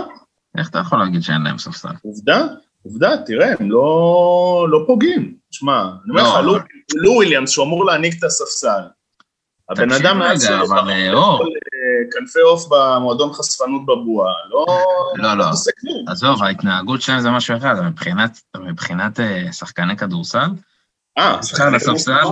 איך 0.59 0.69
אתה 0.71 0.79
יכול 0.79 0.99
להגיד 0.99 1.23
שאין 1.23 1.43
להם 1.43 1.59
ספסל? 1.59 1.95
עובדה, 2.03 2.47
עובדה, 2.83 3.17
תראה, 3.27 3.55
הם 3.61 3.71
לא, 3.71 4.67
לא 4.71 4.85
פוגעים. 4.87 5.35
שמע, 5.51 5.83
אני 5.83 6.11
אומר 6.11 6.23
לך, 6.23 6.47
לא, 6.47 6.59
לו 6.95 7.13
וויליאמס, 7.13 7.51
שהוא 7.51 7.67
אמור 7.67 7.85
להעניק 7.85 8.19
את 8.19 8.25
הספסל. 8.25 8.83
הבן 9.71 9.93
אדם 9.93 10.19
מאז 10.19 10.51
אבל 10.51 10.91
אה, 10.91 11.13
אור. 11.13 11.45
כנפי 12.13 12.41
עוף 12.41 12.69
במועדון 12.71 13.33
חשפנות 13.33 13.87
בבועה, 13.87 14.33
לא... 14.51 14.67
לא, 15.15 15.35
לא, 15.35 15.45
עזוב, 16.09 16.43
ההתנהגות 16.43 17.03
שלהם 17.03 17.21
זה 17.21 17.31
משהו 17.31 17.57
אחד, 17.57 17.81
מבחינת, 17.81 18.41
מבחינת 18.61 19.21
אה, 19.21 19.53
שחקני 19.53 19.97
כדורסל, 19.97 20.49
אה, 21.19 21.43
שחקן 21.43 21.75
הספסל, 21.75 22.23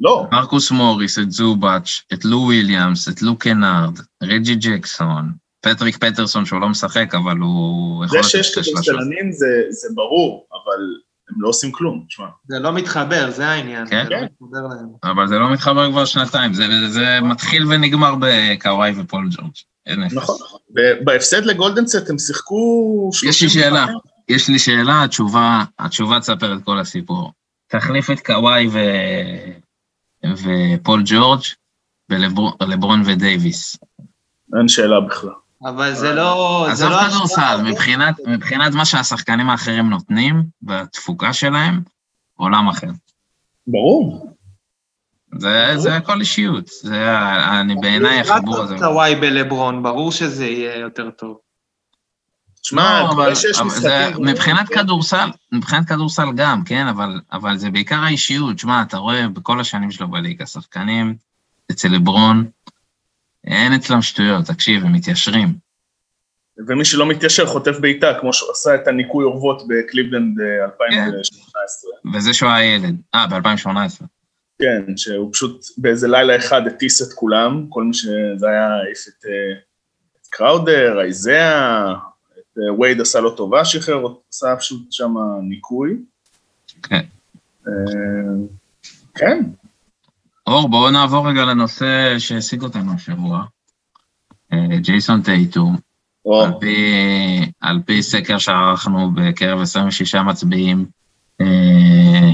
לא. 0.00 0.26
מרקוס 0.32 0.70
מוריס, 0.70 1.18
את 1.18 1.30
זובאץ', 1.30 2.02
את 2.12 2.24
לו 2.24 2.38
וויליאמס, 2.38 3.08
את 3.08 3.22
לו 3.22 3.36
קנארד, 3.36 3.98
רג'י 4.22 4.54
ג'קסון, 4.54 5.32
פטריק 5.66 5.96
פטרסון 5.96 6.44
שהוא 6.44 6.60
לא 6.60 6.68
משחק, 6.68 7.14
אבל 7.14 7.36
הוא... 7.36 8.06
זה 8.06 8.22
שיש 8.22 8.54
כדורסלנים 8.54 9.32
זה 9.70 9.88
ברור, 9.94 10.46
אבל 10.52 10.82
הם 11.30 11.42
לא 11.42 11.48
עושים 11.48 11.72
כלום, 11.72 12.04
תשמע. 12.08 12.26
זה 12.48 12.58
לא 12.58 12.72
מתחבר, 12.72 13.30
זה 13.30 13.46
העניין. 13.46 13.86
כן, 13.86 14.04
זה 14.52 14.58
לא 14.60 15.10
אבל 15.10 15.28
זה 15.28 15.38
לא 15.38 15.52
מתחבר 15.52 15.90
כבר 15.90 16.04
שנתיים, 16.04 16.54
זה, 16.54 16.64
זה 16.88 17.18
מתחיל 17.22 17.66
ונגמר 17.66 18.14
בקוואי 18.20 18.92
ופול 18.96 19.28
ג'ורג'. 19.30 20.06
נכון, 20.14 20.36
נכון. 20.40 20.60
בהפסד 21.04 21.44
לגולדנסט 21.44 22.10
הם 22.10 22.18
שיחקו... 22.18 23.10
יש 23.28 23.42
לי 23.42 23.48
שאלה, 23.48 23.86
יש 24.28 24.48
לי 24.48 24.58
שאלה, 24.58 25.02
התשובה, 25.02 25.64
התשובה 25.78 26.20
תספר 26.20 26.54
את 26.54 26.64
כל 26.64 26.78
הסיפור. 26.78 27.32
תחליף 27.66 28.10
את 28.10 28.26
קוואי 28.26 28.68
ו... 28.68 28.78
ופול 30.24 31.02
ג'ורג' 31.04 31.40
ולברון 32.10 33.02
ודייוויס. 33.06 33.76
אין 34.58 34.68
שאלה 34.68 35.00
בכלל. 35.00 35.30
אבל 35.64 35.94
זה 35.94 36.12
לא... 36.12 36.66
עזוב 36.70 36.90
לא 36.90 36.98
כדורסל, 37.10 37.62
מבחינת, 37.64 38.14
מבחינת 38.26 38.74
מה 38.74 38.84
שהשחקנים 38.84 39.50
האחרים 39.50 39.90
נותנים, 39.90 40.42
והתפוקה 40.62 41.32
שלהם, 41.32 41.80
עולם 42.34 42.68
אחר. 42.68 42.90
ברור. 43.66 44.32
זה, 45.38 45.72
זה 45.76 45.96
הכל 45.96 46.20
אישיות, 46.20 46.66
זה, 46.66 47.18
אני 47.60 47.74
בעיניי 47.74 48.20
החיבור 48.20 48.58
הזה. 48.58 48.76
קוואי 48.78 49.14
בלברון, 49.14 49.82
ברור 49.82 50.12
שזה 50.12 50.46
יהיה 50.46 50.76
יותר 50.76 51.10
טוב. 51.10 51.38
שמע, 52.62 53.02
לא, 53.02 53.12
אבל, 53.12 53.32
אבל 53.60 53.70
זה, 53.70 54.10
מבחינת 54.18 54.68
כדורסל, 54.68 55.30
מבחינת 55.52 55.88
כדורסל 55.88 56.32
גם, 56.32 56.64
כן, 56.64 56.86
אבל, 56.86 57.20
אבל 57.32 57.56
זה 57.56 57.70
בעיקר 57.70 57.98
האישיות. 57.98 58.58
שמע, 58.58 58.82
אתה 58.82 58.96
רואה 58.96 59.28
בכל 59.28 59.60
השנים 59.60 59.90
שלו 59.90 60.08
בליגה, 60.08 60.46
שחקנים 60.46 61.16
אצל 61.70 61.88
לברון, 61.88 62.46
אין 63.46 63.72
אצלם 63.72 64.02
שטויות, 64.02 64.44
תקשיב, 64.44 64.84
הם 64.84 64.92
מתיישרים. 64.92 65.48
ומי 66.68 66.84
שלא 66.84 67.06
מתיישר 67.06 67.46
חוטף 67.46 67.78
בעיטה, 67.80 68.06
כמו 68.20 68.32
שהוא 68.32 68.50
עשה 68.50 68.74
את 68.74 68.88
הניקוי 68.88 69.24
אורוות 69.24 69.62
בקליבלנד 69.68 70.40
2018. 70.40 71.90
כן. 72.02 72.08
וזה 72.16 72.34
שהוא 72.34 72.50
היה 72.50 72.74
ילד, 72.74 72.96
אה, 73.14 73.26
ב-2018. 73.26 74.04
כן, 74.58 74.96
שהוא 74.96 75.32
פשוט 75.32 75.64
באיזה 75.78 76.08
לילה 76.08 76.36
אחד 76.36 76.66
הטיס 76.66 77.02
את 77.02 77.12
כולם, 77.12 77.66
כל 77.68 77.84
מי 77.84 77.94
שזה 77.94 78.48
היה 78.48 78.68
העיף 78.68 79.08
את, 79.08 79.24
אה, 79.26 79.58
את 80.22 80.26
קראודר, 80.30 81.00
אייזאה, 81.00 81.92
את 82.38 82.58
אה, 82.58 82.80
וייד 82.80 83.00
עשה 83.00 83.20
לו 83.20 83.30
טובה, 83.30 83.64
שחרר, 83.64 84.04
עשה 84.30 84.56
פשוט 84.56 84.92
שם 84.92 85.14
ניקוי. 85.42 85.96
כן. 86.82 87.04
אה, 87.68 87.72
כן, 89.14 89.42
אור, 90.46 90.68
בואו 90.68 90.90
נעבור 90.90 91.28
רגע 91.28 91.44
לנושא 91.44 92.18
שהעסיק 92.18 92.62
אותנו 92.62 92.92
השבוע. 92.92 93.44
אה, 94.52 94.78
ג'ייסון 94.78 95.22
טייטום, 95.22 95.76
על 96.44 96.52
פי, 96.60 96.76
על 97.60 97.82
פי 97.86 98.02
סקר 98.02 98.38
שערכנו 98.38 99.10
בקרב 99.14 99.60
26 99.60 100.14
מצביעים, 100.14 100.86
אה, 101.40 102.30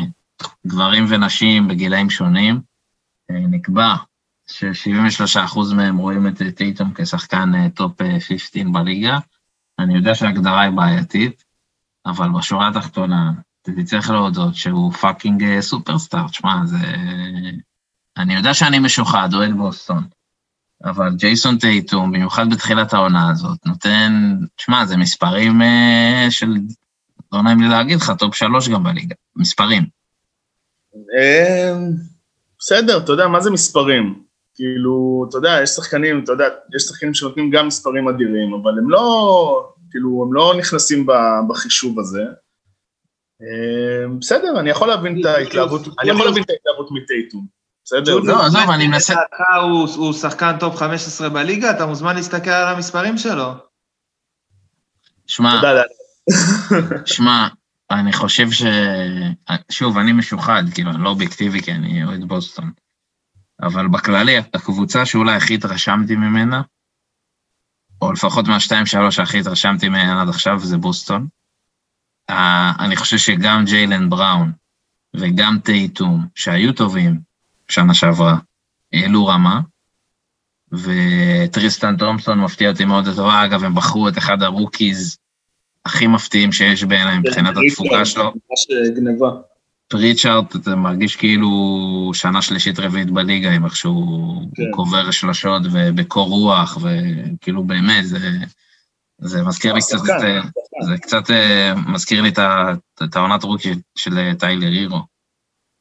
גברים 0.67 1.05
ונשים 1.09 1.69
בגילאים 1.69 2.11
שונים, 2.11 2.61
אה, 3.31 3.39
נקבע 3.39 3.95
ש-73% 4.47 5.59
מהם 5.77 5.97
רואים 5.97 6.27
את 6.27 6.43
טייטום 6.57 6.93
כשחקן 6.95 7.69
טופ 7.69 8.03
15 8.03 8.63
בליגה. 8.73 9.19
אני 9.79 9.95
יודע 9.97 10.15
שההגדרה 10.15 10.61
היא 10.61 10.71
בעייתית, 10.71 11.45
אבל 12.07 12.29
בשורה 12.39 12.69
התחתונה, 12.69 13.33
צריך 13.85 14.11
להודות 14.11 14.55
שהוא 14.55 14.93
fucking 14.93 15.61
superstar, 15.61 16.29
תשמע, 16.29 16.67
זה 16.67 16.79
אני 18.17 18.35
יודע 18.35 18.55
שאני 18.55 18.79
משוחד, 18.79 19.29
אוהד 19.35 19.53
בוסטון, 19.57 20.03
אבל 20.85 21.09
ג'ייסון 21.17 21.59
טייטום, 21.59 22.13
במיוחד 22.13 22.51
בתחילת 22.51 22.95
העונה 22.95 23.31
הזאת, 23.31 23.67
נותן, 23.67 24.13
תשמע, 24.57 24.87
זה 24.87 24.97
מספרים 24.97 25.63
אה, 25.63 26.27
של, 26.31 26.47
לא 27.33 27.43
נעים 27.43 27.61
לי 27.61 27.69
להגיד 27.69 27.97
לך, 27.97 28.13
טופ 28.19 28.35
שלוש 28.35 28.69
גם 28.69 28.85
בליגה, 28.85 29.15
מספרים. 29.37 29.83
אה, 31.19 31.75
בסדר, 32.59 32.99
אתה 32.99 33.13
יודע, 33.13 33.29
מה 33.29 33.41
זה 33.41 33.51
מספרים? 33.51 34.23
כאילו, 34.55 35.27
אתה 35.29 35.39
יודע, 35.39 35.59
יש 35.63 35.71
שחקנים, 35.71 36.25
אתה 36.25 36.33
יודע, 36.33 36.45
יש 36.77 36.83
שחקנים 36.83 37.15
שנותנים 37.15 37.51
גם 37.51 37.67
מספרים 37.67 38.09
אדירים, 38.09 38.55
אבל 38.55 38.79
הם 38.79 38.91
לא, 38.91 39.73
כאילו, 39.91 40.25
הם 40.27 40.35
לא 40.35 40.55
נכנסים 40.59 41.07
בחישוב 41.49 42.01
הזה. 42.01 42.23
אה, 43.43 44.09
בסדר, 44.19 44.61
אני 44.61 44.71
יכול 44.71 44.89
להבין 44.89 45.21
את 45.21 45.25
ההתלהבות, 45.25 45.81
אני 46.01 46.11
יכול 46.11 46.27
להבין 46.27 46.43
את 46.43 46.51
ההתלהבות 46.51 46.89
מטייטום. 46.93 47.62
בסדר? 47.85 48.19
לא, 48.19 48.47
עזוב, 48.47 48.71
אני 48.71 48.87
מנסה... 48.89 49.15
הוא 49.97 50.13
שחקן 50.13 50.59
טופ 50.61 50.77
15 50.77 51.29
בליגה, 51.29 51.71
אתה 51.71 51.87
מוזמן 51.87 52.17
להסתכל 52.17 52.51
על 52.51 52.75
המספרים 52.75 53.19
שלו. 53.19 53.53
שמע, 55.27 55.61
שמע, 57.05 57.49
אני 57.91 58.13
חושב 58.13 58.51
ש... 58.51 58.63
שוב, 59.71 59.99
אני 59.99 60.13
משוחד, 60.13 60.63
כאילו, 60.75 60.91
אני 60.91 61.03
לא 61.03 61.09
אובייקטיבי, 61.09 61.63
כי 61.63 61.73
אני 61.73 62.05
אוהד 62.05 62.25
בוסטון. 62.25 62.73
אבל 63.63 63.89
בכללי, 63.89 64.37
הקבוצה 64.39 65.07
שאולי 65.07 65.37
הכי 65.37 65.55
התרשמתי 65.55 66.17
ממנה, 66.17 66.63
או 68.03 68.13
לפחות 68.13 68.49
מהשתיים 68.49 68.87
שלוש 68.87 69.17
שהכי 69.17 69.41
התרשמתי 69.41 69.89
ממנה 69.89 70.23
עד 70.23 70.29
עכשיו, 70.29 70.59
זה 70.59 70.77
בוסטון. 70.79 71.29
אני 72.81 72.97
חושב 72.97 73.19
שגם 73.19 73.65
ג'יילן 73.65 74.11
בראון 74.11 74.53
וגם 75.17 75.59
טייטום, 75.65 76.27
שהיו 76.35 76.73
טובים, 76.73 77.21
שנה 77.73 77.95
שעברה, 77.95 78.37
העלו 78.93 79.27
רמה, 79.27 79.61
וטריסטן 80.73 81.97
תומפסון 81.97 82.41
מפתיע 82.41 82.71
אותי 82.71 82.85
מאוד 82.85 83.07
לטובה. 83.07 83.45
אגב, 83.45 83.65
הם 83.65 83.75
בחרו 83.75 84.09
את 84.09 84.19
אחד 84.19 84.43
ה 84.43 84.52
rookies 84.52 85.17
הכי 85.85 86.07
מפתיעים 86.07 86.53
שיש 86.53 86.85
בעיניי 86.85 87.19
מבחינת 87.19 87.55
התפוקה 87.67 88.05
שלו. 88.05 88.25
ממש 88.25 88.91
גניבה. 88.97 89.31
פריצ'ארט, 89.89 90.57
אתה 90.57 90.77
מרגיש 90.77 91.17
כאילו 91.17 91.51
שנה 92.15 92.43
שלישית 92.43 92.79
רביעית 92.79 93.11
בליגה, 93.11 93.51
עם 93.51 93.65
איך 93.65 93.77
שהוא 93.77 94.49
כן. 94.55 94.63
קובר 94.71 95.11
שלשות 95.11 95.63
ובקור 95.73 96.29
רוח, 96.29 96.79
וכאילו 96.83 97.65
באמת, 97.65 98.07
זה, 98.07 98.19
זה 99.19 99.43
מזכיר 99.43 99.73
לי 99.73 99.81
קצת, 99.81 99.99
זה 100.87 100.99
קצת 101.03 101.31
אה, 101.31 101.75
מזכיר 101.87 102.23
לי 102.23 102.29
את 103.03 103.17
העונת 103.17 103.45
רוקי 103.45 103.73
של 103.97 104.35
טיילר 104.39 104.67
הירו. 104.67 105.12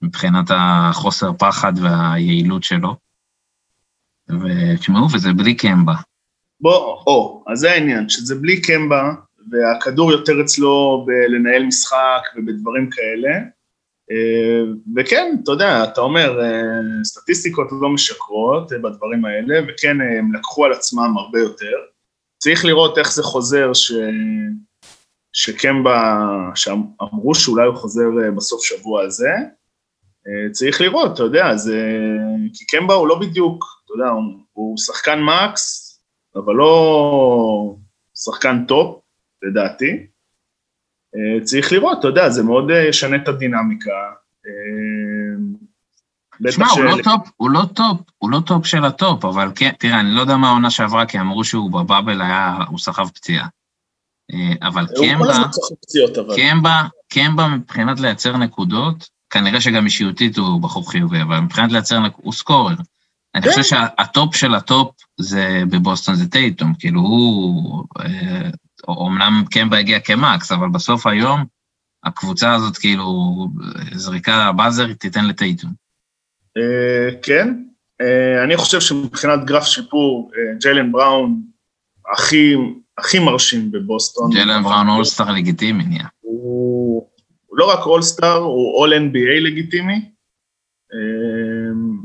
מבחינת 0.02 0.46
החוסר 0.50 1.32
פחד 1.34 1.74
והיעילות 1.82 2.64
שלו. 2.64 2.96
ותשמעו, 4.30 5.08
וזה 5.14 5.34
בלי 5.34 5.56
קמבה. 5.56 5.94
בוא, 6.62 7.04
או, 7.08 7.44
אז 7.48 7.60
זה 7.60 7.72
העניין, 7.72 8.10
שזה 8.10 8.36
בלי 8.36 8.62
קמבה, 8.62 9.14
והכדור 9.52 10.12
יותר 10.12 10.42
אצלו 10.42 11.06
בלנהל 11.08 11.64
משחק 11.64 12.22
ובדברים 12.36 12.90
כאלה. 12.90 13.32
אה, 14.12 14.74
וכן, 14.96 15.36
אתה 15.44 15.52
יודע, 15.52 15.84
אתה 15.84 16.02
אומר, 16.02 16.42
אה, 16.42 17.04
סטטיסטיקות 17.04 17.68
לא 17.82 17.90
משקרות 17.90 18.72
בדברים 18.72 19.26
האלה, 19.26 19.60
וכן, 19.68 19.98
הם 20.02 20.34
לקחו 20.34 20.66
על 20.66 20.74
עצמם 20.74 21.18
הרבה 21.18 21.40
יותר. 21.40 21.76
צריך 22.38 22.66
לראות 22.66 22.98
איך 22.98 23.14
זה 23.14 23.24
חוזר, 23.24 23.74
ש... 23.74 23.92
שקמבה, 25.34 26.28
שאמרו 26.56 27.36
שאולי 27.36 27.68
הוא 27.68 27.76
חוזר 27.76 28.06
בסוף 28.38 28.64
שבוע 28.64 29.04
הזה. 29.04 29.30
צריך 30.52 30.82
לראות, 30.82 31.14
אתה 31.14 31.24
יודע, 31.24 31.56
זה... 31.56 32.08
כי 32.54 32.66
קמבה 32.66 32.94
הוא 32.94 33.08
לא 33.08 33.20
בדיוק, 33.20 33.66
אתה 33.86 33.94
יודע, 33.94 34.10
הוא, 34.10 34.24
הוא 34.54 34.78
שחקן 34.78 35.22
max, 35.22 35.92
אבל 36.36 36.54
לא 36.54 37.76
שחקן 38.16 38.66
טופ, 38.68 39.02
לדעתי. 39.44 40.08
אה, 41.16 41.44
צריך 41.44 41.72
לראות, 41.72 42.00
אתה 42.00 42.08
יודע, 42.08 42.30
זה 42.30 42.44
מאוד 42.44 42.72
אה, 42.72 42.88
ישנה 42.88 43.16
את 43.16 43.28
הדינמיקה. 43.28 43.92
אה, 44.46 46.52
שמע, 46.52 46.68
הוא 46.68 46.84
לא 46.84 46.96
טופ, 47.04 47.30
הוא 47.38 47.50
לא 47.50 47.62
טופ, 47.76 48.02
הוא 48.18 48.32
לא 48.32 48.40
טופ 48.46 48.66
של 48.66 48.86
הטופ, 48.86 49.26
אבל 49.26 49.52
כן, 49.56 49.72
תראה, 49.80 50.00
אני 50.00 50.12
לא 50.12 50.22
יודע 50.22 50.38
מה 50.38 50.50
העונה 50.50 50.70
שעברה, 50.70 51.06
כי 51.06 51.20
אמרו 51.20 51.44
שהוא 51.44 51.72
ב 51.72 51.79
bubble 51.79 52.22
היה, 52.22 52.58
הוא 52.68 52.80
סחב 52.80 53.10
פציעה. 53.10 53.48
אבל 54.62 54.88
קמבה, 54.88 55.44
קמבה, 56.36 56.84
קמבה 57.10 57.48
מבחינת 57.48 58.00
לייצר 58.00 58.38
נקודות, 58.38 59.10
כנראה 59.32 59.62
שגם 59.62 59.86
אישיותית 59.86 60.38
הוא 60.38 60.62
בחור 60.62 60.92
חיובי, 60.92 61.22
אבל 61.22 61.40
מבחינת 61.40 61.72
לייצר 61.72 62.00
הוא 62.16 62.34
scorer. 62.34 62.76
אני 63.36 63.42
חושב 63.42 63.56
כן. 63.56 63.64
שהטופ 63.64 64.36
של 64.36 64.56
הטופ 64.56 64.96
זה 65.20 65.64
בבוסטון 65.70 66.16
זה 66.16 66.30
טייטום, 66.30 66.74
כאילו 66.80 67.02
הוא, 67.02 67.84
אומנם 68.88 69.44
קמבה 69.52 69.78
הגיע 69.78 70.00
כ 70.00 70.17
max, 70.17 70.52
אבל 70.52 70.70
בסוף 70.70 71.08
היום 71.08 71.46
הקבוצה 72.04 72.54
הזאת 72.54 72.78
כאילו 72.78 73.04
זריקה 73.92 74.52
buzzer 74.52 74.94
תיתן 74.94 75.26
לטייטום. 75.26 75.72
אה, 76.58 77.16
כן, 77.22 77.64
אה, 78.02 78.44
אני 78.44 78.58
חושב 78.58 78.80
שמבחינת 78.80 79.46
גרף 79.46 79.66
שיפור, 79.66 80.32
אה, 80.36 80.58
ג'יילן 80.60 80.92
בראון 80.92 81.42
הכי, 82.14 82.56
הכי 82.98 83.20
מרשים 83.20 83.72
בבוסטון. 83.72 84.32
ג'יילן 84.32 84.64
בראון 84.64 84.90
all-star 84.90 85.32
לגיטימי 85.32 85.84
נהיה. 85.84 86.06
הוא 86.22 86.81
לא 87.54 87.74
רק 87.74 87.86
all-star, 87.86 88.38
הוא 88.38 88.76
all 88.76 88.94
NBA 88.94 89.42
לגיטימי. 89.42 90.12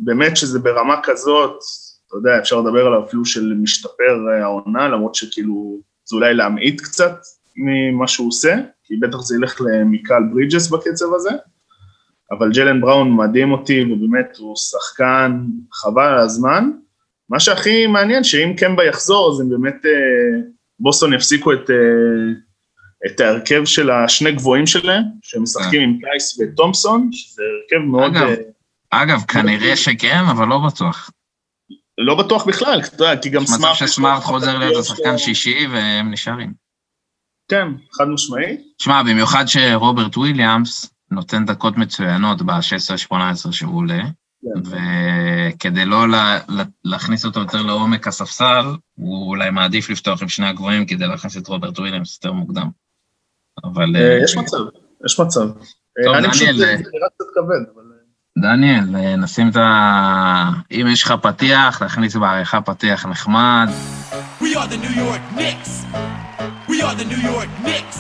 באמת 0.04 0.36
שזה 0.36 0.58
ברמה 0.58 1.00
כזאת, 1.02 1.58
אתה 2.06 2.16
יודע, 2.16 2.38
אפשר 2.38 2.60
לדבר 2.60 2.86
עליו 2.86 3.04
אפילו 3.04 3.24
של 3.24 3.54
משתפר 3.62 4.16
העונה, 4.42 4.88
למרות 4.88 5.14
שכאילו 5.14 5.80
זה 6.04 6.16
אולי 6.16 6.34
להמעיט 6.34 6.80
קצת 6.80 7.16
ממה 7.56 8.08
שהוא 8.08 8.28
עושה, 8.28 8.56
כי 8.84 8.96
בטח 8.96 9.20
זה 9.20 9.36
ילך 9.36 9.60
למיקל 9.60 10.22
ברידג'ס 10.32 10.68
בקצב 10.68 11.14
הזה, 11.14 11.30
אבל 12.30 12.50
ג'לן 12.52 12.80
בראון 12.80 13.16
מדהים 13.16 13.52
אותי, 13.52 13.82
ובאמת 13.82 14.36
הוא 14.36 14.56
שחקן 14.56 15.40
חבל 15.72 16.06
על 16.06 16.18
הזמן. 16.18 16.70
מה 17.30 17.40
שהכי 17.40 17.86
מעניין, 17.86 18.24
שאם 18.24 18.54
קמבה 18.56 18.84
יחזור, 18.84 19.32
אז 19.32 19.40
הם 19.40 19.50
באמת, 19.50 19.86
אה, 19.86 20.40
בוסטון 20.80 21.12
יפסיקו 21.12 21.52
את, 21.52 21.70
אה, 21.70 21.76
את 23.06 23.20
ההרכב 23.20 23.64
של 23.64 23.90
השני 23.90 24.32
גבוהים 24.32 24.66
שלהם, 24.66 25.02
שהם 25.22 25.42
משחקים 25.42 25.82
עם 25.82 25.98
טייס 26.00 26.38
ותומפסון, 26.40 27.08
שזה 27.12 27.42
הרכב 27.42 27.84
מאוד... 27.86 28.16
אגב, 28.16 28.28
אה, 28.92 29.02
אגב 29.02 29.22
כנראה 29.28 29.76
שכן, 29.76 30.24
אבל 30.30 30.48
לא 30.48 30.58
בטוח. 30.66 31.10
לא 31.98 32.14
בטוח 32.14 32.44
בכלל, 32.44 32.80
אתה 32.80 33.04
יודע, 33.04 33.22
כי 33.22 33.28
גם 33.28 33.46
סמארט... 33.46 33.72
מצב 33.76 33.86
שסמארט 33.86 34.22
חוזר 34.22 34.58
להיות 34.58 34.76
השחקן 34.76 35.18
שישי 35.18 35.66
והם 35.72 36.10
נשארים. 36.10 36.52
כן, 37.48 37.68
חד 37.92 38.04
משמעי. 38.08 38.56
שמע, 38.78 39.02
במיוחד 39.02 39.44
שרוברט 39.46 40.16
וויליאמס 40.16 40.90
נותן 41.10 41.44
דקות 41.44 41.76
מצוינות 41.76 42.42
ב-16-18 42.42 43.52
שהוא 43.52 43.76
עולה, 43.76 44.02
כן. 44.42 44.70
וכדי 44.70 45.84
לא 45.84 46.08
לה, 46.08 46.38
להכניס 46.84 47.24
אותו 47.24 47.40
יותר 47.40 47.62
לעומק 47.62 48.08
הספסל, 48.08 48.64
הוא 48.94 49.28
אולי 49.28 49.50
מעדיף 49.50 49.90
לפתוח 49.90 50.22
עם 50.22 50.28
שני 50.28 50.46
הגבוהים 50.46 50.86
כדי 50.86 51.06
להכניס 51.06 51.36
את 51.36 51.48
רוברט 51.48 51.78
וויליאמס 51.78 52.14
יותר 52.14 52.32
מוקדם. 52.32 52.70
אבל... 53.64 53.96
אה, 53.96 54.18
יש 54.24 54.36
מצב, 54.36 54.56
יש 55.06 55.20
מצב. 55.20 55.48
טוב, 56.04 56.14
אני 56.14 56.30
פשוט, 56.30 56.56
זה 56.56 56.66
נראה 56.66 57.08
קצת 57.14 57.24
כבד, 57.34 57.72
אבל... 57.74 57.82
דניאל, 58.38 59.16
נשים 59.16 59.48
את 59.48 59.56
ה... 59.56 60.50
אם 60.70 60.86
יש 60.92 61.02
לך 61.02 61.14
פתיח, 61.22 61.82
להכניס 61.82 62.16
בעריכה 62.16 62.60
פתיח 62.60 63.06
נחמד. 63.06 63.68
We 64.40 64.44
are 64.44 64.66
the 64.66 64.76
New 64.76 64.94
York 64.96 65.22
Knicks. 65.36 65.70
We 66.68 66.82
are 66.82 66.94
the 66.94 67.04
New 67.04 67.22
York 67.32 67.50
Knicks. 67.64 67.98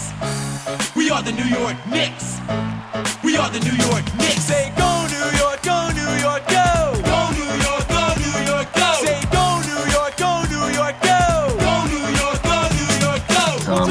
We 0.96 1.10
are 1.10 1.22
the 1.22 1.32
New 1.40 1.48
York 1.58 1.78
Knicks. 1.92 2.26
We 3.24 3.36
are 3.40 3.50
the 3.56 3.62
New 3.68 3.76
York 3.88 4.06
Knicks. 4.18 4.44
Say 4.50 4.64
go 4.80 4.90
New 5.14 5.28
York, 5.42 5.45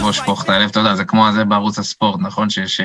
בוא 0.01 0.11
שפוך 0.11 0.43
את 0.43 0.49
הלב, 0.49 0.69
אתה 0.69 0.79
יודע, 0.79 0.95
זה 0.95 1.05
כמו 1.05 1.27
הזה 1.27 1.45
בערוץ 1.45 1.79
הספורט, 1.79 2.19
נכון? 2.19 2.49
שיש... 2.49 2.79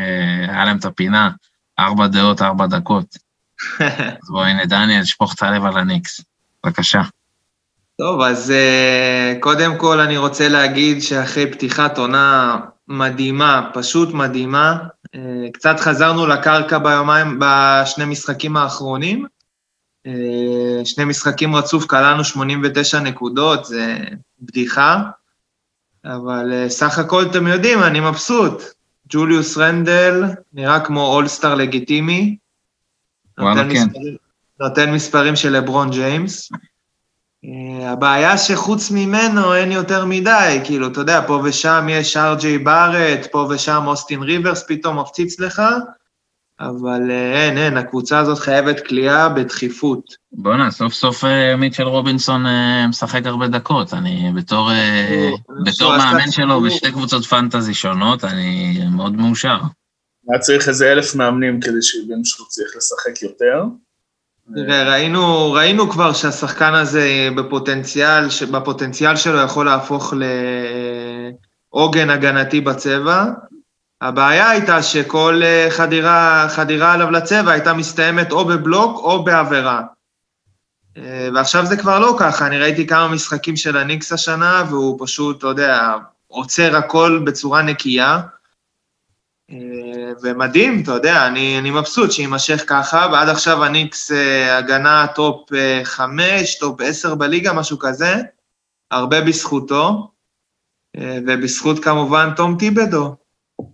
היה 0.49 0.65
להם 0.65 0.77
את 0.77 0.85
הפינה, 0.85 1.31
ארבע 1.79 2.07
דעות, 2.07 2.43
ארבע 2.43 2.67
דקות. 2.67 3.17
אז 4.23 4.31
בוא, 4.31 4.45
הנה, 4.45 4.67
דניאל, 4.67 5.05
שפוך 5.05 5.35
את 5.35 5.43
הלב 5.43 5.65
על 5.65 5.77
הניקס. 5.79 6.21
בבקשה. 6.67 7.03
טוב, 7.99 8.21
אז 8.21 8.53
uh, 8.53 9.41
קודם 9.41 9.77
כל 9.77 10.01
אני 10.01 10.17
רוצה 10.17 10.49
להגיד 10.49 11.03
שאחרי 11.03 11.53
פתיחת 11.53 11.99
עונה 11.99 12.59
מדהימה, 12.89 13.71
פשוט 13.75 14.15
מדהימה, 14.15 14.79
uh, 15.07 15.19
קצת 15.53 15.81
חזרנו 15.81 16.27
לקרקע 16.27 16.79
ביומיים, 16.79 17.39
בשני 17.41 18.05
משחקים 18.05 18.57
האחרונים. 18.57 19.27
Uh, 20.09 20.85
שני 20.85 21.05
משחקים 21.05 21.57
רצוף, 21.57 21.87
קלענו 21.87 22.25
89 22.25 23.01
נקודות, 23.01 23.65
זה 23.65 23.97
בדיחה, 24.41 25.03
אבל 26.05 26.53
uh, 26.53 26.69
סך 26.69 26.99
הכל 26.99 27.23
אתם 27.31 27.47
יודעים, 27.47 27.83
אני 27.83 28.01
מבסוט. 28.01 28.63
ג'וליוס 29.09 29.59
רנדל 29.59 30.25
נראה 30.53 30.81
כמו 30.81 31.07
אולסטאר 31.07 31.55
לגיטימי, 31.55 32.37
וואלה, 33.39 33.63
כן. 33.63 33.69
מספרים, 33.71 34.17
נותן 34.61 34.93
מספרים 34.93 35.37
של 35.37 35.53
לברון 35.53 35.91
ג'יימס. 35.91 36.53
אה, 37.45 37.91
הבעיה 37.91 38.39
שחוץ 38.39 38.91
ממנו 38.91 39.55
אין 39.55 39.73
יותר 39.73 40.05
מדי, 40.05 40.61
כאילו, 40.65 40.89
אתה 40.89 41.01
יודע, 41.01 41.27
פה 41.27 41.41
ושם 41.45 41.87
יש 41.91 42.17
ארג'יי 42.17 42.59
בארט, 42.59 43.27
פה 43.33 43.49
ושם 43.51 43.83
אוסטין 43.87 44.23
ריברס 44.23 44.65
פתאום 44.69 44.99
מפציץ 44.99 45.41
לך, 45.41 45.63
אבל 46.61 47.11
אה, 47.11 47.47
אין, 47.47 47.59
אין, 47.59 47.77
הקבוצה 47.77 48.19
הזאת 48.19 48.39
חייבת 48.39 48.87
כליאה 48.87 49.29
בדחיפות. 49.29 50.17
בואנה, 50.33 50.71
סוף 50.71 50.95
סוף 50.95 51.25
אה, 51.25 51.57
מיטשל 51.57 51.83
רובינסון 51.83 52.45
משחק 52.89 53.27
הרבה 53.27 53.49
דקות. 53.49 53.95
אני 53.95 54.33
בתור, 54.35 54.71
בתור 55.65 55.97
מאמן 55.97 56.31
שלו 56.31 56.61
בשתי 56.61 56.93
קבוצות 56.93 57.25
פנטזי 57.25 57.75
שונות, 57.75 58.25
אני 58.25 58.79
מאוד 58.91 59.13
מאושר. 59.13 59.59
היה 60.29 60.39
צריך 60.39 60.69
איזה 60.69 60.93
אלף 60.93 61.15
מאמנים 61.15 61.61
כדי 61.61 61.83
שיבינו 61.83 62.25
שהוא 62.25 62.47
צריך 62.49 62.77
לשחק 62.77 63.23
יותר. 63.23 63.65
תראה, 64.55 64.91
ראינו, 64.91 65.53
ראינו 65.53 65.91
כבר 65.91 66.13
שהשחקן 66.13 66.75
הזה 66.75 67.29
בפוטנציאל, 67.37 68.25
בפוטנציאל 68.53 69.17
שלו 69.17 69.39
יכול 69.39 69.67
להפוך 69.67 70.15
לעוגן 71.73 72.11
הגנתי 72.11 72.61
בצבע. 72.61 73.25
הבעיה 74.01 74.51
הייתה 74.51 74.83
שכל 74.83 75.41
אה, 75.45 75.67
חדירה, 75.71 76.47
חדירה 76.49 76.93
עליו 76.93 77.11
לצבע 77.11 77.53
הייתה 77.53 77.75
מסתיימת 77.75 78.33
או 78.33 78.45
בבלוק 78.45 78.99
או 78.99 79.25
בעבירה. 79.25 79.83
אה, 80.97 81.29
ועכשיו 81.35 81.67
זה 81.67 81.77
כבר 81.77 81.99
לא 81.99 82.17
ככה, 82.19 82.47
אני 82.47 82.59
ראיתי 82.59 82.87
כמה 82.87 83.09
משחקים 83.09 83.57
של 83.57 83.77
הניקס 83.77 84.13
השנה, 84.13 84.65
והוא 84.71 85.07
פשוט, 85.07 85.39
אתה 85.39 85.47
יודע, 85.47 85.95
עוצר 86.27 86.77
הכל 86.77 87.23
בצורה 87.27 87.63
נקייה. 87.63 88.21
אה, 89.51 90.13
ומדהים, 90.23 90.83
אתה 90.83 90.93
יודע, 90.93 91.27
אני, 91.27 91.59
אני 91.59 91.71
מבסוט 91.71 92.13
שיימשך 92.13 92.65
ככה, 92.67 93.09
ועד 93.13 93.29
עכשיו 93.29 93.65
הניקס 93.65 94.11
הגנה 94.51 95.07
טופ 95.15 95.51
5, 95.85 96.23
אה, 96.55 96.61
טופ 96.61 96.81
10 96.81 97.15
בליגה, 97.15 97.53
משהו 97.53 97.79
כזה, 97.79 98.17
הרבה 98.91 99.21
בזכותו, 99.21 100.11
ובזכות 101.27 101.85
כמובן 101.85 102.31
תום 102.37 102.57
טיבודו. 102.59 103.17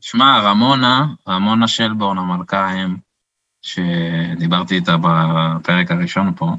שמע, 0.00 0.40
רמונה, 0.40 1.06
רמונה 1.28 1.68
שלבורן 1.68 2.18
המלכה 2.18 2.72
אם, 2.72 2.96
שדיברתי 3.62 4.74
איתה 4.74 4.96
בפרק 4.96 5.90
הראשון 5.90 6.34
פה, 6.36 6.56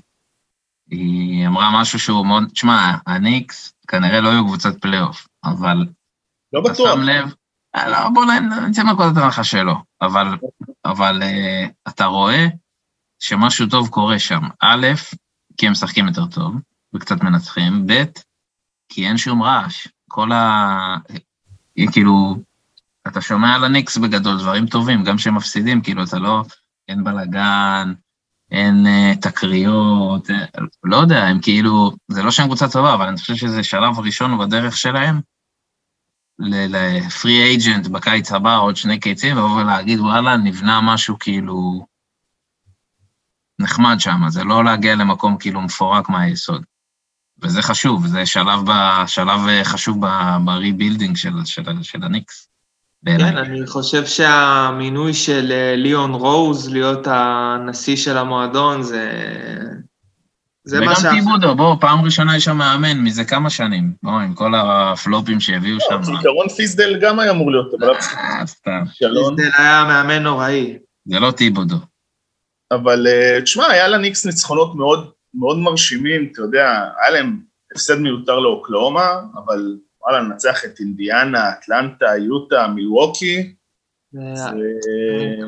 היא 0.90 1.48
אמרה 1.48 1.82
משהו 1.82 2.00
שהוא 2.00 2.26
מאוד, 2.26 2.56
שמע, 2.56 2.96
הניקס 3.08 3.74
כנראה 3.88 4.22
לא 4.22 4.30
יהיו 4.30 4.46
קבוצת 4.46 4.82
פלייאוף, 4.82 5.28
אבל... 5.44 5.86
לא 6.54 6.62
בטוח. 6.62 6.74
אתה 6.74 6.96
שם 6.96 7.02
לב, 7.02 7.34
לא, 7.76 8.10
בוא 8.14 8.26
נצא 8.70 8.84
מהנקודת 8.84 9.18
הנחה 9.18 9.44
שלא, 9.44 9.76
אבל, 10.02 10.28
אבל 10.86 11.24
uh, 11.24 11.72
אתה 11.88 12.06
רואה 12.06 12.48
שמשהו 13.20 13.68
טוב 13.68 13.90
קורה 13.90 14.20
שם. 14.20 14.42
א', 14.62 14.88
כי 15.58 15.66
הם 15.66 15.72
משחקים 15.72 16.08
יותר 16.08 16.26
טוב, 16.26 16.56
וקצת 16.96 17.24
מנצחים, 17.24 17.88
ב', 17.88 18.04
כי 18.90 19.08
אין 19.08 19.18
שום 19.18 19.44
רעש. 19.44 19.88
כל 20.10 20.32
ה... 20.32 20.98
כאילו, 21.92 22.36
אתה 23.08 23.22
שומע 23.22 23.56
על 23.56 23.64
הניקס 23.64 23.98
בגדול 23.98 24.40
דברים 24.40 24.68
טובים, 24.68 25.04
גם 25.04 25.18
כשהם 25.18 25.36
מפסידים, 25.36 25.82
כאילו, 25.82 26.04
אתה 26.04 26.20
לא... 26.20 26.44
אין 26.88 27.04
בלאגן, 27.04 27.94
אין 28.52 28.86
uh, 28.86 29.22
תקריות, 29.22 30.30
uh, 30.30 30.62
לא 30.84 30.98
יודע, 30.98 31.24
הם 31.24 31.40
כאילו, 31.42 31.92
זה 32.12 32.24
לא 32.24 32.32
שהם 32.32 32.46
קבוצה 32.46 32.70
טובה, 32.70 32.94
אבל 32.94 33.08
אני 33.08 33.18
חושב 33.18 33.36
שזה 33.36 33.64
שלב 33.64 34.00
ראשון 34.00 34.38
בדרך 34.38 34.78
שלהם 34.78 35.22
לפרי 36.40 37.44
אייג'נט 37.44 37.88
בקיץ 37.88 38.32
הבא, 38.32 38.58
עוד 38.58 38.76
שני 38.76 39.00
קיצים, 39.00 39.38
לבוא 39.38 39.62
ולהגיד, 39.62 40.00
וואלה, 40.00 40.38
נבנה 40.38 40.82
משהו 40.84 41.20
כאילו 41.20 41.86
נחמד 43.60 43.96
שם, 44.00 44.30
זה 44.30 44.44
לא 44.44 44.66
להגיע 44.66 44.96
למקום 44.96 45.38
כאילו 45.38 45.62
מפורק 45.62 46.10
מהיסוד. 46.10 46.66
וזה 47.42 47.62
חשוב, 47.62 48.08
זה 48.08 48.26
שלב, 48.26 48.72
ב, 48.72 49.04
שלב 49.08 49.48
אה, 49.48 49.64
חשוב 49.64 49.98
ב 50.46 50.52
rebuilding 50.52 51.16
של, 51.16 51.46
של, 51.46 51.84
של 51.84 52.04
הניקס. 52.04 52.50
כן, 53.06 53.38
אני 53.38 53.68
חושב 53.68 54.06
שהמינוי 54.06 55.14
של 55.14 55.52
אה, 55.52 55.76
ליאון 55.76 56.14
רוז 56.14 56.70
להיות 56.70 57.08
הנשיא 57.08 57.96
של 57.96 58.18
המועדון 58.18 58.82
זה... 58.82 59.12
זה 60.64 60.80
מה 60.80 60.96
ש... 60.96 61.00
וגם 61.00 61.16
טיבודו, 61.16 61.56
בוא, 61.56 61.76
פעם 61.80 62.06
ראשונה 62.06 62.38
יש 62.38 62.44
שם 62.44 62.58
מאמן 62.58 63.00
מזה 63.00 63.26
כמה 63.26 63.50
שנים. 63.50 63.94
בוא, 64.04 64.12
עם 64.12 64.34
כל 64.34 64.56
הפלופים 64.56 65.40
שהביאו 65.40 65.78
שם. 65.80 66.04
זיכרון 66.04 66.50
פיסדל 66.50 67.00
גם 67.02 67.20
היה 67.20 67.32
אמור 67.32 67.52
להיות, 67.52 67.74
אבל... 67.80 67.90
אה, 67.90 68.46
סתם. 68.46 68.84
פיסדל 68.86 69.50
היה 69.58 69.84
מאמן 69.88 70.24
נוראי. 70.24 70.78
זה 71.06 71.20
לא 71.20 71.32
טיבודו. 71.32 71.78
אבל 72.72 73.08
תשמע, 73.44 73.66
היה 73.66 73.88
לניקס 73.88 74.26
ניצחונות 74.26 74.76
מאוד 74.76 75.12
מאוד 75.34 75.58
מרשימים, 75.58 76.30
אתה 76.32 76.42
יודע, 76.42 76.90
היה 77.02 77.12
להם 77.12 77.40
הפסד 77.72 78.00
מיותר 78.00 78.40
לאוקלאומה, 78.40 79.08
אבל 79.36 79.78
וואלה, 80.08 80.22
לנצח 80.24 80.66
את 80.66 80.80
אינדיאנה, 80.80 81.50
אטלנטה, 81.50 82.06
יוטה, 82.18 82.68
מילווקי. 82.68 83.54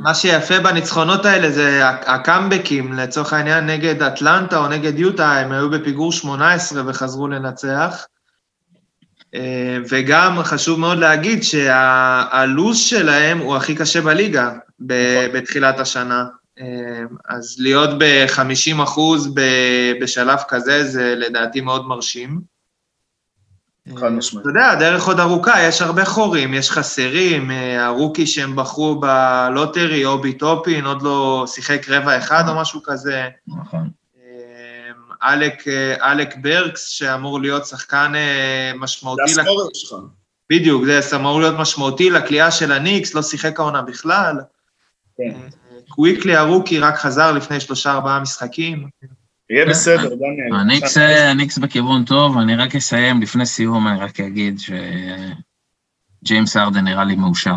מה 0.02 0.14
שיפה 0.14 0.60
בניצחונות 0.60 1.26
האלה 1.26 1.52
זה 1.52 1.88
הקאמבקים, 1.88 2.94
לצורך 2.94 3.34
העניין 3.34 3.66
נגד 3.66 4.04
אטלנטה 4.04 4.58
או 4.58 4.68
נגד 4.68 5.00
יוטה, 5.00 5.32
הם 5.32 5.52
היו 5.52 5.70
בפיגור 5.70 6.12
18 6.12 6.84
וחזרו 6.88 7.28
לנצח. 7.28 8.06
אה, 9.36 9.78
וגם 9.90 10.44
חשוב 10.44 10.80
מאוד 10.80 10.98
להגיד 10.98 11.44
שהלו"ז 11.44 12.78
שלהם 12.78 13.38
הוא 13.38 13.56
הכי 13.56 13.76
קשה 13.76 14.02
בליגה 14.02 14.52
בתחילת 15.34 15.80
השנה. 15.80 16.26
אמ, 16.60 17.08
אז 17.30 17.56
להיות 17.60 17.90
ב-50 18.00 18.84
אחוז 18.84 19.34
בשלב 20.02 20.40
כזה, 20.48 20.84
זה 20.84 21.16
לדעתי 21.18 21.62
מאוד 21.62 21.88
מרשים. 21.88 22.59
חד 23.98 24.10
משמעית. 24.10 24.48
אתה 24.48 24.50
יודע, 24.50 24.70
הדרך 24.70 25.08
עוד 25.08 25.20
ארוכה, 25.20 25.64
יש 25.64 25.82
הרבה 25.82 26.06
חורים, 26.06 26.54
יש 26.54 26.72
חסרים, 26.72 27.52
אה, 27.52 27.86
ה 27.86 27.92
rookie 27.92 28.28
שהם 28.28 28.56
בחרו 28.56 29.00
ב 29.00 29.12
lottery, 29.12 30.06
אובי 30.06 30.34
טופין, 30.34 30.86
עוד 30.86 31.02
לא 31.02 31.44
שיחק 31.48 31.90
רבע 31.90 32.18
אחד 32.18 32.44
או 32.48 32.56
משהו 32.56 32.84
כזה. 32.84 33.30
נכון. 33.48 33.90
אמ, 34.18 34.22
אלק, 35.24 35.68
אה, 35.68 36.12
אלק 36.12 36.36
ברקס, 36.42 36.88
שאמור 36.88 37.42
להיות 37.42 37.66
שחקן 37.66 38.12
אה, 38.16 38.72
משמעותי. 38.76 39.34
זה 39.34 39.42
ה 39.42 39.45
scorer 39.45 39.68
שלך. 39.74 40.00
בדיוק, 40.50 40.84
זה 41.00 41.16
אמור 41.16 41.40
להיות 41.40 41.56
משמעותי 41.60 42.10
לקליעה 42.10 42.52
של 42.52 42.72
הניקס, 42.72 43.14
לא 43.14 43.22
שיחק 43.22 43.60
העונה 43.60 43.82
בכלל. 43.82 44.36
כן. 45.18 45.32
קוויקלי 45.90 46.36
ה 46.36 46.42
rookie 46.42 46.80
רק 46.80 46.96
חזר 46.96 47.32
לפני 47.32 47.60
שלושה-ארבעה 47.60 48.20
משחקים. 48.20 48.88
יהיה 49.50 49.66
בסדר, 49.66 50.10
דניאל. 50.16 50.56
הניקס 51.30 51.58
בכיוון 51.58 52.06
טוב, 52.06 52.38
אני 52.38 52.56
רק 52.56 52.76
אסיים, 52.76 53.22
לפני 53.22 53.46
סיום 53.46 53.88
אני 53.88 54.00
רק 54.00 54.20
אגיד 54.20 54.60
שג'יימס 56.24 56.58
ארדן 56.58 56.84
נראה 56.84 57.04
לי 57.04 57.16
מאושר, 57.16 57.56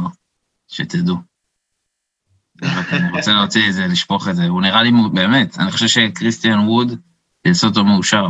שתדעו. 0.68 1.16
אני 2.62 3.10
רוצה 3.12 3.32
להוציא 3.32 3.68
את 3.68 3.74
זה, 3.74 3.86
לשפוך 3.86 4.28
את 4.28 4.36
זה, 4.36 4.44
הוא 4.44 4.62
נראה 4.62 4.82
לי, 4.82 4.92
באמת, 5.12 5.58
אני 5.58 5.70
חושב 5.70 5.86
שקריסטיאן 5.86 6.58
ווד 6.58 6.98
יעשה 7.44 7.66
אותו 7.66 7.84
מאושר. 7.84 8.26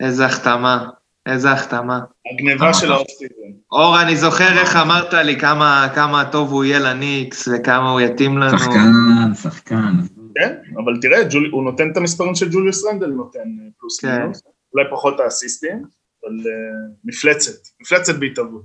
איזה 0.00 0.26
החתמה. 0.26 0.86
איזה 1.26 1.52
החתמה. 1.52 2.00
הגניבה 2.32 2.74
של 2.74 2.92
ה 2.92 2.95
off-season. 2.95 3.32
אור, 3.72 4.02
אני 4.02 4.16
זוכר 4.16 4.58
איך 4.58 4.76
אמרת 4.76 5.14
לי 5.14 5.40
כמה, 5.40 5.88
כמה 5.94 6.24
טוב 6.24 6.52
הוא 6.52 6.64
יהיה 6.64 6.78
לניקס 6.78 7.48
וכמה 7.48 7.90
הוא 7.90 8.00
יתאים 8.00 8.38
לנו. 8.38 8.58
שחקן, 8.58 9.34
שחקן. 9.42 9.92
כן, 10.38 10.54
אבל 10.76 10.98
תראה, 11.00 11.24
ג'ול, 11.30 11.50
הוא 11.52 11.64
נותן 11.64 11.92
את 11.92 11.96
המספרים 11.96 12.34
של 12.34 12.52
ג'וליוס 12.52 12.84
רנדל 12.84 13.06
נותן 13.06 13.38
אה, 13.38 13.68
פלוס 13.78 14.00
כן. 14.00 14.20
מינוס. 14.20 14.42
אולי 14.74 14.84
פחות 14.90 15.20
האסיסטים, 15.20 15.76
אבל 16.24 16.32
uh, 16.32 16.92
מפלצת, 17.04 17.68
מפלצת 17.80 18.18
בהתהוות. 18.18 18.62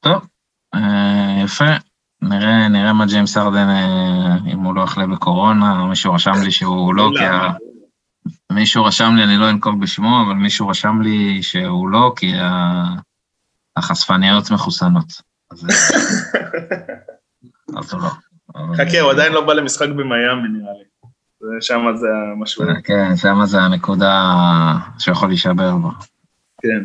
טוב, 0.00 0.26
uh, 0.76 0.78
יפה. 1.44 1.64
נראה, 2.22 2.68
נראה 2.68 2.92
מה 2.92 3.06
ג'יימס 3.06 3.36
ארדן, 3.36 3.68
uh, 3.68 4.52
אם 4.52 4.58
הוא 4.58 4.74
לא 4.74 4.80
יחלה 4.80 5.06
בקורונה, 5.06 5.86
מישהו 5.86 6.14
רשם 6.14 6.42
לי 6.44 6.50
שהוא 6.50 6.94
לא, 6.94 7.10
כי 7.18 7.24
מישהו 8.52 8.84
רשם 8.84 9.14
לי, 9.16 9.24
אני 9.24 9.36
לא 9.36 9.50
אנקוב 9.50 9.80
בשמו, 9.80 10.22
אבל 10.26 10.34
מישהו 10.34 10.68
רשם 10.68 11.00
לי 11.02 11.42
שהוא 11.42 11.88
לא, 11.88 12.12
כי 12.16 12.32
החשפניות 13.76 14.50
מחוסנות. 14.50 15.12
אז 15.50 15.64
הוא 17.92 18.00
לא. 18.00 18.08
חכה, 18.76 19.00
הוא 19.00 19.10
עדיין 19.10 19.32
לא 19.32 19.46
בא 19.46 19.52
למשחק 19.52 19.88
במיאמי, 19.88 20.48
נראה 20.48 20.72
לי. 20.78 20.84
שם 21.60 21.96
זה 21.96 22.06
המשהו. 22.32 22.64
כן, 22.84 23.16
שם 23.16 23.38
זה 23.44 23.60
הנקודה 23.60 24.32
שיכול 24.98 25.28
להישבר 25.28 25.76
בה. 25.76 25.90
כן. 26.62 26.84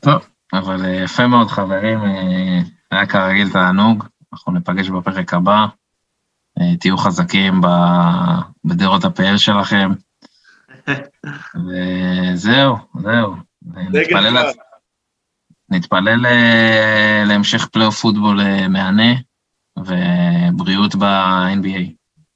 טוב, 0.00 0.28
אבל 0.52 0.84
אה, 0.84 0.90
יפה 0.90 1.26
מאוד, 1.26 1.48
חברים. 1.48 1.98
אה, 2.02 2.60
היה 2.90 3.06
כרגיל 3.06 3.50
תענוג, 3.52 4.04
אנחנו 4.32 4.52
ניפגש 4.52 4.88
בפרק 4.88 5.34
הבא. 5.34 5.66
אה, 6.60 6.76
תהיו 6.80 6.96
חזקים 6.96 7.60
בדעות 8.64 9.04
הפאר 9.04 9.36
שלכם. 9.36 9.90
וזהו, 11.64 12.76
זהו. 13.00 13.34
נתפלל, 13.66 14.52
נתפלל 15.70 16.26
להמשך 17.26 17.66
פלייאוף 17.66 18.00
פוטבול 18.00 18.40
מהנה 18.68 19.14
ובריאות 19.78 20.94
ב-NBA. 20.94 21.92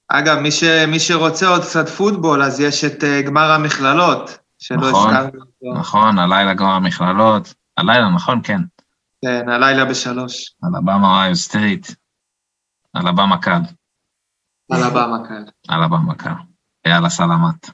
אגב, 0.09 0.39
מי, 0.39 0.51
ש, 0.51 0.65
מי 0.89 1.01
שרוצה 1.01 1.49
עוד 1.49 1.63
קצת 1.63 1.89
פוטבול, 1.89 2.43
אז 2.43 2.61
יש 2.61 2.85
את 2.85 3.03
אה, 3.03 3.27
גמר 3.27 3.51
המכללות, 3.51 4.39
שלא 4.59 4.89
נכון, 4.91 5.15
הזכרנו 5.15 5.41
אותו. 5.41 5.81
נכון, 5.81 6.19
הלילה 6.19 6.55
גמר 6.55 6.71
המכללות. 6.71 7.55
הלילה, 7.77 8.09
נכון, 8.09 8.41
כן. 8.45 8.61
כן, 9.25 9.49
הלילה 9.49 9.85
בשלוש. 9.85 10.55
אלבמה 10.65 11.17
אוהיו 11.17 11.37
סטייט. 11.37 11.87
אלבמה 12.97 13.39
קל. 13.43 13.61
אלבמה 14.73 15.29
קל. 15.29 15.45
אלבמה 15.71 16.15
קל. 16.15 16.35
יאללה, 16.87 17.09
סלמת. 17.09 17.71